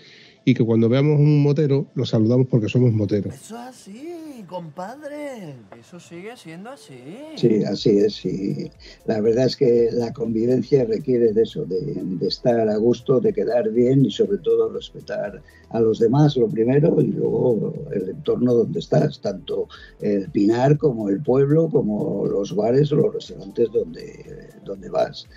y 0.46 0.54
que 0.54 0.64
cuando 0.64 0.88
veamos 0.88 1.20
un 1.20 1.42
motero 1.42 1.88
lo 1.96 2.06
saludamos 2.06 2.46
porque 2.46 2.70
somos 2.70 2.94
moteros. 2.94 3.34
Eso 3.34 3.56
es 3.56 3.62
así, 3.62 4.10
compadre. 4.46 5.56
Eso 5.80 6.00
sigue 6.00 6.36
siendo 6.38 6.70
así. 6.70 7.00
Sí, 7.36 7.64
así 7.64 7.98
es. 8.00 8.16
Sí. 8.16 8.72
La 9.06 9.22
verdad 9.22 9.46
es 9.46 9.56
que 9.56 9.90
la 9.92 10.14
convivencia 10.14 10.86
requiere 10.86 11.34
de 11.34 11.44
eso, 11.44 11.66
de, 11.66 12.18
estar 12.28 12.68
a 12.70 12.78
gusto, 12.78 13.20
de 13.20 13.34
quedar 13.34 13.70
bien 13.72 14.06
y 14.06 14.12
sobre 14.12 14.38
todo 14.40 14.70
respetar 14.70 15.42
a 15.70 15.80
los 15.80 16.00
demás, 16.00 16.38
lo 16.38 16.48
primero, 16.48 17.00
y 17.02 17.08
luego 17.08 17.74
el 17.92 18.10
entorno 18.10 18.54
donde 18.54 18.80
estás, 18.80 19.20
tanto 19.22 19.68
el 20.00 20.30
Pinar 20.32 20.78
como 20.78 21.10
el 21.10 21.22
pueblo, 21.22 21.70
como 21.70 22.26
los 22.26 22.56
bares 22.56 22.92
o 22.92 22.98
los 22.98 23.14
restaurantes 23.14 23.72
donde, 23.72 24.50
donde 24.64 24.90
vas. 24.90 25.28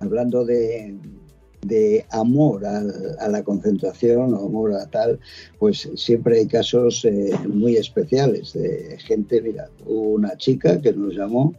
Hablando 0.00 0.44
de, 0.44 0.96
de 1.66 2.04
amor 2.10 2.64
a, 2.66 3.28
la 3.28 3.42
concentración 3.42 4.34
o 4.34 4.46
amor 4.46 4.74
a 4.74 4.86
tal, 4.86 5.18
pues 5.58 5.88
siempre 5.96 6.38
hay 6.38 6.46
casos 6.46 7.04
eh, 7.04 7.32
muy 7.48 7.76
especiales 7.76 8.52
de 8.52 8.96
gente, 8.98 9.40
mira, 9.40 9.68
una 9.86 10.36
chica 10.36 10.80
que 10.80 10.92
nos 10.92 11.14
llamó 11.14 11.54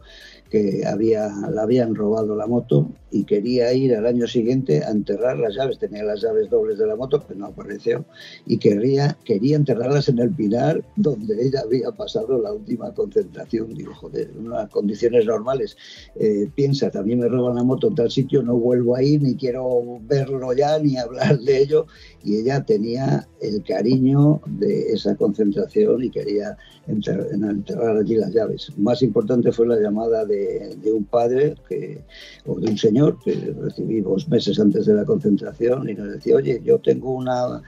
que 0.50 0.84
había, 0.86 1.28
la 1.50 1.62
habían 1.62 1.94
robado 1.94 2.36
la 2.36 2.46
moto 2.46 2.88
y 3.16 3.24
quería 3.24 3.72
ir 3.72 3.94
al 3.94 4.04
año 4.04 4.26
siguiente 4.26 4.84
a 4.84 4.90
enterrar 4.90 5.38
las 5.38 5.54
llaves. 5.54 5.78
Tenía 5.78 6.04
las 6.04 6.20
llaves 6.20 6.50
dobles 6.50 6.78
de 6.78 6.86
la 6.86 6.96
moto, 6.96 7.24
pero 7.26 7.40
no 7.40 7.46
apareció. 7.46 8.04
Y 8.46 8.58
quería, 8.58 9.16
quería 9.24 9.56
enterrarlas 9.56 10.10
en 10.10 10.18
el 10.18 10.30
Pinar, 10.30 10.84
donde 10.96 11.34
ella 11.42 11.60
había 11.64 11.90
pasado 11.92 12.38
la 12.40 12.52
última 12.52 12.92
concentración. 12.92 13.72
Digo, 13.74 13.94
joder, 13.94 14.30
en 14.36 14.48
unas 14.48 14.68
condiciones 14.68 15.24
normales. 15.24 15.78
Eh, 16.16 16.50
piensa, 16.54 16.90
también 16.90 17.20
me 17.20 17.28
roban 17.28 17.56
la 17.56 17.64
moto 17.64 17.88
en 17.88 17.94
tal 17.94 18.10
sitio, 18.10 18.42
no 18.42 18.54
vuelvo 18.56 18.96
a 18.96 19.02
ir, 19.02 19.22
ni 19.22 19.34
quiero 19.34 19.98
verlo 20.02 20.52
ya, 20.52 20.78
ni 20.78 20.98
hablar 20.98 21.38
de 21.38 21.62
ello. 21.62 21.86
Y 22.22 22.36
ella 22.36 22.64
tenía 22.64 23.26
el 23.40 23.62
cariño 23.62 24.42
de 24.46 24.92
esa 24.92 25.14
concentración 25.16 26.04
y 26.04 26.10
quería 26.10 26.58
enterrar, 26.86 27.96
allí 27.96 28.16
las 28.16 28.32
llaves. 28.32 28.72
Más 28.76 29.00
importante 29.02 29.52
fue 29.52 29.66
la 29.66 29.80
llamada 29.80 30.24
de, 30.24 30.76
de 30.82 30.92
un 30.92 31.04
padre 31.04 31.54
que, 31.68 32.02
o 32.44 32.58
de 32.58 32.70
un 32.70 32.78
señor 32.78 33.05
que 33.14 33.54
recibimos 33.60 34.28
meses 34.28 34.58
antes 34.58 34.86
de 34.86 34.94
la 34.94 35.04
concentración 35.04 35.88
y 35.88 35.94
nos 35.94 36.12
decía, 36.12 36.36
oye, 36.36 36.60
yo 36.64 36.78
tengo 36.78 37.12
una 37.12 37.62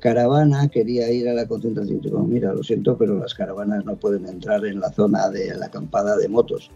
caravana, 0.00 0.68
quería 0.68 1.10
ir 1.10 1.28
a 1.28 1.34
la 1.34 1.46
concentración. 1.46 1.98
Y 1.98 2.00
digo, 2.00 2.22
mira, 2.24 2.52
lo 2.52 2.62
siento, 2.62 2.96
pero 2.96 3.18
las 3.18 3.34
caravanas 3.34 3.84
no 3.84 3.96
pueden 3.96 4.26
entrar 4.26 4.64
en 4.66 4.80
la 4.80 4.90
zona 4.90 5.28
de 5.30 5.54
la 5.54 5.66
acampada 5.66 6.16
de 6.16 6.28
motos. 6.28 6.70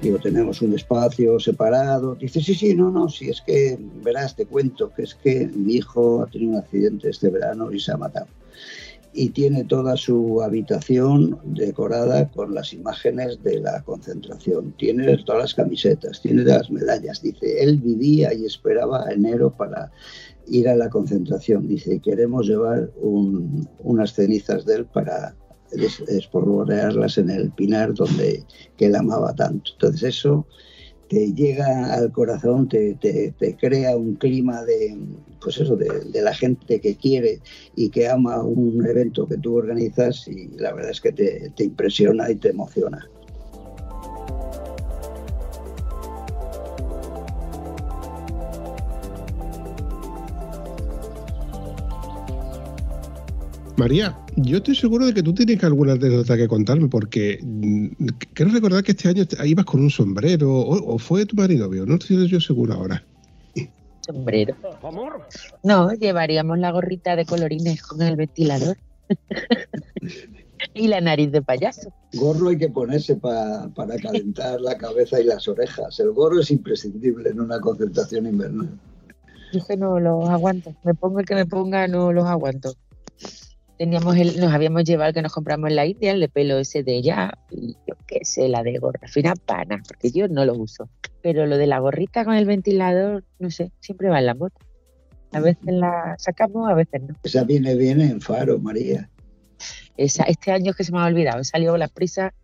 Digo, 0.00 0.18
tenemos 0.18 0.62
un 0.62 0.74
espacio 0.74 1.40
separado. 1.40 2.14
Dice, 2.14 2.40
sí, 2.40 2.54
sí, 2.54 2.74
no, 2.74 2.88
no, 2.90 3.08
si 3.08 3.30
es 3.30 3.40
que, 3.40 3.76
verás, 4.04 4.36
te 4.36 4.46
cuento 4.46 4.92
que 4.94 5.02
es 5.02 5.16
que 5.16 5.48
mi 5.48 5.74
hijo 5.74 6.22
ha 6.22 6.26
tenido 6.26 6.52
un 6.52 6.58
accidente 6.58 7.10
este 7.10 7.30
verano 7.30 7.72
y 7.72 7.80
se 7.80 7.90
ha 7.90 7.96
matado. 7.96 8.28
Y 9.12 9.30
tiene 9.30 9.64
toda 9.64 9.96
su 9.96 10.40
habitación 10.40 11.40
decorada 11.42 12.30
con 12.30 12.54
las 12.54 12.72
imágenes 12.72 13.42
de 13.42 13.58
la 13.58 13.82
concentración. 13.82 14.72
Tiene 14.78 15.16
todas 15.24 15.42
las 15.42 15.54
camisetas, 15.54 16.22
tiene 16.22 16.44
las 16.44 16.70
medallas. 16.70 17.20
Dice, 17.20 17.60
él 17.60 17.78
vivía 17.78 18.32
y 18.32 18.44
esperaba 18.44 19.10
enero 19.10 19.50
para 19.50 19.90
ir 20.46 20.68
a 20.68 20.76
la 20.76 20.88
concentración. 20.90 21.66
Dice, 21.66 21.98
queremos 21.98 22.46
llevar 22.46 22.90
unas 23.02 24.12
cenizas 24.12 24.64
de 24.64 24.76
él 24.76 24.84
para 24.84 25.34
espolvorearlas 25.72 27.18
en 27.18 27.30
el 27.30 27.50
pinar 27.50 27.94
donde 27.94 28.44
que 28.76 28.86
él 28.86 28.96
amaba 28.96 29.34
tanto. 29.34 29.72
Entonces 29.72 30.16
eso 30.16 30.46
te 31.08 31.32
llega 31.32 31.94
al 31.94 32.12
corazón, 32.12 32.68
te, 32.68 32.94
te, 32.94 33.56
crea 33.56 33.96
un 33.96 34.16
clima 34.16 34.62
de, 34.64 34.98
pues 35.40 35.58
eso, 35.58 35.74
de, 35.74 35.88
de, 36.12 36.22
la 36.22 36.34
gente 36.34 36.80
que 36.80 36.96
quiere 36.96 37.40
y 37.74 37.88
que 37.88 38.08
ama 38.08 38.42
un 38.42 38.86
evento 38.86 39.26
que 39.26 39.38
tú 39.38 39.56
organizas 39.56 40.28
y 40.28 40.48
la 40.58 40.74
verdad 40.74 40.90
es 40.90 41.00
que 41.00 41.12
te, 41.12 41.50
te 41.56 41.64
impresiona 41.64 42.30
y 42.30 42.36
te 42.36 42.50
emociona. 42.50 43.08
María, 53.78 54.18
yo 54.34 54.56
estoy 54.56 54.74
seguro 54.74 55.06
de 55.06 55.14
que 55.14 55.22
tú 55.22 55.32
tienes 55.32 55.62
alguna 55.62 55.92
anécdota 55.92 56.36
que 56.36 56.48
contarme, 56.48 56.88
porque 56.88 57.38
mm, 57.40 58.06
quiero 58.34 58.50
recordar 58.50 58.82
que 58.82 58.90
este 58.90 59.08
año 59.08 59.22
ibas 59.44 59.64
con 59.66 59.80
un 59.80 59.88
sombrero, 59.88 60.50
o, 60.52 60.98
fue 60.98 61.24
tu 61.24 61.36
marido, 61.36 61.70
no 61.86 61.94
estoy 61.94 62.26
yo 62.26 62.40
seguro 62.40 62.74
ahora. 62.74 63.04
Sombrero. 64.00 64.56
No, 65.62 65.92
llevaríamos 65.92 66.58
la 66.58 66.72
gorrita 66.72 67.14
de 67.14 67.24
colorines 67.24 67.80
con 67.82 68.02
el 68.02 68.16
ventilador. 68.16 68.76
y 70.74 70.88
la 70.88 71.00
nariz 71.00 71.30
de 71.30 71.40
payaso. 71.40 71.92
Gorro 72.14 72.48
hay 72.48 72.58
que 72.58 72.70
ponerse 72.70 73.14
para 73.14 73.70
calentar 74.02 74.60
la 74.60 74.76
cabeza 74.76 75.20
y 75.20 75.24
las 75.24 75.46
orejas. 75.46 76.00
El 76.00 76.10
gorro 76.10 76.40
es 76.40 76.50
imprescindible 76.50 77.30
en 77.30 77.40
una 77.40 77.60
concentración 77.60 78.26
invernal. 78.26 78.70
Yo 79.52 79.64
que 79.64 79.76
no 79.76 80.00
los 80.00 80.28
aguanto. 80.28 80.74
Me 80.82 80.94
pongo 80.94 81.20
el 81.20 81.26
que 81.26 81.36
me 81.36 81.46
ponga, 81.46 81.86
no 81.86 82.12
los 82.12 82.24
aguanto 82.24 82.74
teníamos 83.78 84.16
el, 84.16 84.40
nos 84.40 84.52
habíamos 84.52 84.84
llevado 84.84 85.08
el 85.08 85.14
que 85.14 85.22
nos 85.22 85.32
compramos 85.32 85.70
en 85.70 85.76
la 85.76 85.86
India, 85.86 86.10
el 86.12 86.20
de 86.20 86.28
pelo 86.28 86.58
ese 86.58 86.82
de 86.82 86.96
ella, 86.96 87.32
y 87.50 87.76
yo 87.86 87.94
qué 88.06 88.24
sé, 88.24 88.48
la 88.48 88.62
de 88.62 88.76
gorra 88.78 89.06
fina 89.06 89.34
pana, 89.34 89.80
porque 89.86 90.10
yo 90.10 90.28
no 90.28 90.44
lo 90.44 90.54
uso. 90.54 90.88
Pero 91.22 91.46
lo 91.46 91.56
de 91.56 91.66
la 91.66 91.78
gorrita 91.78 92.24
con 92.24 92.34
el 92.34 92.44
ventilador, 92.44 93.24
no 93.38 93.50
sé, 93.50 93.70
siempre 93.80 94.08
va 94.08 94.18
en 94.18 94.26
la 94.26 94.34
moto. 94.34 94.58
A 95.32 95.40
veces 95.40 95.62
la 95.64 96.16
sacamos, 96.18 96.68
a 96.68 96.74
veces 96.74 97.02
no. 97.02 97.14
Esa 97.22 97.44
viene 97.44 97.74
bien 97.76 98.00
en 98.00 98.20
Faro, 98.20 98.58
María. 98.58 99.08
Esa, 99.96 100.24
este 100.24 100.52
año 100.52 100.70
es 100.70 100.76
que 100.76 100.84
se 100.84 100.92
me 100.92 100.98
ha 100.98 101.06
olvidado, 101.06 101.42
salió 101.44 101.76
la 101.76 101.88
prisa. 101.88 102.34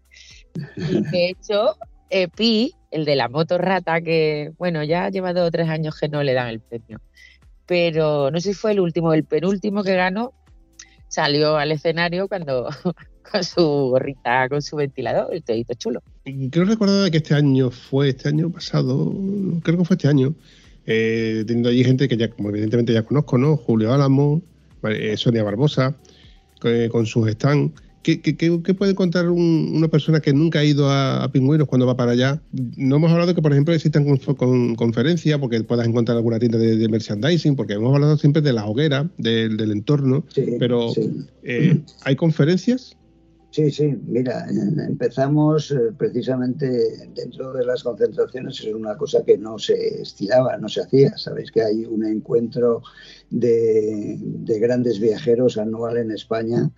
Y 0.77 1.03
de 1.03 1.31
hecho, 1.31 1.77
Epi, 2.11 2.75
el 2.91 3.05
de 3.05 3.17
la 3.17 3.29
moto 3.29 3.59
rata, 3.59 4.01
que 4.01 4.53
bueno, 4.59 4.85
ya 4.85 5.09
lleva 5.09 5.33
dos 5.33 5.49
o 5.49 5.51
tres 5.51 5.69
años 5.69 5.99
que 5.99 6.09
no 6.09 6.23
le 6.23 6.35
dan 6.35 6.49
el 6.49 6.61
premio. 6.61 7.01
Pero 7.67 8.31
no 8.31 8.41
sé 8.41 8.53
si 8.53 8.55
fue 8.55 8.73
el 8.73 8.81
último, 8.81 9.15
el 9.15 9.25
penúltimo 9.25 9.83
que 9.83 9.95
ganó, 9.95 10.35
salió 11.09 11.57
al 11.57 11.73
escenario 11.73 12.29
cuando 12.29 12.69
con 13.31 13.45
su 13.45 13.63
gorrita, 13.63 14.49
con 14.49 14.63
su 14.63 14.77
ventilador, 14.77 15.35
el 15.35 15.43
todito 15.43 15.75
chulo. 15.75 16.03
Quiero 16.25 16.65
recordar 16.65 17.11
que 17.11 17.19
este 17.19 17.35
año 17.35 17.71
fue, 17.71 18.11
este 18.11 18.29
año 18.29 18.51
pasado, 18.51 19.13
creo 19.63 19.79
que 19.79 19.85
fue 19.85 19.97
este 19.97 20.09
año, 20.09 20.35
eh, 20.87 21.45
teniendo 21.47 21.69
allí 21.69 21.85
gente 21.85 22.09
que 22.09 22.17
ya, 22.17 22.31
como 22.31 22.51
evidentemente 22.51 22.93
ya 22.93 23.03
conozco, 23.03 23.39
¿no? 23.39 23.57
Julio 23.57 23.93
Álamo, 23.93 24.43
eh, 24.85 25.17
Sonia 25.17 25.43
Barbosa, 25.43 25.97
eh, 26.65 26.89
con 26.91 27.07
sus 27.07 27.31
stands. 27.31 27.73
¿Qué, 28.05 28.75
puede 28.79 28.95
contar 28.95 29.31
una 29.31 29.89
persona 29.89 30.21
que 30.21 30.35
nunca 30.35 30.59
ha 30.59 30.65
ido 30.65 30.91
a, 30.91 31.27
Pingüinos 31.33 31.67
cuando 31.67 31.87
va 31.87 31.97
para 31.97 32.13
allá? 32.13 32.43
No 32.77 32.97
hemos 32.97 33.11
hablado 33.11 33.29
de 33.29 33.35
que, 33.35 33.41
por 33.41 33.53
ejemplo, 33.53 33.73
existan 33.73 34.05
con, 34.37 34.75
conferencias, 34.75 35.39
porque 35.39 35.63
puedas 35.65 35.89
encontrar 35.89 36.19
alguna 36.19 36.39
tienda 36.39 36.59
de, 36.59 36.87
merchandising, 36.87 37.57
porque 37.57 37.73
hemos 37.73 37.95
hablado 37.95 38.19
siempre 38.19 38.43
de 38.43 38.53
la 38.53 38.67
hoguera, 38.67 39.09
del, 39.17 39.59
entorno, 39.73 40.27
pero 40.59 40.91
eh, 41.43 41.81
¿hay 42.05 42.17
conferencias? 42.17 42.95
Sí, 43.53 43.71
sí, 43.71 43.97
mira, 44.07 44.47
empezamos 44.87 45.71
eh, 45.71 45.93
precisamente 45.97 47.09
dentro 47.15 47.53
de 47.53 47.65
las 47.65 47.85
concentraciones, 47.85 48.61
es 48.61 48.75
una 48.75 48.97
cosa 48.99 49.25
que 49.25 49.39
no 49.39 49.59
se 49.59 50.03
estiraba, 50.03 50.59
no 50.59 50.69
se 50.69 50.83
hacía. 50.83 51.17
Sabéis 51.17 51.53
que 51.53 51.63
hay 51.63 51.85
un 51.87 52.05
encuentro 52.05 52.83
de, 53.31 54.19
de 54.21 54.59
grandes 54.59 54.99
viajeros 54.99 55.57
anual 55.57 55.97
en 55.99 56.11
España 56.11 56.71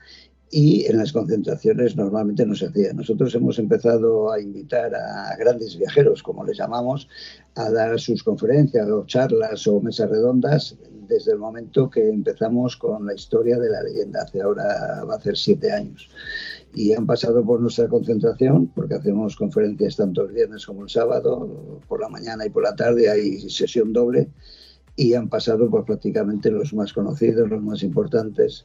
y 0.51 0.87
en 0.87 0.99
las 0.99 1.13
concentraciones 1.13 1.97
normalmente 1.97 2.47
no 2.47 2.55
se 2.55 2.67
hacía. 2.67 2.93
Nosotros 2.93 3.35
hemos 3.35 3.59
empezado 3.59 4.31
a 4.31 4.41
invitar 4.41 4.95
a 4.95 5.37
grandes 5.37 5.77
viajeros, 5.77 6.23
como 6.23 6.45
les 6.45 6.59
llamamos, 6.59 7.09
a 7.55 7.71
dar 7.71 7.99
sus 7.99 8.23
conferencias 8.23 8.89
o 8.89 9.05
charlas 9.07 9.67
o 9.67 9.81
mesas 9.81 10.09
redondas 10.09 10.77
desde 11.09 11.33
el 11.33 11.39
momento 11.39 11.89
que 11.89 12.09
empezamos 12.09 12.77
con 12.77 13.07
la 13.07 13.15
historia 13.15 13.59
de 13.59 13.71
la 13.71 13.83
leyenda, 13.83 14.23
hace 14.23 14.43
ahora 14.43 15.05
va 15.05 15.15
a 15.17 15.21
ser 15.21 15.37
siete 15.37 15.73
años. 15.73 16.09
Y 16.75 16.93
han 16.93 17.07
pasado 17.07 17.45
por 17.45 17.61
nuestra 17.61 17.89
concentración, 17.89 18.69
porque 18.75 18.95
hacemos 18.95 19.37
conferencias 19.37 19.97
tanto 19.97 20.23
el 20.23 20.33
viernes 20.33 20.67
como 20.67 20.83
el 20.83 20.91
sábado, 20.91 21.81
por 21.89 22.01
la 22.01 22.09
mañana 22.09 22.45
y 22.45 22.51
por 22.51 22.65
la 22.65 22.75
tarde 22.75 23.09
hay 23.09 23.49
sesión 23.49 23.93
doble 23.93 24.29
y 24.97 25.13
han 25.13 25.29
pasado 25.29 25.69
por 25.71 25.85
prácticamente 25.85 26.51
los 26.51 26.73
más 26.73 26.93
conocidos, 26.95 27.51
los 27.51 27.63
más 27.63 27.83
importantes. 27.83 28.65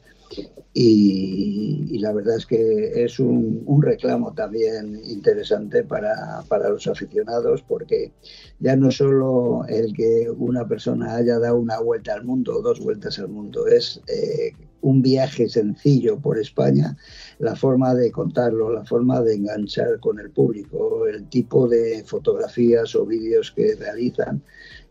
Y, 0.72 1.98
la 1.98 2.12
verdad 2.12 2.36
es 2.38 2.46
que 2.46 3.04
es 3.04 3.20
un, 3.20 3.62
reclamo 3.82 4.32
también 4.32 4.98
interesante 5.04 5.84
para, 5.84 6.42
para, 6.48 6.70
los 6.70 6.86
aficionados, 6.86 7.62
porque 7.62 8.10
ya 8.58 8.74
no 8.74 8.90
solo 8.90 9.64
el 9.68 9.92
que 9.92 10.30
una 10.30 10.66
persona 10.66 11.16
haya 11.16 11.38
dado 11.38 11.58
una 11.58 11.78
vuelta 11.80 12.14
al 12.14 12.24
mundo 12.24 12.56
o 12.56 12.62
dos 12.62 12.80
vueltas 12.80 13.18
al 13.18 13.28
mundo, 13.28 13.66
es 13.66 14.00
eh, 14.08 14.52
un 14.82 15.00
viaje 15.02 15.48
sencillo 15.48 16.18
por 16.18 16.38
España, 16.38 16.96
la 17.38 17.56
forma 17.56 17.94
de 17.94 18.10
contarlo, 18.10 18.72
la 18.72 18.84
forma 18.84 19.20
de 19.22 19.36
enganchar 19.36 19.98
con 20.00 20.20
el 20.20 20.30
público, 20.30 21.06
el 21.06 21.28
tipo 21.28 21.68
de 21.68 22.04
fotografías 22.04 22.94
o 22.94 23.06
vídeos 23.06 23.52
que 23.52 23.74
realizan 23.76 24.42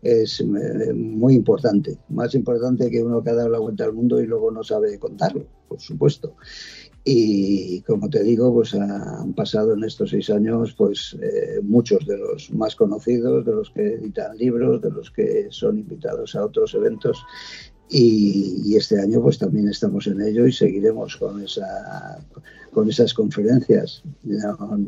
es 0.02 0.40
eh, 0.40 0.92
muy 0.92 1.34
importante, 1.34 1.96
más 2.08 2.34
importante 2.34 2.90
que 2.90 3.02
uno 3.02 3.22
que 3.22 3.30
ha 3.30 3.34
dado 3.34 3.50
la 3.50 3.58
vuelta 3.60 3.84
al 3.84 3.92
mundo 3.92 4.20
y 4.20 4.26
luego 4.26 4.50
no 4.50 4.64
sabe 4.64 4.98
contarlo, 4.98 5.46
por 5.68 5.80
supuesto. 5.80 6.34
Y 7.04 7.80
como 7.82 8.08
te 8.08 8.22
digo, 8.22 8.52
pues 8.54 8.74
han 8.74 9.32
pasado 9.34 9.74
en 9.74 9.82
estos 9.82 10.10
seis 10.10 10.30
años 10.30 10.72
pues 10.74 11.16
eh, 11.20 11.60
muchos 11.60 12.06
de 12.06 12.16
los 12.16 12.52
más 12.52 12.76
conocidos, 12.76 13.44
de 13.44 13.52
los 13.52 13.70
que 13.70 13.94
editan 13.94 14.36
libros, 14.36 14.80
de 14.82 14.90
los 14.90 15.10
que 15.10 15.48
son 15.50 15.78
invitados 15.78 16.36
a 16.36 16.44
otros 16.44 16.74
eventos 16.74 17.24
y, 17.92 18.74
este 18.76 18.98
año 18.98 19.20
pues 19.20 19.38
también 19.38 19.68
estamos 19.68 20.06
en 20.06 20.20
ello 20.22 20.46
y 20.46 20.52
seguiremos 20.52 21.16
con 21.16 21.42
esa 21.42 22.18
con 22.72 22.88
esas 22.88 23.12
conferencias. 23.12 24.02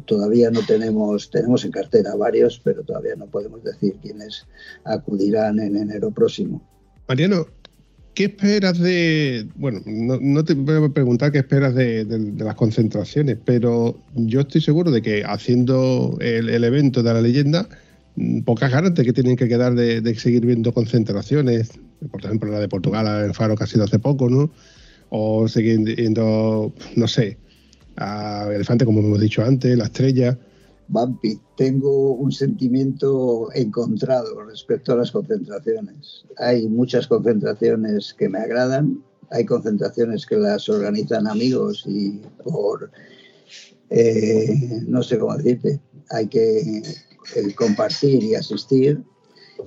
todavía 0.07 0.51
no 0.51 0.61
tenemos, 0.67 1.31
tenemos 1.31 1.67
en 1.67 1.71
cartera 1.71 2.15
varios, 2.17 2.59
pero 2.65 2.83
todavía 2.83 3.15
no 3.15 3.27
podemos 3.27 3.63
decir 3.63 3.95
quiénes 4.01 4.47
acudirán 4.85 5.61
en 5.61 5.77
enero 5.77 6.11
próximo. 6.11 6.63
Mariano, 7.07 7.47
¿qué 8.15 8.25
esperas 8.25 8.79
de, 8.79 9.47
bueno, 9.57 9.83
no, 9.85 10.45
te 10.45 10.55
voy 10.55 10.83
a 10.83 10.89
preguntar 10.89 11.31
qué 11.31 11.39
esperas 11.39 11.75
de, 11.75 12.07
las 12.39 12.55
concentraciones, 12.55 13.37
pero 13.45 13.99
yo 14.15 14.41
estoy 14.41 14.63
seguro 14.63 14.91
de 14.91 15.03
que 15.03 15.23
haciendo 15.23 16.17
el, 16.21 16.65
evento 16.65 17.03
de 17.03 17.13
la 17.13 17.21
leyenda, 17.21 17.69
pocas 18.45 18.71
ganas 18.71 18.93
que 18.93 19.13
tienen 19.13 19.37
que 19.37 19.49
quedar 19.49 19.75
de, 19.75 20.01
de 20.01 20.15
seguir 20.15 20.47
viendo 20.47 20.73
concentraciones, 20.73 21.73
por 22.11 22.25
ejemplo 22.25 22.51
la 22.51 22.61
de 22.61 22.69
Portugal 22.69 23.25
en 23.25 23.35
Faro 23.35 23.57
que 23.57 23.65
ha 23.65 23.67
sido 23.67 23.85
hace 23.85 23.99
poco, 23.99 24.29
¿no? 24.29 24.51
O 25.11 25.49
seguir 25.49 25.81
viendo, 25.81 26.73
no 26.97 27.09
sé, 27.09 27.39
a 27.97 28.49
Elefante, 28.53 28.85
como 28.85 29.01
hemos 29.01 29.21
dicho 29.21 29.43
antes, 29.43 29.77
La 29.77 29.85
Estrella. 29.85 30.39
Vampi, 30.89 31.41
tengo 31.57 32.15
un 32.15 32.31
sentimiento 32.31 33.49
encontrado 33.55 34.45
respecto 34.45 34.93
a 34.93 34.97
las 34.97 35.11
concentraciones. 35.11 36.25
Hay 36.39 36.69
muchas 36.69 37.07
concentraciones 37.07 38.15
que 38.15 38.29
me 38.29 38.39
agradan, 38.39 39.03
hay 39.31 39.45
concentraciones 39.45 40.27
que 40.27 40.37
las 40.37 40.69
organizan 40.69 41.27
amigos 41.27 41.85
y 41.87 42.21
por, 42.43 42.91
eh, 43.91 44.83
no 44.87 45.03
sé 45.03 45.19
cómo 45.19 45.37
decirte, 45.37 45.81
hay 46.11 46.27
que 46.27 46.83
eh, 47.37 47.55
compartir 47.55 48.23
y 48.23 48.35
asistir, 48.35 49.03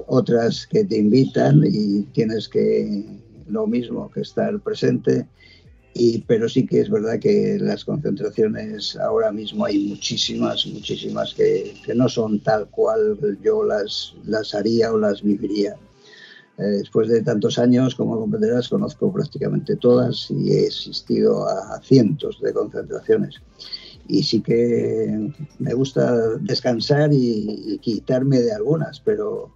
otras 0.07 0.67
que 0.67 0.83
te 0.83 0.97
invitan 0.97 1.63
y 1.65 2.03
tienes 2.13 2.47
que 2.47 3.05
lo 3.47 3.67
mismo 3.67 4.11
que 4.11 4.21
estar 4.21 4.59
presente 4.61 5.27
pero 6.27 6.47
sí 6.49 6.65
que 6.65 6.81
es 6.81 6.89
verdad 6.89 7.19
que 7.19 7.57
las 7.59 7.85
concentraciones 7.85 8.95
ahora 8.97 9.31
mismo 9.31 9.65
hay 9.65 9.79
muchísimas, 9.79 10.65
muchísimas 10.67 11.33
que, 11.33 11.73
no 11.95 12.07
son 12.09 12.39
tal 12.39 12.69
cual 12.69 13.17
yo 13.41 13.63
las, 13.63 14.13
las 14.25 14.53
haría 14.53 14.93
o 14.93 14.97
las 14.97 15.21
viviría. 15.21 15.75
Eh, 16.57 16.63
después 16.63 17.07
de 17.07 17.21
tantos 17.21 17.59
años, 17.59 17.95
como 17.95 18.19
comprenderás, 18.19 18.69
conozco 18.69 19.11
prácticamente 19.11 19.75
todas 19.75 20.29
y 20.31 20.51
he 20.51 20.67
asistido 20.67 21.47
a 21.47 21.79
cientos 21.81 22.39
de 22.41 22.53
concentraciones 22.53 23.35
y 24.07 24.23
sí 24.23 24.41
que 24.41 25.31
me 25.59 25.73
gusta 25.73 26.37
descansar 26.37 27.11
y, 27.13 27.77
quitarme 27.81 28.39
de 28.39 28.53
algunas, 28.53 28.99
pero 28.99 29.51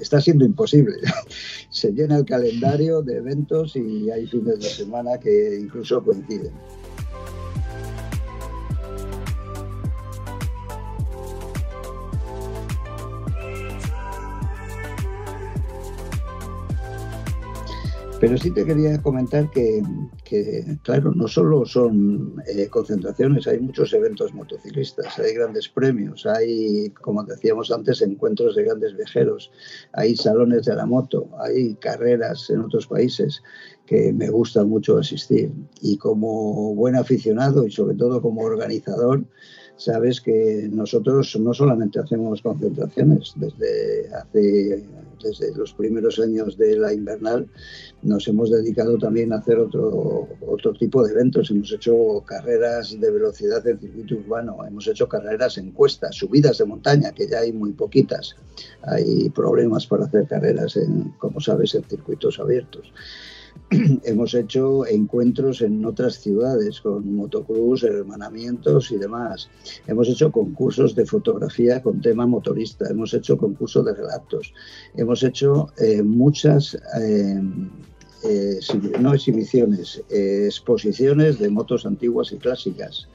está 0.00 0.20
siendo 0.20 0.44
imposible. 0.44 0.96
Se 1.70 1.92
llena 1.92 2.16
el 2.16 2.24
calendario 2.24 3.02
de 3.02 3.18
eventos 3.18 3.76
y 3.76 4.10
hay 4.10 4.26
fines 4.26 4.60
de 4.60 4.68
semana 4.68 5.18
que 5.18 5.58
incluso 5.60 6.02
coinciden. 6.02 6.52
Pero 18.20 18.36
sí 18.36 18.50
te 18.50 18.64
quería 18.64 19.00
comentar 19.00 19.48
que, 19.50 19.80
claro, 20.82 21.12
no 21.14 21.28
solo 21.28 21.64
son 21.64 22.34
eh, 22.48 22.66
concentraciones, 22.66 23.46
hay 23.46 23.60
muchos 23.60 23.92
eventos 23.92 24.34
motociclistas, 24.34 25.16
hay 25.20 25.34
grandes 25.34 25.68
premios, 25.68 26.26
hay, 26.26 26.90
como 27.00 27.22
decíamos 27.22 27.70
antes, 27.70 28.02
encuentros 28.02 28.56
de 28.56 28.64
grandes 28.64 28.96
viajeros, 28.96 29.52
hay 29.92 30.16
salones 30.16 30.64
de 30.64 30.74
la 30.74 30.84
moto, 30.84 31.28
hay 31.38 31.74
carreras 31.76 32.50
en 32.50 32.62
otros 32.62 32.88
países 32.88 33.40
que 33.86 34.12
me 34.12 34.28
gusta 34.30 34.64
mucho 34.64 34.98
asistir. 34.98 35.52
Y 35.80 35.96
como 35.96 36.74
buen 36.74 36.96
aficionado 36.96 37.66
y 37.66 37.70
sobre 37.70 37.94
todo 37.94 38.20
como 38.20 38.40
organizador, 38.42 39.22
sabes 39.76 40.20
que 40.20 40.68
nosotros 40.72 41.38
no 41.40 41.54
solamente 41.54 42.00
hacemos 42.00 42.42
concentraciones, 42.42 43.32
desde 43.36 44.12
hace 44.12 44.84
desde 45.22 45.54
los 45.54 45.72
primeros 45.72 46.18
años 46.18 46.56
de 46.56 46.76
la 46.76 46.92
invernal 46.92 47.48
nos 48.02 48.28
hemos 48.28 48.50
dedicado 48.50 48.96
también 48.98 49.32
a 49.32 49.36
hacer 49.38 49.58
otro, 49.58 50.28
otro 50.46 50.72
tipo 50.74 51.04
de 51.04 51.12
eventos. 51.12 51.50
Hemos 51.50 51.72
hecho 51.72 52.22
carreras 52.26 52.98
de 52.98 53.10
velocidad 53.10 53.66
en 53.66 53.80
circuito 53.80 54.16
urbano, 54.16 54.58
hemos 54.66 54.86
hecho 54.86 55.08
carreras 55.08 55.58
en 55.58 55.72
cuestas, 55.72 56.16
subidas 56.16 56.58
de 56.58 56.64
montaña, 56.64 57.12
que 57.12 57.28
ya 57.28 57.40
hay 57.40 57.52
muy 57.52 57.72
poquitas. 57.72 58.36
Hay 58.82 59.30
problemas 59.30 59.86
para 59.86 60.04
hacer 60.04 60.26
carreras, 60.26 60.78
como 61.18 61.40
sabes, 61.40 61.74
en 61.74 61.84
circuitos 61.84 62.38
abiertos. 62.38 62.92
hemos 64.04 64.34
hecho 64.34 64.86
encuentros 64.86 65.60
en 65.60 65.84
otras 65.84 66.16
ciudades 66.16 66.80
con 66.80 67.14
motocruz, 67.14 67.82
hermanamientos 67.82 68.90
y 68.90 68.96
demás. 68.96 69.48
Hemos 69.86 70.08
hecho 70.08 70.32
concursos 70.32 70.94
de 70.94 71.04
fotografía 71.04 71.82
con 71.82 72.00
tema 72.00 72.26
motorista, 72.26 72.88
hemos 72.88 73.12
hecho 73.14 73.36
concursos 73.36 73.84
de 73.84 73.94
relatos, 73.94 74.52
hemos 74.96 75.22
hecho 75.22 75.68
eh, 75.78 76.02
muchas, 76.02 76.78
eh, 77.00 77.40
eh, 78.24 78.58
no 79.00 79.14
exhibiciones, 79.14 80.02
exposiciones 80.08 81.38
de 81.38 81.50
motos 81.50 81.86
antiguas 81.86 82.32
y 82.32 82.36
clásicas 82.36 83.08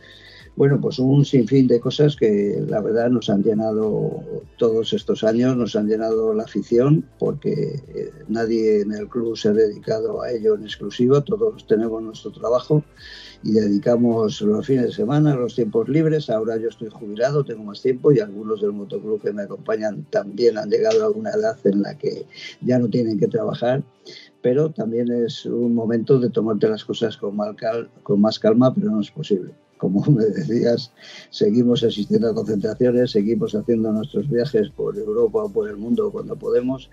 bueno, 0.55 0.79
pues 0.79 0.99
un 0.99 1.25
sinfín 1.25 1.67
de 1.67 1.79
cosas 1.79 2.15
que 2.15 2.63
la 2.67 2.79
verdad 2.79 3.09
nos 3.09 3.27
han 3.29 3.41
llenado 3.41 4.23
todos 4.57 4.93
estos 4.93 5.23
años, 5.23 5.57
nos 5.57 5.75
han 5.75 5.87
llenado 5.87 6.31
la 6.33 6.43
afición, 6.43 7.05
porque 7.17 7.81
eh, 7.95 8.11
nadie 8.27 8.81
en 8.81 8.91
el 8.93 9.09
club 9.09 9.35
se 9.35 9.49
ha 9.49 9.53
dedicado 9.53 10.21
a 10.21 10.31
ello 10.31 10.53
en 10.53 10.63
exclusivo, 10.63 11.21
todos 11.23 11.65
tenemos 11.65 12.03
nuestro 12.03 12.31
trabajo 12.31 12.83
y 13.41 13.53
dedicamos 13.53 14.41
los 14.41 14.67
fines 14.67 14.85
de 14.85 14.91
semana, 14.91 15.35
los 15.35 15.55
tiempos 15.55 15.89
libres. 15.89 16.29
Ahora 16.29 16.55
yo 16.57 16.69
estoy 16.69 16.89
jubilado, 16.89 17.43
tengo 17.43 17.63
más 17.63 17.81
tiempo 17.81 18.11
y 18.11 18.19
algunos 18.19 18.61
del 18.61 18.73
motoclub 18.73 19.21
que 19.21 19.33
me 19.33 19.43
acompañan 19.43 20.05
también 20.11 20.59
han 20.59 20.69
llegado 20.69 21.03
a 21.03 21.09
una 21.09 21.31
edad 21.31 21.57
en 21.63 21.81
la 21.81 21.97
que 21.97 22.27
ya 22.61 22.77
no 22.77 22.87
tienen 22.89 23.19
que 23.19 23.27
trabajar 23.27 23.83
pero 24.41 24.69
también 24.71 25.09
es 25.09 25.45
un 25.45 25.73
momento 25.73 26.19
de 26.19 26.29
tomarte 26.29 26.67
las 26.67 26.83
cosas 26.83 27.15
con 27.15 27.37
más 27.37 28.39
calma, 28.39 28.73
pero 28.75 28.91
no 28.91 28.99
es 28.99 29.09
posible 29.09 29.53
como 29.83 30.01
me 30.11 30.23
decías, 30.25 30.91
seguimos 31.29 31.83
asistiendo 31.83 32.29
a 32.29 32.33
concentraciones, 32.33 33.11
seguimos 33.11 33.53
haciendo 33.53 33.91
nuestros 33.91 34.29
viajes 34.29 34.69
por 34.69 34.97
Europa 34.97 35.43
o 35.43 35.51
por 35.51 35.69
el 35.69 35.75
mundo 35.75 36.09
cuando 36.09 36.37
podemos 36.37 36.89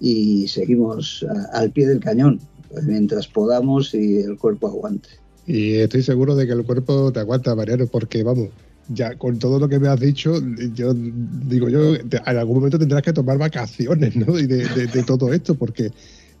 y 0.00 0.48
seguimos 0.48 1.24
al 1.52 1.70
pie 1.70 1.86
del 1.86 2.00
cañón 2.00 2.40
mientras 2.84 3.28
podamos 3.28 3.94
y 3.94 4.16
el 4.16 4.38
cuerpo 4.38 4.68
aguante. 4.68 5.10
Y 5.46 5.74
estoy 5.74 6.02
seguro 6.02 6.34
de 6.34 6.46
que 6.46 6.52
el 6.54 6.64
cuerpo 6.64 7.12
te 7.12 7.20
aguanta, 7.20 7.54
Mariano, 7.54 7.86
porque 7.86 8.22
vamos, 8.22 8.48
ya 8.88 9.14
con 9.16 9.38
todo 9.38 9.58
lo 9.58 9.68
que 9.68 9.78
me 9.78 9.88
has 9.88 10.00
dicho, 10.00 10.40
yo 10.74 10.94
digo 10.94 11.68
yo, 11.68 11.96
en 11.96 12.36
algún 12.38 12.56
momento 12.56 12.78
tendrás 12.78 13.02
que 13.02 13.12
tomar 13.12 13.36
vacaciones, 13.36 14.16
¿no? 14.16 14.38
Y 14.38 14.46
de, 14.46 15.02
todo 15.06 15.32
esto, 15.34 15.54
porque 15.54 15.90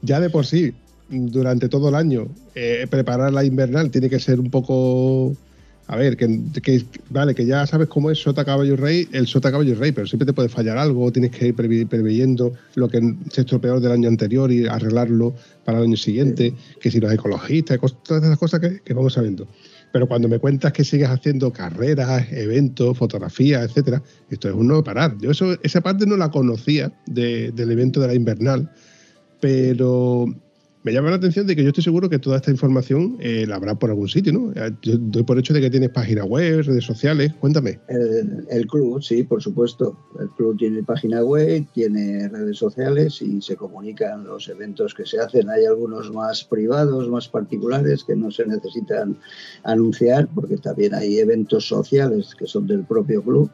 ya 0.00 0.20
de 0.20 0.30
por 0.30 0.46
sí, 0.46 0.72
durante 1.10 1.68
todo 1.68 1.90
el 1.90 1.96
año, 1.96 2.28
eh, 2.54 2.86
preparar 2.88 3.32
la 3.32 3.44
invernal 3.44 3.90
tiene 3.90 4.08
que 4.08 4.20
ser 4.20 4.40
un 4.40 4.50
poco 4.50 5.36
a 5.88 5.96
ver, 5.96 6.16
que, 6.16 6.84
vale, 7.10 7.34
que 7.34 7.44
ya 7.44 7.66
sabes 7.66 7.88
cómo 7.88 8.10
es 8.10 8.18
Sota 8.18 8.44
Caballo 8.44 8.76
Rey, 8.76 9.08
el 9.12 9.26
Sota 9.26 9.50
Caballo 9.50 9.74
Rey, 9.74 9.92
pero 9.92 10.06
siempre 10.06 10.26
te 10.26 10.32
puede 10.32 10.48
fallar 10.48 10.78
algo, 10.78 11.10
tienes 11.10 11.32
que 11.32 11.48
ir 11.48 11.54
preveyendo 11.54 12.52
lo 12.76 12.88
que 12.88 13.14
se 13.30 13.42
estropeó 13.42 13.80
del 13.80 13.92
año 13.92 14.08
anterior 14.08 14.50
y 14.52 14.66
arreglarlo 14.66 15.34
para 15.64 15.78
el 15.78 15.84
año 15.84 15.96
siguiente, 15.96 16.54
que 16.80 16.90
si 16.90 17.00
los 17.00 17.12
ecologistas, 17.12 17.78
todas 18.04 18.22
esas 18.22 18.38
cosas 18.38 18.60
que, 18.60 18.94
vamos 18.94 19.14
sabiendo. 19.14 19.46
Pero 19.92 20.08
cuando 20.08 20.28
me 20.28 20.38
cuentas 20.38 20.72
que 20.72 20.84
sigues 20.84 21.08
haciendo 21.08 21.52
carreras, 21.52 22.26
eventos, 22.32 22.96
fotografías, 22.96 23.68
etcétera, 23.68 24.02
esto 24.30 24.48
es 24.48 24.54
un 24.54 24.68
no 24.68 24.82
parar. 24.82 25.18
Yo 25.20 25.32
eso, 25.32 25.58
esa 25.62 25.82
parte 25.82 26.06
no 26.06 26.16
la 26.16 26.30
conocía 26.30 26.92
del 27.06 27.70
evento 27.70 28.00
de 28.00 28.06
la 28.06 28.14
invernal, 28.14 28.70
pero 29.40 30.26
me 30.82 30.92
llama 30.92 31.10
la 31.10 31.16
atención 31.16 31.46
de 31.46 31.54
que 31.54 31.62
yo 31.62 31.68
estoy 31.68 31.84
seguro 31.84 32.08
que 32.08 32.18
toda 32.18 32.36
esta 32.36 32.50
información 32.50 33.16
eh, 33.20 33.46
la 33.46 33.56
habrá 33.56 33.74
por 33.76 33.90
algún 33.90 34.08
sitio, 34.08 34.32
¿no? 34.32 34.52
Yo 34.82 34.98
doy 34.98 35.22
por 35.22 35.38
hecho 35.38 35.54
de 35.54 35.60
que 35.60 35.70
tienes 35.70 35.90
página 35.90 36.24
web, 36.24 36.62
redes 36.64 36.84
sociales, 36.84 37.32
cuéntame. 37.38 37.78
El, 37.88 38.66
club, 38.66 39.02
sí, 39.02 39.22
por 39.22 39.42
supuesto. 39.42 39.96
El 40.18 40.28
club 40.30 40.56
tiene 40.58 40.82
página 40.82 41.22
web, 41.22 41.64
tiene 41.72 42.28
redes 42.28 42.58
sociales 42.58 43.22
y 43.22 43.40
se 43.40 43.56
comunican 43.56 44.24
los 44.24 44.48
eventos 44.48 44.94
que 44.94 45.06
se 45.06 45.20
hacen. 45.20 45.48
Hay 45.50 45.64
algunos 45.66 46.12
más 46.12 46.42
privados, 46.44 47.08
más 47.08 47.28
particulares, 47.28 48.02
que 48.04 48.16
no 48.16 48.30
se 48.30 48.46
necesitan 48.46 49.16
anunciar, 49.62 50.28
porque 50.34 50.56
también 50.56 50.94
hay 50.94 51.18
eventos 51.18 51.66
sociales 51.66 52.34
que 52.36 52.46
son 52.46 52.66
del 52.66 52.84
propio 52.84 53.22
club 53.22 53.50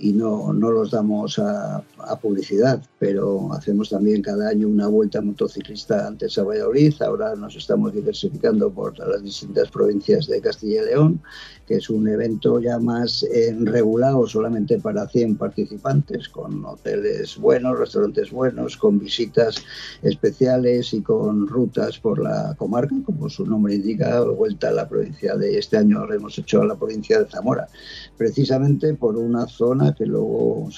y 0.00 0.12
no, 0.12 0.52
no 0.52 0.70
los 0.70 0.90
damos 0.90 1.38
a, 1.38 1.84
publicidad, 2.20 2.82
pero 2.98 3.52
hacemos 3.52 3.90
también 3.90 4.22
cada 4.22 4.48
año 4.48 4.66
una 4.66 4.88
vuelta 4.88 5.20
motociclista 5.20 6.06
antes 6.06 6.36
a 6.38 6.42
Valladolid. 6.42 6.94
Ahora 7.02 7.36
nos 7.36 7.54
estamos 7.54 7.92
diversificando 7.92 8.70
por 8.70 8.98
las 8.98 9.22
distintas 9.22 9.70
provincias 9.70 10.26
de 10.26 10.40
Castilla 10.40 10.82
y 10.82 10.86
León, 10.86 11.22
que 11.70 11.76
es 11.76 11.88
un 11.88 12.08
evento 12.08 12.58
ya 12.58 12.80
más 12.80 13.22
eh, 13.22 13.56
regulado 13.60 14.26
solamente 14.26 14.80
para 14.80 15.06
100 15.06 15.36
participantes, 15.36 16.28
con 16.28 16.64
hoteles 16.64 17.38
buenos, 17.38 17.78
restaurantes 17.78 18.32
buenos, 18.32 18.76
con 18.76 18.98
visitas 18.98 19.62
especiales 20.02 20.92
y 20.92 21.00
con 21.00 21.46
rutas 21.46 21.96
por 22.00 22.18
la 22.18 22.56
comarca, 22.58 22.96
como 23.06 23.30
su 23.30 23.46
nombre 23.46 23.76
indica, 23.76 24.20
vuelta 24.22 24.70
a 24.70 24.72
la 24.72 24.88
provincia 24.88 25.36
de 25.36 25.58
este 25.58 25.76
año 25.76 26.04
lo 26.04 26.12
hemos 26.12 26.36
hecho 26.36 26.60
a 26.60 26.66
la 26.66 26.74
provincia 26.74 27.20
de 27.20 27.30
Zamora, 27.30 27.68
precisamente 28.16 28.92
por 28.94 29.16
una 29.16 29.46
zona 29.46 29.94
que 29.94 30.06
luego, 30.06 30.68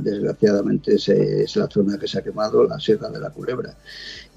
desgraciadamente, 0.00 0.94
es 0.94 1.56
la 1.56 1.68
zona 1.68 1.98
que 1.98 2.08
se 2.08 2.20
ha 2.20 2.22
quemado, 2.22 2.64
la 2.64 2.80
Sierra 2.80 3.10
de 3.10 3.20
la 3.20 3.28
Culebra. 3.28 3.76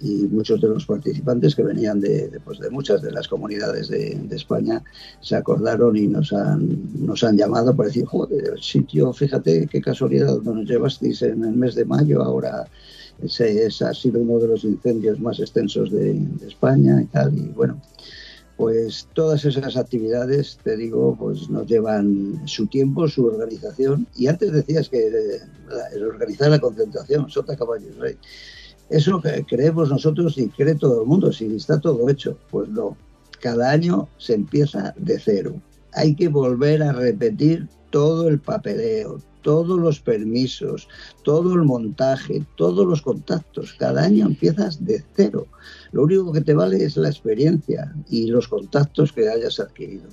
Y 0.02 0.28
muchos 0.28 0.60
de 0.62 0.70
los 0.70 0.86
participantes 0.86 1.56
que 1.56 1.64
venían 1.64 2.00
de, 2.00 2.40
pues, 2.44 2.60
de 2.60 2.70
muchas 2.70 3.02
de 3.02 3.12
las 3.12 3.28
comunidades 3.28 3.90
de, 3.90 4.20
España 4.32 4.82
se 5.20 5.36
acordaron 5.36 5.96
y 5.96 6.08
nos 6.08 6.34
han, 6.34 6.80
nos 7.06 7.24
han 7.24 7.38
llamado 7.38 7.76
para 7.76 7.88
decir, 7.88 8.06
joder, 8.06 8.54
el 8.56 8.62
sitio, 8.62 9.14
fíjate 9.14 9.68
qué 9.68 9.82
casualidad, 9.82 10.42
nos 10.42 10.68
llevasteis 10.68 11.22
en 11.22 11.44
el 11.44 11.56
mes 11.56 11.76
de 11.76 11.86
mayo, 11.86 12.24
ahora 12.24 12.66
ese, 13.24 13.68
ha 13.86 13.94
sido 13.94 14.20
uno 14.20 14.40
de 14.40 14.48
los 14.48 14.64
incendios 14.64 15.20
más 15.20 15.40
extensos 15.40 15.92
de, 15.92 16.22
España 16.48 17.02
y 17.02 17.06
tal. 17.06 17.38
Y 17.38 17.48
bueno, 17.50 17.80
pues 18.58 19.08
todas 19.14 19.46
esas 19.46 19.78
actividades, 19.78 20.58
te 20.64 20.76
digo, 20.76 21.16
pues 21.20 21.50
nos 21.50 21.68
llevan 21.68 22.42
su 22.46 22.68
tiempo, 22.68 23.08
su 23.08 23.26
organización. 23.26 24.08
Y 24.16 24.28
antes 24.28 24.52
decías 24.52 24.90
que 24.90 25.40
el 25.94 26.04
organizar 26.04 26.50
la 26.50 26.60
concentración, 26.60 27.30
Sota 27.30 27.56
Caballo 27.56 27.88
y 27.90 28.00
Rey, 28.00 28.18
eso 28.92 29.22
creemos 29.48 29.90
nosotros 29.90 30.38
y 30.38 30.50
cree 30.50 30.76
todo 30.76 31.02
el 31.02 31.08
mundo, 31.08 31.32
si 31.32 31.56
está 31.56 31.80
todo 31.80 32.10
hecho. 32.10 32.38
Pues 32.50 32.68
no, 32.70 32.98
cada 33.40 33.72
año 33.72 34.10
se 34.18 34.34
empieza 34.34 34.94
de 34.98 35.18
cero. 35.18 35.56
Hay 35.94 36.14
que 36.14 36.28
volver 36.28 36.84
a 36.84 36.92
repetir 36.92 37.68
todo 37.90 38.28
el 38.28 38.40
papeleo, 38.40 39.20
todos 39.44 39.80
los 39.80 40.02
permisos, 40.02 40.90
todo 41.24 41.54
el 41.54 41.64
montaje, 41.64 42.46
todos 42.56 42.86
los 42.86 43.02
contactos. 43.02 43.74
Cada 43.80 44.04
año 44.04 44.26
empiezas 44.26 44.84
de 44.84 45.04
cero. 45.16 45.48
Lo 45.94 46.04
único 46.04 46.34
que 46.34 46.42
te 46.42 46.54
vale 46.54 46.84
es 46.84 46.98
la 46.98 47.10
experiencia 47.10 47.94
y 48.10 48.28
los 48.28 48.50
contactos 48.50 49.14
que 49.14 49.30
hayas 49.30 49.60
adquirido. 49.60 50.10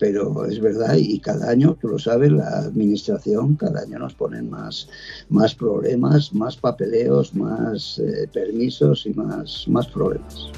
Pero 0.00 0.46
es 0.46 0.58
verdad, 0.60 0.94
y 0.96 1.20
cada 1.20 1.50
año, 1.50 1.76
tú 1.78 1.88
lo 1.88 1.98
sabes, 1.98 2.32
la 2.32 2.48
administración, 2.60 3.54
cada 3.56 3.82
año 3.82 3.98
nos 3.98 4.14
ponen 4.14 4.48
más, 4.48 4.88
más 5.28 5.54
problemas, 5.54 6.32
más 6.32 6.56
papeleos, 6.56 7.34
más 7.34 7.98
eh, 7.98 8.26
permisos 8.32 9.04
y 9.04 9.10
más, 9.10 9.68
más 9.68 9.86
problemas. 9.86 10.50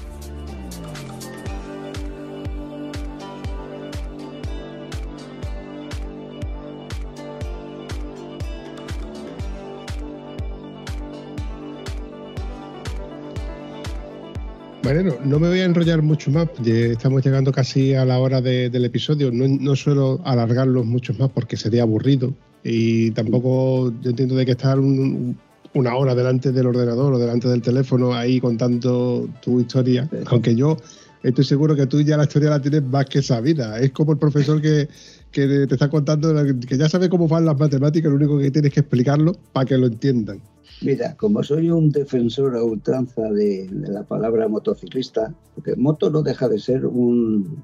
No 15.25 15.39
me 15.39 15.49
voy 15.49 15.61
a 15.61 15.65
enrollar 15.65 16.03
mucho 16.03 16.31
más, 16.31 16.49
estamos 16.67 17.25
llegando 17.25 17.51
casi 17.51 17.95
a 17.95 18.05
la 18.05 18.19
hora 18.19 18.43
del 18.43 18.85
episodio, 18.85 19.31
no, 19.33 19.75
suelo 19.75 20.21
alargarlos 20.23 20.85
mucho 20.85 21.15
más 21.15 21.31
porque 21.31 21.57
sería 21.57 21.83
aburrido 21.83 22.35
y 22.63 23.11
tampoco 23.13 23.91
yo 24.03 24.11
entiendo 24.11 24.35
de 24.35 24.45
que 24.45 24.53
estar 24.53 24.79
una 24.79 25.97
hora 25.97 26.15
delante 26.15 26.53
del 26.53 26.67
ordenador 26.67 27.15
o 27.15 27.19
delante 27.19 27.49
del 27.49 27.63
teléfono 27.63 28.13
ahí 28.13 28.39
contando 28.39 29.31
tu 29.41 29.61
historia, 29.61 30.11
aunque 30.27 30.55
yo 30.55 30.77
estoy 31.23 31.45
seguro 31.45 31.75
que 31.75 31.87
tú 31.87 32.03
ya 32.03 32.19
la 32.19 32.25
historia 32.25 32.51
la 32.51 32.61
tienes 32.61 32.83
más 32.83 33.07
que 33.07 33.23
sabida, 33.23 33.81
es 33.81 33.93
como 33.93 34.13
el 34.13 34.19
profesor 34.19 34.61
que, 34.61 34.89
que 35.33 35.67
te 35.67 35.75
está 35.75 35.89
contando 35.89 36.33
que 36.69 36.79
ya 36.79 36.89
sabe 36.89 37.09
cómo 37.09 37.27
van 37.27 37.45
las 37.45 37.59
matemáticas, 37.59 38.11
lo 38.11 38.17
único 38.17 38.39
que 38.39 38.51
tienes 38.51 38.73
que 38.73 38.81
explicarlo 38.81 39.33
para 39.53 39.67
que 39.67 39.79
lo 39.79 39.87
entiendan. 39.87 40.41
Mira, 40.83 41.17
como 41.17 41.43
soy 41.43 41.71
un 41.71 41.91
defensor 41.91 42.57
a 42.57 42.63
ultranza 42.63 43.23
de, 43.31 43.69
la 43.71 44.03
palabra 44.03 44.49
motociclista, 44.49 45.33
porque 45.55 45.77
moto 45.77 46.11
no 46.11 46.23
deja 46.23 46.49
de 46.49 46.59
ser 46.59 46.87
un, 46.87 47.63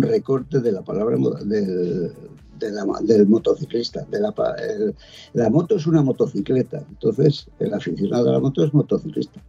recorte 0.00 0.60
de 0.60 0.72
la 0.72 0.82
palabra 0.82 1.16
del, 1.44 2.12
del 2.58 3.26
motociclista. 3.26 4.04
De 4.10 4.20
la, 4.20 4.34
la 5.32 5.50
moto 5.50 5.76
es 5.76 5.86
una 5.86 6.02
motocicleta, 6.02 6.84
entonces 6.90 7.48
el 7.58 7.72
aficionado 7.72 8.28
a 8.28 8.32
la 8.32 8.40
moto 8.40 8.64
es 8.64 8.74
motociclista. 8.74 9.40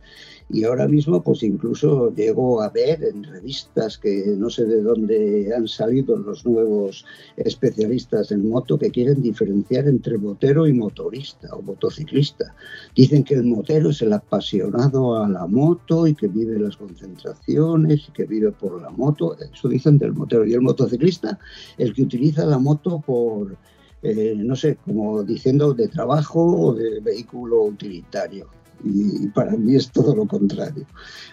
Y 0.50 0.66
ahora 0.66 0.88
mismo, 0.88 1.24
pues 1.24 1.41
incluso 1.44 2.14
llego 2.14 2.62
a 2.62 2.70
ver 2.70 3.04
en 3.04 3.24
revistas 3.24 3.98
que 3.98 4.36
no 4.38 4.50
sé 4.50 4.66
de 4.66 4.82
dónde 4.82 5.52
han 5.56 5.68
salido 5.68 6.18
los 6.18 6.46
nuevos 6.46 7.06
especialistas 7.38 8.32
en 8.32 8.50
moto 8.50 8.78
que 8.78 8.91
quieren 8.91 9.22
diferenciar 9.22 9.88
entre 9.88 10.18
motero 10.18 10.68
y 10.68 10.74
motorista 10.74 11.48
o 11.56 11.62
motociclista. 11.62 12.54
Dicen 12.96 13.24
que 13.24 13.36
el 13.36 13.46
motero 13.46 13.89
es 13.89 14.02
el 14.02 14.14
apasionado 14.14 15.18
a 15.18 15.30
la 15.30 15.48
moto 15.48 16.08
y 16.08 16.14
que 16.14 16.28
vive 16.28 16.60
las 16.60 16.78
concentraciones 16.78 18.10
y 18.10 18.12
que 18.12 18.26
vive 18.26 18.52
por 18.52 18.82
la 18.82 18.89
moto. 18.89 19.36
Eso 19.39 19.70
dicen 19.70 19.98
del 19.98 20.14
motero. 20.14 20.46
Y 20.46 20.54
el 20.54 20.62
motociclista, 20.62 21.39
el 21.78 21.94
que 21.94 22.04
utiliza 22.04 22.46
la 22.46 22.60
moto 22.60 23.02
por, 23.04 23.58
eh, 24.02 24.36
no 24.38 24.56
sé, 24.56 24.78
como 24.86 25.24
diciendo 25.24 25.74
de 25.74 25.88
trabajo 25.88 26.44
o 26.44 26.74
de 26.74 27.00
vehículo 27.00 27.64
utilitario 27.64 28.62
y 28.84 29.27
para 29.29 29.51
mí 29.55 29.75
es 29.75 29.91
todo 29.91 30.15
lo 30.15 30.27
contrario. 30.27 30.86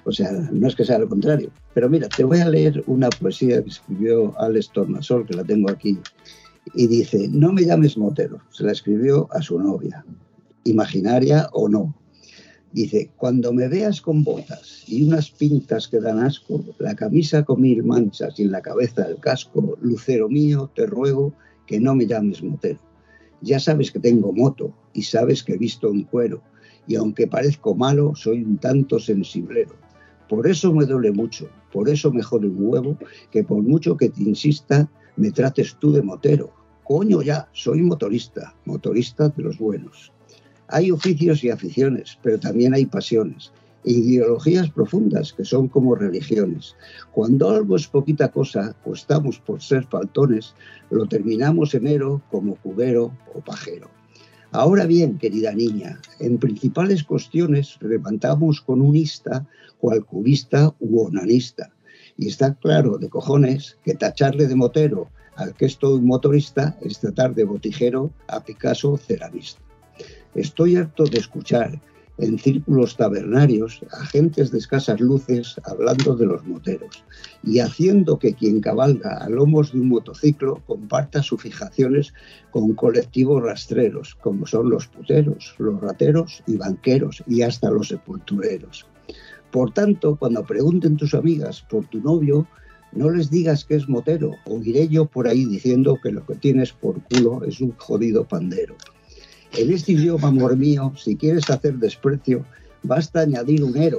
O 0.04 0.12
sea, 0.12 0.30
no 0.52 0.68
es 0.68 0.74
que 0.74 0.84
sea 0.84 0.98
lo 0.98 1.08
contrario. 1.08 1.50
Pero 1.74 1.88
mira, 1.88 2.08
te 2.08 2.24
voy 2.24 2.40
a 2.40 2.48
leer 2.48 2.82
una 2.86 3.10
poesía 3.10 3.62
que 3.62 3.70
escribió 3.70 4.38
Alex 4.38 4.70
Tornasol, 4.72 5.26
que 5.26 5.36
la 5.36 5.44
tengo 5.44 5.70
aquí, 5.70 5.98
y 6.74 6.86
dice, 6.86 7.28
no 7.28 7.52
me 7.52 7.64
llames 7.64 7.96
motero, 7.96 8.40
se 8.50 8.64
la 8.64 8.72
escribió 8.72 9.28
a 9.32 9.42
su 9.42 9.58
novia, 9.58 10.04
imaginaria 10.64 11.48
o 11.52 11.68
no. 11.68 11.94
Dice, 12.72 13.10
cuando 13.16 13.52
me 13.52 13.66
veas 13.66 14.00
con 14.00 14.22
botas 14.22 14.84
y 14.86 15.02
unas 15.02 15.30
pintas 15.32 15.88
que 15.88 15.98
dan 15.98 16.20
asco, 16.20 16.64
la 16.78 16.94
camisa 16.94 17.42
con 17.44 17.60
mil 17.60 17.82
manchas 17.82 18.38
y 18.38 18.42
en 18.42 18.52
la 18.52 18.62
cabeza 18.62 19.08
el 19.08 19.16
casco, 19.16 19.76
lucero 19.80 20.28
mío, 20.28 20.70
te 20.74 20.86
ruego 20.86 21.34
que 21.66 21.80
no 21.80 21.96
me 21.96 22.06
llames 22.06 22.42
motero. 22.42 22.78
Ya 23.40 23.58
sabes 23.58 23.90
que 23.90 23.98
tengo 23.98 24.32
moto 24.32 24.72
y 24.92 25.02
sabes 25.02 25.42
que 25.42 25.54
he 25.54 25.58
visto 25.58 25.90
un 25.90 26.04
cuero 26.04 26.42
y 26.90 26.96
aunque 26.96 27.28
parezco 27.28 27.72
malo, 27.76 28.16
soy 28.16 28.42
un 28.42 28.58
tanto 28.58 28.98
sensiblero. 28.98 29.76
Por 30.28 30.48
eso 30.48 30.74
me 30.74 30.84
duele 30.84 31.12
mucho, 31.12 31.48
por 31.72 31.88
eso 31.88 32.10
me 32.10 32.20
jode 32.20 32.48
un 32.48 32.56
huevo, 32.58 32.98
que 33.30 33.44
por 33.44 33.62
mucho 33.62 33.96
que 33.96 34.08
te 34.08 34.24
insista, 34.24 34.90
me 35.14 35.30
trates 35.30 35.76
tú 35.76 35.92
de 35.92 36.02
motero. 36.02 36.52
Coño 36.82 37.22
ya, 37.22 37.48
soy 37.52 37.80
motorista, 37.82 38.56
motorista 38.64 39.28
de 39.28 39.40
los 39.40 39.56
buenos. 39.58 40.10
Hay 40.66 40.90
oficios 40.90 41.44
y 41.44 41.50
aficiones, 41.50 42.18
pero 42.24 42.40
también 42.40 42.74
hay 42.74 42.86
pasiones 42.86 43.52
ideologías 43.84 44.68
profundas 44.70 45.32
que 45.32 45.44
son 45.44 45.68
como 45.68 45.94
religiones. 45.94 46.76
Cuando 47.12 47.50
algo 47.50 47.76
es 47.76 47.86
poquita 47.86 48.30
cosa 48.30 48.74
o 48.84 48.94
estamos 48.94 49.38
por 49.38 49.62
ser 49.62 49.84
faltones, 49.84 50.54
lo 50.90 51.06
terminamos 51.06 51.72
enero 51.72 52.20
como 52.30 52.56
cubero 52.56 53.16
o 53.32 53.40
pajero. 53.40 53.99
Ahora 54.52 54.84
bien, 54.84 55.18
querida 55.18 55.52
niña, 55.52 56.00
en 56.18 56.38
principales 56.38 57.04
cuestiones 57.04 57.76
levantamos 57.80 58.60
con 58.60 58.80
un 58.80 58.96
ista, 58.96 59.46
cual 59.78 60.04
cubista 60.04 60.74
u 60.80 61.06
onanista. 61.06 61.70
Y 62.16 62.26
está 62.26 62.54
claro 62.54 62.98
de 62.98 63.08
cojones 63.08 63.78
que 63.84 63.94
tacharle 63.94 64.48
de 64.48 64.56
motero 64.56 65.08
al 65.36 65.54
que 65.54 65.66
es 65.66 65.78
todo 65.78 66.00
motorista 66.00 66.76
es 66.82 66.98
tratar 66.98 67.34
de 67.34 67.44
botijero 67.44 68.12
a 68.26 68.44
Picasso 68.44 68.96
ceramista. 68.96 69.62
Estoy 70.34 70.76
harto 70.76 71.04
de 71.04 71.18
escuchar 71.18 71.80
en 72.20 72.38
círculos 72.38 72.96
tabernarios 72.96 73.80
agentes 73.92 74.50
de 74.50 74.58
escasas 74.58 75.00
luces 75.00 75.56
hablando 75.64 76.14
de 76.14 76.26
los 76.26 76.46
moteros 76.46 77.04
y 77.42 77.60
haciendo 77.60 78.18
que 78.18 78.34
quien 78.34 78.60
cabalga 78.60 79.16
a 79.16 79.28
lomos 79.28 79.72
de 79.72 79.80
un 79.80 79.88
motociclo 79.88 80.62
comparta 80.66 81.22
sus 81.22 81.42
fijaciones 81.42 82.12
con 82.50 82.74
colectivos 82.74 83.42
rastreros, 83.42 84.14
como 84.16 84.46
son 84.46 84.70
los 84.70 84.86
puteros, 84.86 85.54
los 85.58 85.80
rateros 85.80 86.42
y 86.46 86.56
banqueros 86.56 87.22
y 87.26 87.42
hasta 87.42 87.70
los 87.70 87.88
sepultureros. 87.88 88.86
Por 89.50 89.72
tanto, 89.72 90.16
cuando 90.16 90.44
pregunten 90.44 90.96
tus 90.96 91.14
amigas 91.14 91.62
por 91.62 91.86
tu 91.86 92.00
novio, 92.00 92.46
no 92.92 93.10
les 93.10 93.30
digas 93.30 93.64
que 93.64 93.76
es 93.76 93.88
motero, 93.88 94.32
o 94.46 94.60
iré 94.60 94.88
yo 94.88 95.06
por 95.06 95.26
ahí 95.26 95.44
diciendo 95.44 95.98
que 96.02 96.12
lo 96.12 96.24
que 96.26 96.34
tienes 96.34 96.72
por 96.72 97.02
culo 97.04 97.44
es 97.44 97.60
un 97.60 97.72
jodido 97.76 98.24
pandero. 98.24 98.76
En 99.52 99.72
este 99.72 99.92
idioma, 99.92 100.28
amor 100.28 100.56
mío, 100.56 100.92
si 100.96 101.16
quieres 101.16 101.50
hacer 101.50 101.74
desprecio, 101.74 102.44
basta 102.84 103.20
añadir 103.20 103.64
un 103.64 103.76
ero. 103.76 103.98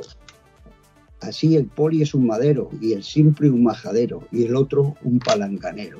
Así 1.20 1.56
el 1.58 1.66
poli 1.66 2.02
es 2.02 2.14
un 2.14 2.26
madero 2.26 2.70
y 2.80 2.94
el 2.94 3.04
simple 3.04 3.50
un 3.50 3.64
majadero 3.64 4.24
y 4.32 4.46
el 4.46 4.56
otro 4.56 4.96
un 5.04 5.20
palanganero. 5.20 6.00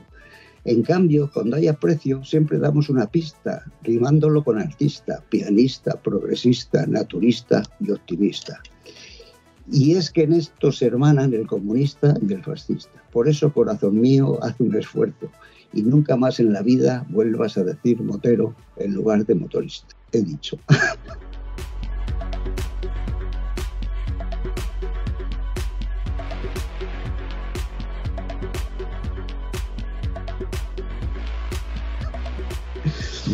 En 0.64 0.84
cambio, 0.84 1.30
cuando 1.34 1.58
hay 1.58 1.68
aprecio, 1.68 2.24
siempre 2.24 2.60
damos 2.60 2.90
una 2.90 3.08
pista, 3.08 3.66
rimándolo 3.84 4.44
con 4.44 4.58
artista, 4.58 5.24
pianista, 5.30 6.00
progresista, 6.02 6.86
naturista 6.86 7.64
y 7.80 7.92
optimista. 7.92 8.62
Y 9.70 9.96
es 9.96 10.12
que 10.12 10.24
en 10.24 10.34
esto 10.34 10.72
se 10.72 10.86
hermanan 10.86 11.34
el 11.34 11.46
comunista 11.46 12.16
y 12.28 12.34
el 12.34 12.44
fascista. 12.44 13.04
Por 13.12 13.28
eso, 13.28 13.52
corazón 13.52 14.00
mío, 14.00 14.42
haz 14.44 14.56
un 14.60 14.76
esfuerzo 14.76 15.30
y 15.74 15.82
nunca 15.84 16.18
más 16.18 16.40
en 16.40 16.54
la 16.54 16.62
vida 16.62 17.06
vuelvas 17.10 17.58
a 17.58 17.64
decir 17.64 18.02
motero 18.02 18.56
en 18.78 18.94
lugar 18.94 19.26
de 19.26 19.36
motorista. 19.36 19.96
He 20.12 20.22
dicho. 20.22 20.58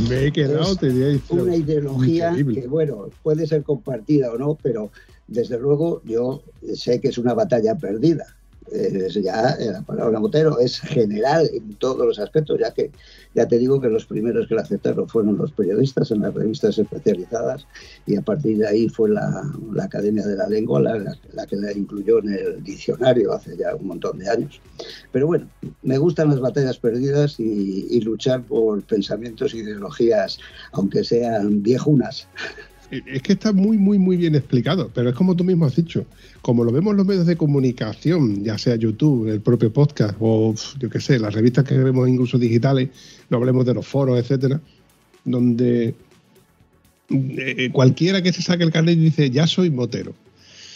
Me 0.10 0.28
he 0.28 0.32
quedado, 0.32 0.72
Es 0.74 0.78
te 0.78 1.34
una 1.34 1.56
ideología 1.56 2.30
Increíble. 2.30 2.62
que, 2.62 2.68
bueno, 2.68 3.10
puede 3.24 3.48
ser 3.48 3.64
compartida 3.64 4.32
o 4.32 4.38
no, 4.38 4.58
pero 4.62 4.92
desde 5.28 5.60
luego 5.60 6.02
yo 6.06 6.44
sé 6.76 7.02
que 7.02 7.10
es 7.10 7.18
una 7.18 7.34
batalla 7.34 7.76
perdida. 7.76 8.37
Eh, 8.72 9.07
ya 9.24 9.51
eh, 9.59 9.72
la 9.72 9.82
palabra 9.82 10.20
motero 10.20 10.59
es 10.59 10.80
general 10.80 11.49
en 11.53 11.76
todos 11.76 12.05
los 12.05 12.20
aspectos, 12.20 12.59
ya 12.59 12.72
que 12.74 12.91
ya 13.34 13.47
te 13.47 13.57
digo 13.57 13.80
que 13.80 13.88
los 13.89 14.05
primeros 14.05 14.47
que 14.47 14.55
la 14.55 14.61
aceptaron 14.61 15.07
fueron 15.07 15.38
los 15.38 15.51
periodistas 15.53 16.11
en 16.11 16.22
las 16.22 16.34
revistas 16.34 16.78
especializadas 16.78 17.65
y 18.05 18.15
a 18.18 18.22
partir 18.22 18.57
de 18.57 18.68
ahí 18.68 18.89
fue 18.89 19.09
la, 19.09 19.43
la 19.74 19.86
Academia 19.86 20.26
de 20.26 20.36
la 20.36 20.47
Lengua 20.49 20.82
la, 20.82 20.97
la- 20.97 21.45
que 21.47 21.55
la 21.55 21.72
incluyó 21.72 22.20
en 22.20 22.30
el 22.34 22.63
diccionario 22.63 23.32
hace 23.32 23.55
ya 23.55 23.74
un 23.76 23.88
montón 23.88 24.18
de 24.20 24.30
años. 24.30 24.61
Pero 25.11 25.28
bueno, 25.28 25.49
me 25.82 25.97
gustan 25.97 26.30
las 26.30 26.41
batallas 26.41 26.78
perdidas 26.78 27.39
y, 27.39 27.88
y 27.89 28.01
luchar 28.01 28.43
por 28.43 28.84
pensamientos 28.84 29.53
e 29.53 29.59
ideologías, 29.59 30.39
aunque 30.74 31.03
sean 31.05 31.63
viejunas. 31.63 32.28
Es 32.90 33.22
que 33.22 33.34
está 33.34 33.52
muy, 33.52 33.78
muy, 33.78 34.00
muy 34.00 34.16
bien 34.16 34.36
explicado, 34.36 34.90
pero 34.94 35.10
es 35.10 35.16
como 35.16 35.36
tú 35.36 35.44
mismo 35.44 35.66
has 35.66 35.76
dicho, 35.76 36.06
como 36.42 36.64
lo 36.64 36.72
vemos 36.72 36.92
en 36.92 36.98
los 36.98 37.06
medios 37.06 37.26
de 37.26 37.36
comunicación, 37.36 38.46
ya 38.46 38.58
sea 38.58 38.78
YouTube, 38.78 39.28
el 39.28 39.42
propio 39.42 39.74
podcast 39.74 40.16
o 40.22 40.56
yo 40.80 40.90
qué 40.90 41.02
sé, 41.02 41.20
las 41.20 41.34
revistas 41.34 41.66
que 41.66 41.78
vemos 41.78 42.08
incluso 42.08 42.38
digitales, 42.38 42.90
no 43.30 43.38
hablemos 43.38 43.66
de 43.66 43.74
los 43.74 43.86
foros, 43.86 44.18
etcétera, 44.18 44.62
donde 45.26 45.96
eh, 47.10 47.70
cualquiera 47.74 48.22
que 48.22 48.32
se 48.32 48.42
saque 48.42 48.64
el 48.64 48.72
carnet 48.72 48.98
dice 48.98 49.30
ya 49.30 49.48
soy 49.48 49.70
motero. 49.70 50.14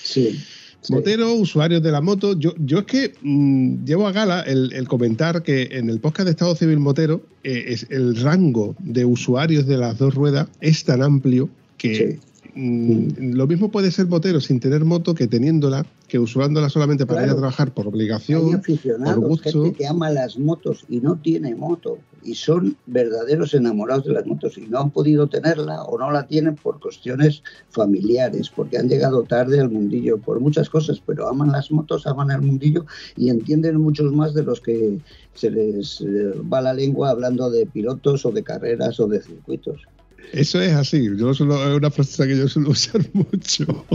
Sí. 0.03 0.37
sí. 0.81 0.93
Motero, 0.93 1.33
usuarios 1.35 1.81
de 1.81 1.91
la 1.91 2.01
moto. 2.01 2.37
Yo, 2.37 2.53
yo 2.57 2.79
es 2.79 2.85
que 2.85 3.13
mm, 3.21 3.85
llevo 3.85 4.05
a 4.05 4.11
gala 4.11 4.41
el, 4.41 4.73
el 4.73 4.85
comentar 4.85 5.43
que 5.43 5.69
en 5.71 5.89
el 5.89 6.01
podcast 6.01 6.25
de 6.25 6.31
Estado 6.31 6.55
Civil 6.55 6.79
Motero 6.79 7.23
eh, 7.45 7.65
es, 7.67 7.87
el 7.89 8.17
rango 8.17 8.75
de 8.79 9.05
usuarios 9.05 9.65
de 9.65 9.77
las 9.77 9.97
dos 9.97 10.13
ruedas 10.13 10.49
es 10.59 10.83
tan 10.83 11.01
amplio 11.01 11.49
que 11.81 12.19
mm, 12.53 13.33
lo 13.33 13.47
mismo 13.47 13.71
puede 13.71 13.89
ser 13.91 14.05
motero 14.07 14.39
sin 14.39 14.59
tener 14.59 14.85
moto 14.85 15.15
que 15.15 15.27
teniéndola, 15.27 15.83
que 16.07 16.19
usándola 16.19 16.69
solamente 16.69 17.05
para 17.07 17.21
Claro. 17.21 17.31
ir 17.31 17.37
a 17.37 17.39
trabajar 17.39 17.73
por 17.73 17.85
Hay 17.85 17.91
obligación. 17.91 18.53
aficionados, 18.55 19.15
por 19.15 19.27
gusto. 19.29 19.63
gente 19.63 19.77
que 19.77 19.87
ama 19.87 20.09
las 20.11 20.37
motos 20.37 20.85
y 20.89 20.99
no 20.99 21.15
tiene 21.15 21.55
moto 21.55 21.97
y 22.23 22.35
son 22.35 22.75
verdaderos 22.85 23.55
enamorados 23.55 24.05
de 24.05 24.13
las 24.13 24.27
motos 24.27 24.57
y 24.59 24.67
no 24.67 24.79
han 24.79 24.91
podido 24.91 25.25
tenerla 25.27 25.81
o 25.83 25.97
no 25.97 26.11
la 26.11 26.27
tienen 26.27 26.55
por 26.55 26.79
cuestiones 26.79 27.41
familiares, 27.69 28.51
porque 28.55 28.77
han 28.77 28.87
llegado 28.89 29.23
tarde 29.23 29.59
al 29.59 29.71
mundillo, 29.71 30.19
por 30.19 30.39
muchas 30.39 30.69
cosas, 30.69 31.01
pero 31.03 31.27
aman 31.29 31.51
las 31.51 31.71
motos, 31.71 32.05
aman 32.05 32.29
el 32.29 32.41
mundillo 32.43 32.85
y 33.15 33.29
entienden 33.29 33.77
muchos 33.81 34.13
más 34.13 34.35
de 34.35 34.43
los 34.43 34.61
que 34.61 34.99
se 35.33 35.49
les 35.49 36.01
eh, 36.01 36.33
va 36.53 36.61
la 36.61 36.73
lengua 36.75 37.09
hablando 37.09 37.49
de 37.49 37.65
pilotos 37.65 38.23
o 38.25 38.31
de 38.31 38.43
carreras 38.43 38.99
o 38.99 39.07
de 39.07 39.19
circuitos. 39.21 39.81
Eso 40.31 40.61
es 40.61 40.73
así. 40.73 41.09
Yo 41.17 41.33
suelo, 41.33 41.61
es 41.69 41.77
una 41.77 41.91
frase 41.91 42.27
que 42.27 42.37
yo 42.37 42.47
suelo 42.47 42.69
usar 42.69 43.01
mucho. 43.13 43.85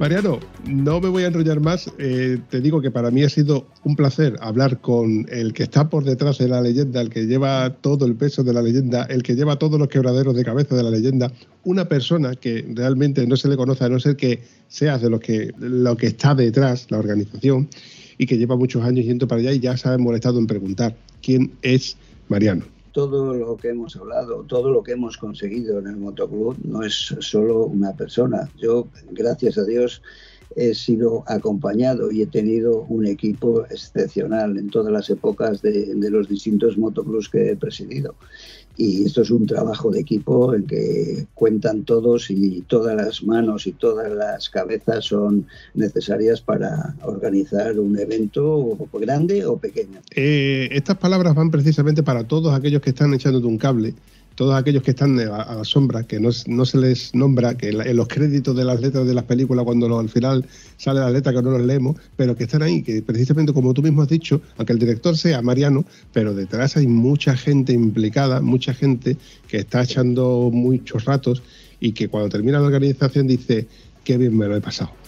Mariano, 0.00 0.40
no 0.66 1.00
me 1.00 1.08
voy 1.08 1.22
a 1.22 1.28
enrollar 1.28 1.60
más. 1.60 1.90
Eh, 1.98 2.38
te 2.50 2.60
digo 2.60 2.80
que 2.80 2.90
para 2.90 3.12
mí 3.12 3.22
ha 3.22 3.28
sido 3.28 3.68
un 3.84 3.94
placer 3.94 4.36
hablar 4.40 4.80
con 4.80 5.26
el 5.30 5.52
que 5.52 5.62
está 5.62 5.88
por 5.88 6.04
detrás 6.04 6.38
de 6.38 6.48
la 6.48 6.60
leyenda, 6.60 7.00
el 7.00 7.10
que 7.10 7.26
lleva 7.26 7.76
todo 7.80 8.04
el 8.04 8.16
peso 8.16 8.42
de 8.42 8.52
la 8.52 8.60
leyenda, 8.60 9.04
el 9.04 9.22
que 9.22 9.36
lleva 9.36 9.56
todos 9.56 9.78
los 9.78 9.88
quebraderos 9.88 10.34
de 10.34 10.44
cabeza 10.44 10.74
de 10.74 10.82
la 10.82 10.90
leyenda, 10.90 11.32
una 11.62 11.88
persona 11.88 12.34
que 12.34 12.66
realmente 12.74 13.24
no 13.26 13.36
se 13.36 13.48
le 13.48 13.56
conoce 13.56 13.84
a 13.84 13.88
no 13.88 14.00
ser 14.00 14.16
que 14.16 14.40
seas 14.66 15.00
de 15.00 15.10
los 15.10 15.20
que, 15.20 15.52
lo 15.58 15.96
que 15.96 16.08
está 16.08 16.34
detrás, 16.34 16.86
la 16.90 16.98
organización, 16.98 17.68
y 18.18 18.26
que 18.26 18.36
lleva 18.36 18.56
muchos 18.56 18.84
años 18.84 19.04
yendo 19.04 19.28
para 19.28 19.40
allá 19.42 19.52
y 19.52 19.60
ya 19.60 19.76
se 19.76 19.88
ha 19.88 19.96
molestado 19.96 20.40
en 20.40 20.46
preguntar 20.48 20.96
quién 21.22 21.52
es 21.62 21.96
Mariano. 22.28 22.64
Todo 22.94 23.34
lo 23.34 23.56
que 23.56 23.70
hemos 23.70 23.96
hablado, 23.96 24.44
todo 24.44 24.70
lo 24.70 24.84
que 24.84 24.92
hemos 24.92 25.18
conseguido 25.18 25.80
en 25.80 25.88
el 25.88 25.96
motoclub 25.96 26.56
no 26.62 26.84
es 26.84 27.12
solo 27.18 27.64
una 27.64 27.92
persona. 27.92 28.48
Yo, 28.56 28.86
gracias 29.10 29.58
a 29.58 29.64
Dios, 29.64 30.00
he 30.54 30.76
sido 30.76 31.24
acompañado 31.26 32.12
y 32.12 32.22
he 32.22 32.26
tenido 32.26 32.82
un 32.88 33.04
equipo 33.04 33.64
excepcional 33.64 34.56
en 34.56 34.70
todas 34.70 34.92
las 34.92 35.10
épocas 35.10 35.60
de, 35.60 35.92
los 36.08 36.28
distintos 36.28 36.78
motoclubs 36.78 37.28
que 37.28 37.50
he 37.50 37.56
presidido. 37.56 38.14
Y 38.76 39.04
esto 39.04 39.22
es 39.22 39.30
un 39.30 39.46
trabajo 39.46 39.90
de 39.90 40.00
equipo 40.00 40.54
en 40.54 40.66
que 40.66 41.26
cuentan 41.34 41.84
todos 41.84 42.30
y 42.30 42.62
todas 42.62 42.96
las 42.96 43.22
manos 43.22 43.66
y 43.66 43.72
todas 43.72 44.12
las 44.12 44.48
cabezas 44.50 45.04
son 45.04 45.46
necesarias 45.74 46.40
para 46.40 46.94
organizar 47.02 47.78
un 47.78 47.98
evento 47.98 48.76
grande 48.92 49.46
o 49.46 49.56
pequeño. 49.56 50.00
Eh, 50.14 50.68
estas 50.72 50.98
palabras 50.98 51.34
van 51.34 51.50
precisamente 51.50 52.02
para 52.02 52.24
todos 52.24 52.52
aquellos 52.52 52.82
que 52.82 52.90
están 52.90 53.14
echándote 53.14 53.46
un 53.46 53.58
cable, 53.58 53.94
todos 54.34 54.54
aquellos 54.54 54.82
que 54.82 54.90
están 54.90 55.18
a, 55.20 55.54
la 55.54 55.64
sombra, 55.64 56.02
que 56.02 56.18
no, 56.18 56.30
no, 56.46 56.66
se 56.66 56.78
les 56.78 57.14
nombra, 57.14 57.56
que 57.56 57.68
en, 57.70 57.96
los 57.96 58.08
créditos 58.08 58.56
de 58.56 58.64
las 58.64 58.80
letras 58.80 59.06
de 59.06 59.14
las 59.14 59.24
películas, 59.24 59.64
cuando 59.64 59.98
al 59.98 60.08
final 60.08 60.44
sale 60.76 61.00
la 61.00 61.10
letra 61.10 61.32
que 61.32 61.42
no 61.42 61.50
los 61.50 61.62
leemos, 61.62 61.96
pero 62.16 62.36
que 62.36 62.44
están 62.44 62.62
ahí, 62.62 62.82
que 62.82 63.02
precisamente 63.02 63.52
como 63.52 63.72
tú 63.74 63.82
mismo 63.82 64.02
has 64.02 64.08
dicho, 64.08 64.40
aunque 64.56 64.72
el 64.72 64.78
director 64.78 65.16
sea 65.16 65.42
Mariano, 65.42 65.84
pero 66.12 66.34
detrás 66.34 66.76
hay 66.76 66.86
mucha 66.86 67.36
gente 67.36 67.72
implicada, 67.72 68.40
mucha 68.40 68.74
gente 68.74 69.16
que 69.48 69.58
está 69.58 69.82
echando 69.82 70.50
muchos 70.52 71.04
ratos 71.04 71.42
y 71.80 71.92
que 71.92 72.08
cuando 72.08 72.28
termina 72.28 72.58
la 72.58 72.66
organización 72.66 73.26
dice, 73.26 73.66
qué 74.02 74.16
bien 74.16 74.36
me 74.36 74.48
lo 74.48 74.56
he 74.56 74.60
pasado. 74.60 75.03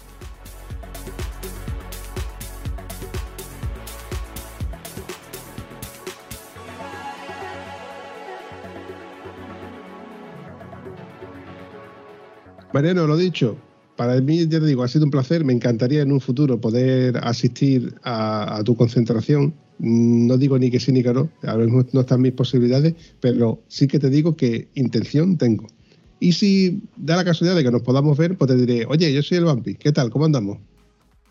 Mariano, 12.73 13.07
lo 13.07 13.17
dicho, 13.17 13.57
para 13.97 14.21
mí, 14.21 14.47
ya 14.47 14.61
te 14.61 14.67
digo, 14.67 14.83
ha 14.83 14.89
sido 14.89 15.05
un 15.05 15.11
placer. 15.11 15.45
Me 15.45 15.53
encantaría 15.53 16.03
en 16.03 16.13
un 16.13 16.21
futuro 16.21 16.61
poder 16.61 17.17
asistir 17.19 17.95
a, 18.05 18.63
tu 18.65 18.77
concentración. 18.77 19.55
No 19.79 20.37
digo 20.39 20.59
ni 20.59 20.71
que 20.71 20.81
sí 20.81 20.93
ni 20.93 21.03
que 21.03 21.13
no, 21.13 21.29
a 21.43 21.55
lo 21.55 21.65
mejor 21.67 21.87
no 21.93 22.01
están 22.01 22.23
mis 22.23 22.33
posibilidades, 22.33 22.95
pero 23.21 23.61
sí 23.69 23.87
que 23.87 23.99
te 23.99 24.09
digo 24.09 24.37
que 24.37 24.69
intención 24.75 25.37
tengo. 25.37 25.67
Y 26.19 26.33
si 26.33 26.81
da 26.97 27.17
la 27.17 27.25
casualidad 27.25 27.57
de 27.57 27.65
que 27.65 27.71
nos 27.71 27.83
podamos 27.83 28.17
ver, 28.17 28.39
pues 28.39 28.51
te 28.51 28.57
diré, 28.57 28.87
oye, 28.87 29.13
yo 29.13 29.23
soy 29.23 29.39
el 29.39 29.45
Vampi, 29.45 29.75
¿qué 29.75 29.93
tal? 29.93 30.09
¿Cómo 30.11 30.25
andamos? 30.25 30.59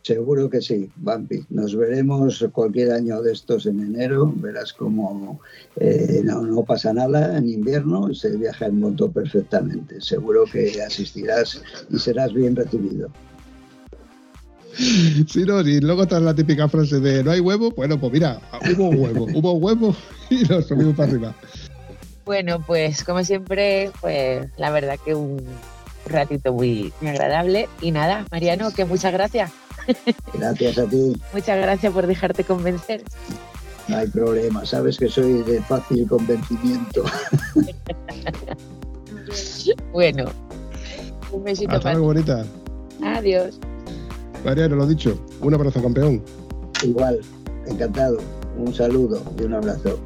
Seguro 0.06 0.52
que 0.52 0.62
sí, 0.62 0.88
Vampi. 0.98 1.44
Nos 1.50 1.76
veremos 1.76 2.46
cualquier 2.52 2.92
año 2.92 3.24
de 3.24 3.34
estos 3.34 3.66
en 3.66 3.80
enero. 3.80 4.32
Verás 4.36 4.72
cómo 4.72 5.42
eh, 5.78 6.22
no, 6.24 6.44
no, 6.44 6.64
pasa 6.64 6.94
nada 6.94 7.36
en 7.36 7.50
invierno, 7.50 8.14
se 8.14 8.38
viaja 8.38 8.68
en 8.68 8.82
moto 8.82 9.12
perfectamente. 9.12 10.00
Seguro 10.00 10.44
que 10.46 10.80
asistirás 10.84 11.60
y 11.90 11.98
serás 11.98 12.34
bien 12.34 12.56
recibido. 12.56 13.10
Sí, 14.76 15.44
no, 15.44 15.62
y 15.62 15.80
luego 15.80 16.04
está 16.04 16.20
la 16.20 16.36
típica 16.36 16.70
frase 16.70 17.00
de 17.00 17.24
no 17.24 17.32
hay 17.32 17.40
huevo. 17.40 17.72
Bueno, 17.72 18.00
pues 18.00 18.14
mira, 18.14 18.40
hubo 18.78 18.90
huevo, 18.90 19.28
hubo 19.34 19.54
huevo 19.54 19.96
y 20.30 20.44
nos 20.44 20.68
subimos 20.68 20.94
para 20.94 21.10
arriba. 21.10 21.36
Bueno, 22.26 22.64
pues 22.64 23.04
como 23.04 23.24
siempre, 23.24 23.90
pues 24.02 24.48
la 24.58 24.70
verdad 24.70 25.00
que 25.04 25.16
un 25.16 25.44
ratito 26.06 26.54
muy, 26.54 26.94
muy 27.02 27.10
agradable. 27.10 27.68
Y 27.82 27.90
nada, 27.90 28.28
Mariano, 28.30 28.72
que 28.72 28.86
muchas 28.86 29.12
gracias. 29.12 29.65
Gracias 30.34 30.78
a 30.78 30.86
ti. 30.86 31.16
Muchas 31.34 31.62
gracias 31.62 31.94
por 31.94 32.08
dejarte 32.08 32.44
convencer. 32.44 33.04
No 33.88 33.98
hay 33.98 34.08
problema, 34.08 34.66
sabes 34.66 34.98
que 34.98 35.08
soy 35.08 35.44
de 35.44 35.62
fácil 35.62 36.08
convencimiento. 36.08 37.04
bueno, 39.94 40.26
un 41.32 41.44
besito 41.44 41.76
Hasta 41.76 41.92
luego, 41.92 42.08
bonita. 42.08 42.46
Adiós. 43.04 43.60
Mariano, 44.44 44.76
lo 44.76 44.88
dicho, 44.88 45.20
un 45.42 45.54
abrazo, 45.54 45.82
campeón. 45.82 46.24
Igual, 46.84 47.20
encantado. 47.68 48.18
Un 48.58 48.74
saludo 48.74 49.22
y 49.40 49.44
un 49.44 49.54
abrazo. 49.54 50.00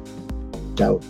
Chao. 0.74 1.00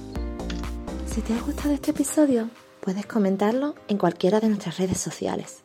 Si 1.07 1.21
te 1.23 1.35
ha 1.35 1.41
gustado 1.41 1.75
este 1.75 1.91
episodio, 1.91 2.51
puedes 2.81 3.07
comentarlo 3.07 3.75
en 3.89 3.99
cualquiera 3.99 4.41
de 4.41 4.49
nuestras 4.49 4.79
redes 4.79 4.99
sociales. 4.99 5.65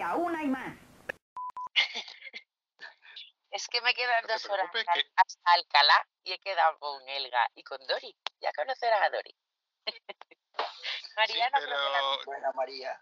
Todavía, 0.00 0.14
una 0.16 0.42
y 0.42 0.46
más. 0.48 0.76
Es 3.50 3.68
que 3.68 3.80
me 3.82 3.94
quedan 3.94 4.22
No 4.26 4.32
dos 4.32 4.44
horas 4.50 4.68
que- 4.72 4.80
hasta 5.16 5.50
Alcalá 5.52 6.08
y 6.24 6.32
he 6.32 6.38
quedado 6.40 6.76
con 6.80 7.08
Elga 7.08 7.48
y 7.54 7.62
con 7.62 7.78
Dori. 7.86 8.14
Ya 8.40 8.52
conocerás 8.52 9.02
a 9.02 9.10
Dori. 9.10 9.34
Que 11.28 11.36
la- 11.36 11.48
pero 11.52 12.24
Buena 12.26 12.50
María. 12.52 13.00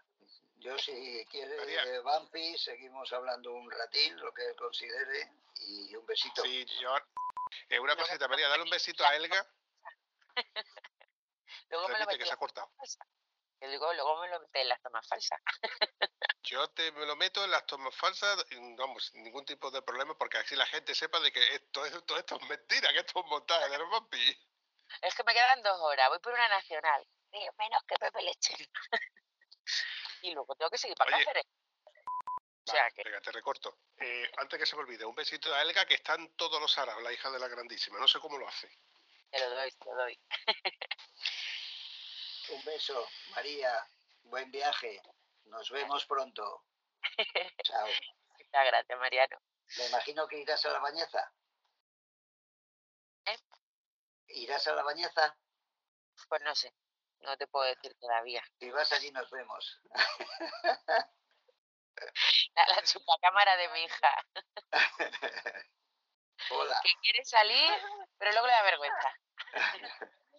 Yo 0.57 0.77
si 0.77 1.25
quiere 1.31 1.57
María. 1.57 1.83
eh, 1.83 1.99
Vampi, 1.99 2.55
seguimos 2.59 3.11
hablando 3.11 3.51
un 3.51 3.69
ratín, 3.71 4.15
lo 4.19 4.31
que 4.33 4.45
él 4.45 4.55
considere, 4.55 5.31
y 5.61 5.95
un 5.95 6.05
besito. 6.05 6.43
sí, 6.43 6.63
yo. 6.79 6.95
Eh, 7.69 7.79
una 7.79 7.95
cosita, 7.95 8.27
María, 8.27 8.47
dale 8.49 8.61
un 8.63 8.69
besito 8.69 9.03
a 9.03 9.15
Elga. 9.15 9.45
luego 11.69 11.87
me 11.87 11.99
lo 11.99 12.05
metí 12.05 12.19
que 12.19 12.25
se 12.25 12.33
ha 12.33 12.37
cortado. 12.37 12.71
luego 13.61 14.21
me 14.21 14.29
lo 14.29 14.39
metí 14.41 14.59
en 14.59 14.69
las 14.69 14.81
tomas 14.83 15.07
falsas. 15.07 15.41
Yo 16.53 16.67
te 16.69 16.91
me 16.91 17.07
lo 17.07 17.15
meto 17.15 17.43
en 17.43 17.49
las 17.49 17.65
tomas 17.65 17.95
falsas, 17.95 18.45
y, 18.51 18.75
vamos, 18.75 19.07
sin 19.07 19.23
ningún 19.23 19.43
tipo 19.43 19.71
de 19.71 19.81
problema, 19.81 20.15
porque 20.15 20.37
así 20.37 20.55
la 20.55 20.67
gente 20.67 20.93
sepa 20.93 21.19
de 21.19 21.31
que 21.31 21.39
esto, 21.55 21.83
es- 21.83 22.05
todo 22.05 22.19
esto 22.19 22.35
es 22.39 22.47
mentira, 22.47 22.93
que 22.93 22.99
esto 22.99 23.21
es 23.21 23.25
montaje 23.25 23.69
de 23.69 23.77
los 23.79 23.89
vampi. 23.89 24.47
Es 25.01 25.15
que 25.15 25.23
me 25.23 25.33
quedan 25.33 25.63
dos 25.63 25.79
horas. 25.81 26.09
Voy 26.09 26.19
por 26.19 26.31
una 26.31 26.47
nacional. 26.49 27.07
Digo, 27.31 27.51
menos 27.57 27.83
que 27.87 27.95
Pepe 27.95 28.21
Leche. 28.21 28.53
y 30.21 30.31
luego 30.35 30.55
tengo 30.55 30.69
que 30.69 30.77
seguir 30.77 30.95
para 30.95 31.15
Oye, 31.15 31.25
Cáceres. 31.25 31.45
O 32.65 32.71
sea 32.71 32.83
Vale, 32.83 32.93
que 32.93 33.03
venga, 33.03 33.21
te 33.21 33.31
recorto. 33.31 33.75
Eh, 33.97 34.31
antes 34.37 34.59
que 34.59 34.67
se 34.67 34.75
me 34.75 34.83
olvide, 34.83 35.05
un 35.05 35.15
besito 35.15 35.51
a 35.55 35.59
Elga, 35.63 35.87
que 35.87 35.95
está 35.95 36.13
en 36.13 36.35
todos 36.35 36.61
los 36.61 36.77
araos, 36.77 37.01
la 37.01 37.11
hija 37.11 37.31
de 37.31 37.39
la 37.39 37.47
grandísima. 37.47 37.97
No 37.97 38.07
sé 38.07 38.19
cómo 38.19 38.37
lo 38.37 38.47
hace. 38.47 38.69
te 39.31 39.39
lo 39.39 39.49
doy, 39.55 39.71
te 39.71 39.85
lo 39.85 39.95
doy. 39.95 40.19
Un 42.49 42.63
beso, 42.63 43.09
María. 43.31 43.87
Buen 44.25 44.51
viaje. 44.51 45.01
Nos 45.45 45.69
vemos 45.71 46.05
pronto. 46.05 46.65
Chao. 47.63 47.87
Muchas 48.37 48.65
gracias, 48.65 48.99
Mariano. 48.99 49.37
Me 49.77 49.87
imagino 49.87 50.27
que 50.27 50.37
irás 50.39 50.63
a 50.65 50.69
la 50.69 50.79
bañeza. 50.79 51.33
¿Eh? 53.25 53.37
¿Irás 54.27 54.67
a 54.67 54.73
la 54.73 54.83
bañeza? 54.83 55.37
Pues 56.29 56.41
no 56.41 56.53
sé. 56.55 56.73
No 57.19 57.37
te 57.37 57.47
puedo 57.47 57.65
decir 57.65 57.95
todavía. 57.99 58.43
Si 58.59 58.69
vas 58.71 58.91
allí 58.91 59.11
nos 59.11 59.29
vemos. 59.31 59.81
La, 62.55 62.65
la 62.67 62.83
chupacámara 62.83 63.55
de 63.55 63.69
mi 63.69 63.83
hija. 63.83 64.25
Hola. 66.49 66.79
Que 66.83 66.93
quiere 67.01 67.23
salir, 67.23 67.71
pero 68.17 68.31
luego 68.31 68.47
le 68.47 68.53
da 68.53 68.63
vergüenza. 68.63 69.19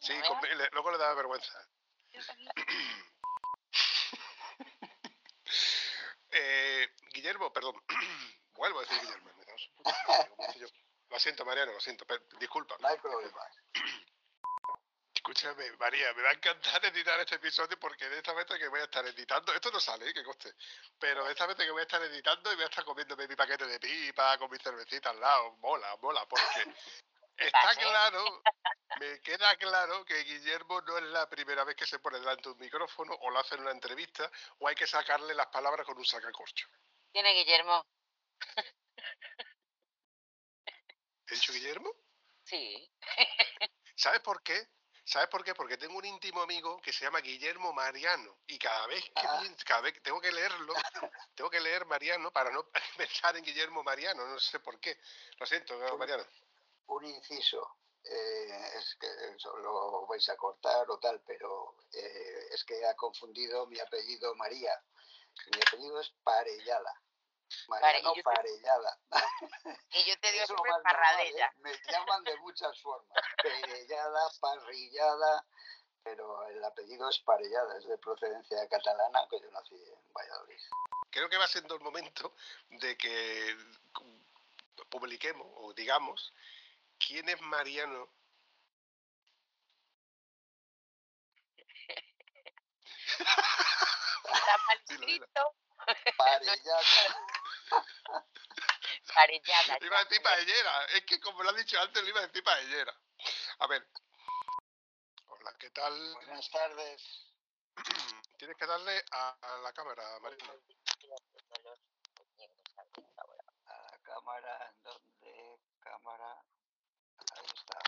Sí, 0.00 0.18
¿No 0.18 0.26
con- 0.28 0.40
le- 0.58 0.68
luego 0.72 0.90
le 0.90 0.98
da 0.98 1.14
vergüenza. 1.14 1.68
Eh, 6.36 6.88
Guillermo, 7.12 7.52
perdón. 7.52 7.80
Vuelvo 8.54 8.80
a 8.80 8.82
decir 8.82 9.00
Guillermo. 9.00 9.30
Lo 11.10 11.20
siento, 11.20 11.44
Mariano, 11.44 11.72
lo 11.72 11.80
siento. 11.80 12.04
disculpa. 12.40 12.76
No 12.80 12.88
hay 12.88 12.98
problema. 12.98 13.40
Escúchame, 15.14 15.72
María, 15.78 16.12
me 16.12 16.22
va 16.22 16.30
a 16.30 16.32
encantar 16.32 16.84
editar 16.84 17.18
este 17.20 17.36
episodio 17.36 17.78
porque 17.78 18.08
de 18.08 18.18
esta 18.18 18.34
vez 18.34 18.44
que 18.46 18.68
voy 18.68 18.80
a 18.80 18.84
estar 18.84 19.06
editando, 19.06 19.54
esto 19.54 19.70
no 19.70 19.80
sale, 19.80 20.08
¿eh? 20.08 20.12
que 20.12 20.22
coste, 20.24 20.52
pero 20.98 21.24
de 21.24 21.30
esta 21.30 21.46
vez 21.46 21.56
que 21.56 21.70
voy 21.70 21.80
a 21.80 21.84
estar 21.84 22.02
editando 22.02 22.52
y 22.52 22.56
voy 22.56 22.64
a 22.64 22.68
estar 22.68 22.84
comiéndome 22.84 23.26
mi 23.26 23.34
paquete 23.34 23.64
de 23.64 23.80
pipa 23.80 24.36
con 24.36 24.50
mi 24.50 24.58
cervecita 24.58 25.10
al 25.10 25.20
lado, 25.20 25.56
mola, 25.62 25.96
mola, 26.02 26.26
porque 26.28 26.42
está 27.36 27.74
claro, 27.76 28.42
me 29.00 29.20
queda 29.20 29.56
claro 29.56 30.04
que 30.04 30.22
Guillermo 30.24 30.80
no 30.82 30.98
es 30.98 31.04
la 31.04 31.28
primera 31.28 31.64
vez 31.64 31.76
que 31.76 31.86
se 31.86 31.98
pone 31.98 32.18
delante 32.20 32.44
de 32.48 32.52
un 32.54 32.58
micrófono 32.60 33.14
o 33.14 33.30
lo 33.30 33.38
hace 33.40 33.54
en 33.56 33.62
una 33.62 33.72
entrevista 33.72 34.30
o 34.58 34.68
hay 34.68 34.74
que 34.74 34.86
sacarle 34.86 35.34
las 35.34 35.46
palabras 35.48 35.86
con 35.86 35.98
un 35.98 36.04
sacacorcho. 36.04 36.68
Tiene 37.12 37.32
Guillermo. 37.34 37.82
¿He 41.28 41.34
dicho 41.34 41.52
Guillermo? 41.52 41.90
Sí. 42.44 42.90
¿Sabes 43.96 44.20
por 44.20 44.42
qué? 44.42 44.68
¿Sabes 45.06 45.28
por 45.28 45.44
qué? 45.44 45.54
Porque 45.54 45.76
tengo 45.76 45.98
un 45.98 46.04
íntimo 46.04 46.42
amigo 46.42 46.80
que 46.80 46.92
se 46.92 47.04
llama 47.04 47.20
Guillermo 47.20 47.72
Mariano 47.72 48.38
y 48.46 48.58
cada 48.58 48.86
vez 48.86 49.04
que 49.04 49.12
Ah. 49.16 49.42
cada 49.66 49.80
vez 49.82 49.92
que 49.92 50.00
tengo 50.00 50.20
que 50.20 50.32
leerlo, 50.32 50.72
tengo 51.34 51.50
que 51.50 51.60
leer 51.60 51.84
Mariano 51.86 52.30
para 52.32 52.50
no 52.50 52.66
pensar 52.96 53.36
en 53.36 53.44
Guillermo 53.44 53.82
Mariano, 53.82 54.26
no 54.26 54.38
sé 54.38 54.60
por 54.60 54.80
qué. 54.80 54.98
Lo 55.38 55.46
siento, 55.46 55.76
Mariano. 55.98 56.24
Un 56.86 57.04
inciso. 57.04 57.76
eh, 58.04 58.72
es 58.78 58.96
que 59.00 59.08
lo 59.62 60.06
vais 60.06 60.28
a 60.28 60.36
cortar 60.36 60.90
o 60.90 60.98
tal, 60.98 61.20
pero 61.26 61.74
eh, 61.92 62.48
es 62.50 62.62
que 62.64 62.84
ha 62.86 62.94
confundido 62.94 63.66
mi 63.66 63.78
apellido 63.80 64.34
María. 64.34 64.78
Mi 65.54 65.60
apellido 65.66 66.00
es 66.00 66.10
Parellada. 66.22 67.00
Mariano 67.68 67.98
y 67.98 68.02
yo 68.04 68.12
te- 68.14 68.22
Parellada. 68.22 68.98
Y 69.92 70.04
yo 70.04 70.18
te 70.20 70.32
digo 70.32 70.46
siempre 70.46 70.70
normal, 70.70 70.82
parradella. 70.82 71.46
¿eh? 71.46 71.50
Me 71.60 71.72
llaman 71.90 72.24
de 72.24 72.36
muchas 72.38 72.78
formas. 72.82 73.16
Perellada, 73.42 74.30
parrillada, 74.40 75.46
pero 76.02 76.46
el 76.48 76.62
apellido 76.64 77.08
es 77.08 77.18
Parellada, 77.20 77.78
es 77.78 77.86
de 77.86 77.96
procedencia 77.98 78.68
catalana, 78.68 79.26
que 79.30 79.40
yo 79.40 79.50
nací 79.50 79.74
en 79.76 80.12
Valladolid. 80.12 80.60
creo 81.10 81.28
que 81.30 81.38
va 81.38 81.46
siendo 81.46 81.74
el 81.76 81.80
momento 81.80 82.34
de 82.68 82.96
que 82.98 83.56
publiquemos 84.90 85.46
o 85.56 85.72
digamos 85.72 86.32
quién 86.98 87.28
es 87.28 87.40
Mariano. 87.42 88.08
Está 93.18 94.58
mal 94.66 94.80
escrito. 94.88 95.54
Parellana. 96.16 97.16
Parellana. 99.14 99.78
Iba 99.80 99.98
a 99.98 100.04
decir 100.04 100.22
paellera. 100.22 100.84
Es 100.86 101.04
que 101.04 101.20
como 101.20 101.42
lo 101.42 101.50
ha 101.50 101.52
dicho 101.52 101.78
antes, 101.80 102.02
le 102.02 102.10
iba 102.10 102.20
a 102.20 102.26
decir 102.26 102.42
paellera. 102.42 102.94
A 103.58 103.66
ver. 103.66 103.86
Hola, 105.26 105.54
¿qué 105.58 105.70
tal? 105.70 106.14
Buenas 106.14 106.50
tardes. 106.50 107.32
Tienes 108.38 108.56
que 108.56 108.66
darle 108.66 109.04
a, 109.12 109.36
a 109.40 109.58
la 109.58 109.72
cámara, 109.72 110.02
Mariano. 110.20 110.52
A 113.66 113.90
la 113.90 113.98
cámara, 114.02 114.70
¿en 114.70 114.82
dónde? 114.82 115.58
Cámara. 115.80 116.42
Ahí 117.18 117.46
está. 117.54 117.78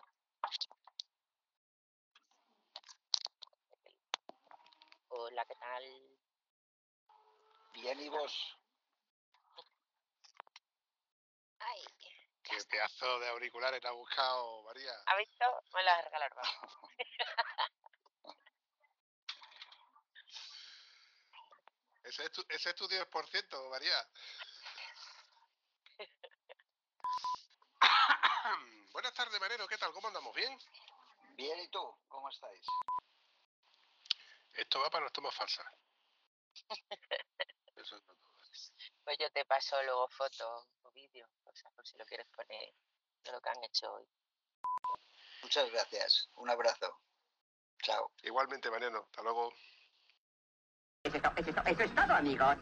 Hola, 5.19 5.47
¿qué 5.47 5.55
tal? 5.55 5.83
Bien, 7.73 7.99
¿y 8.01 8.09
vos? 8.11 8.59
Ay, 11.59 11.83
Qué 12.43 12.59
pedazo 12.69 13.19
de 13.21 13.29
auriculares 13.29 13.81
te 13.81 13.89
ha 13.89 13.93
buscado, 13.93 14.63
María. 14.65 14.93
¿ha 15.07 15.17
visto? 15.17 15.45
Me 15.73 15.83
las 15.85 15.99
has 15.99 16.05
regalado. 16.05 16.35
vamos. 16.37 16.71
Ese 22.05 22.25
es 22.25 22.33
tu, 22.33 22.45
ese 22.51 22.71
es 22.71 22.77
tu 22.77 22.87
10%, 22.87 23.71
María. 23.71 24.09
Buenas 28.93 29.15
tardes, 29.15 29.41
Marero. 29.41 29.67
¿Qué 29.67 29.79
tal? 29.79 29.93
¿Cómo 29.93 30.09
andamos? 30.09 30.35
¿Bien? 30.35 30.57
Bien, 31.37 31.59
¿y 31.59 31.69
tú? 31.69 31.99
¿Cómo 32.07 32.29
estáis? 32.29 32.67
Esto 34.57 34.81
va 34.81 34.91
para 34.91 35.05
las 35.05 35.13
tomas 35.13 35.35
falsas. 35.35 35.67
Eso 37.77 37.97
es 37.97 38.05
todo. 38.05 38.17
Pues 39.05 39.19
yo 39.19 39.31
te 39.31 39.45
paso 39.45 39.81
luego 39.83 40.09
fotos 40.09 40.67
o 40.83 40.91
vídeos, 40.93 41.31
o 41.45 41.55
sea, 41.55 41.71
por 41.73 41.87
si 41.87 41.97
lo 41.99 42.05
quieres 42.07 42.27
poner 42.35 42.73
de 43.23 43.33
lo 43.33 43.41
que 43.41 43.51
han 43.51 43.65
hecho 43.65 43.93
hoy. 43.93 44.09
Muchas 45.43 45.71
gracias. 45.71 46.29
Un 46.37 46.51
abrazo. 46.51 47.01
Chao. 47.83 48.11
Igualmente, 48.23 48.71
Mariano. 48.71 49.05
Hasta 49.05 49.23
luego. 49.23 49.53
Eso 51.05 51.17
es, 51.17 51.49
eso 51.49 51.83
es 51.83 51.95
todo, 51.95 52.15
amigos. 52.15 52.57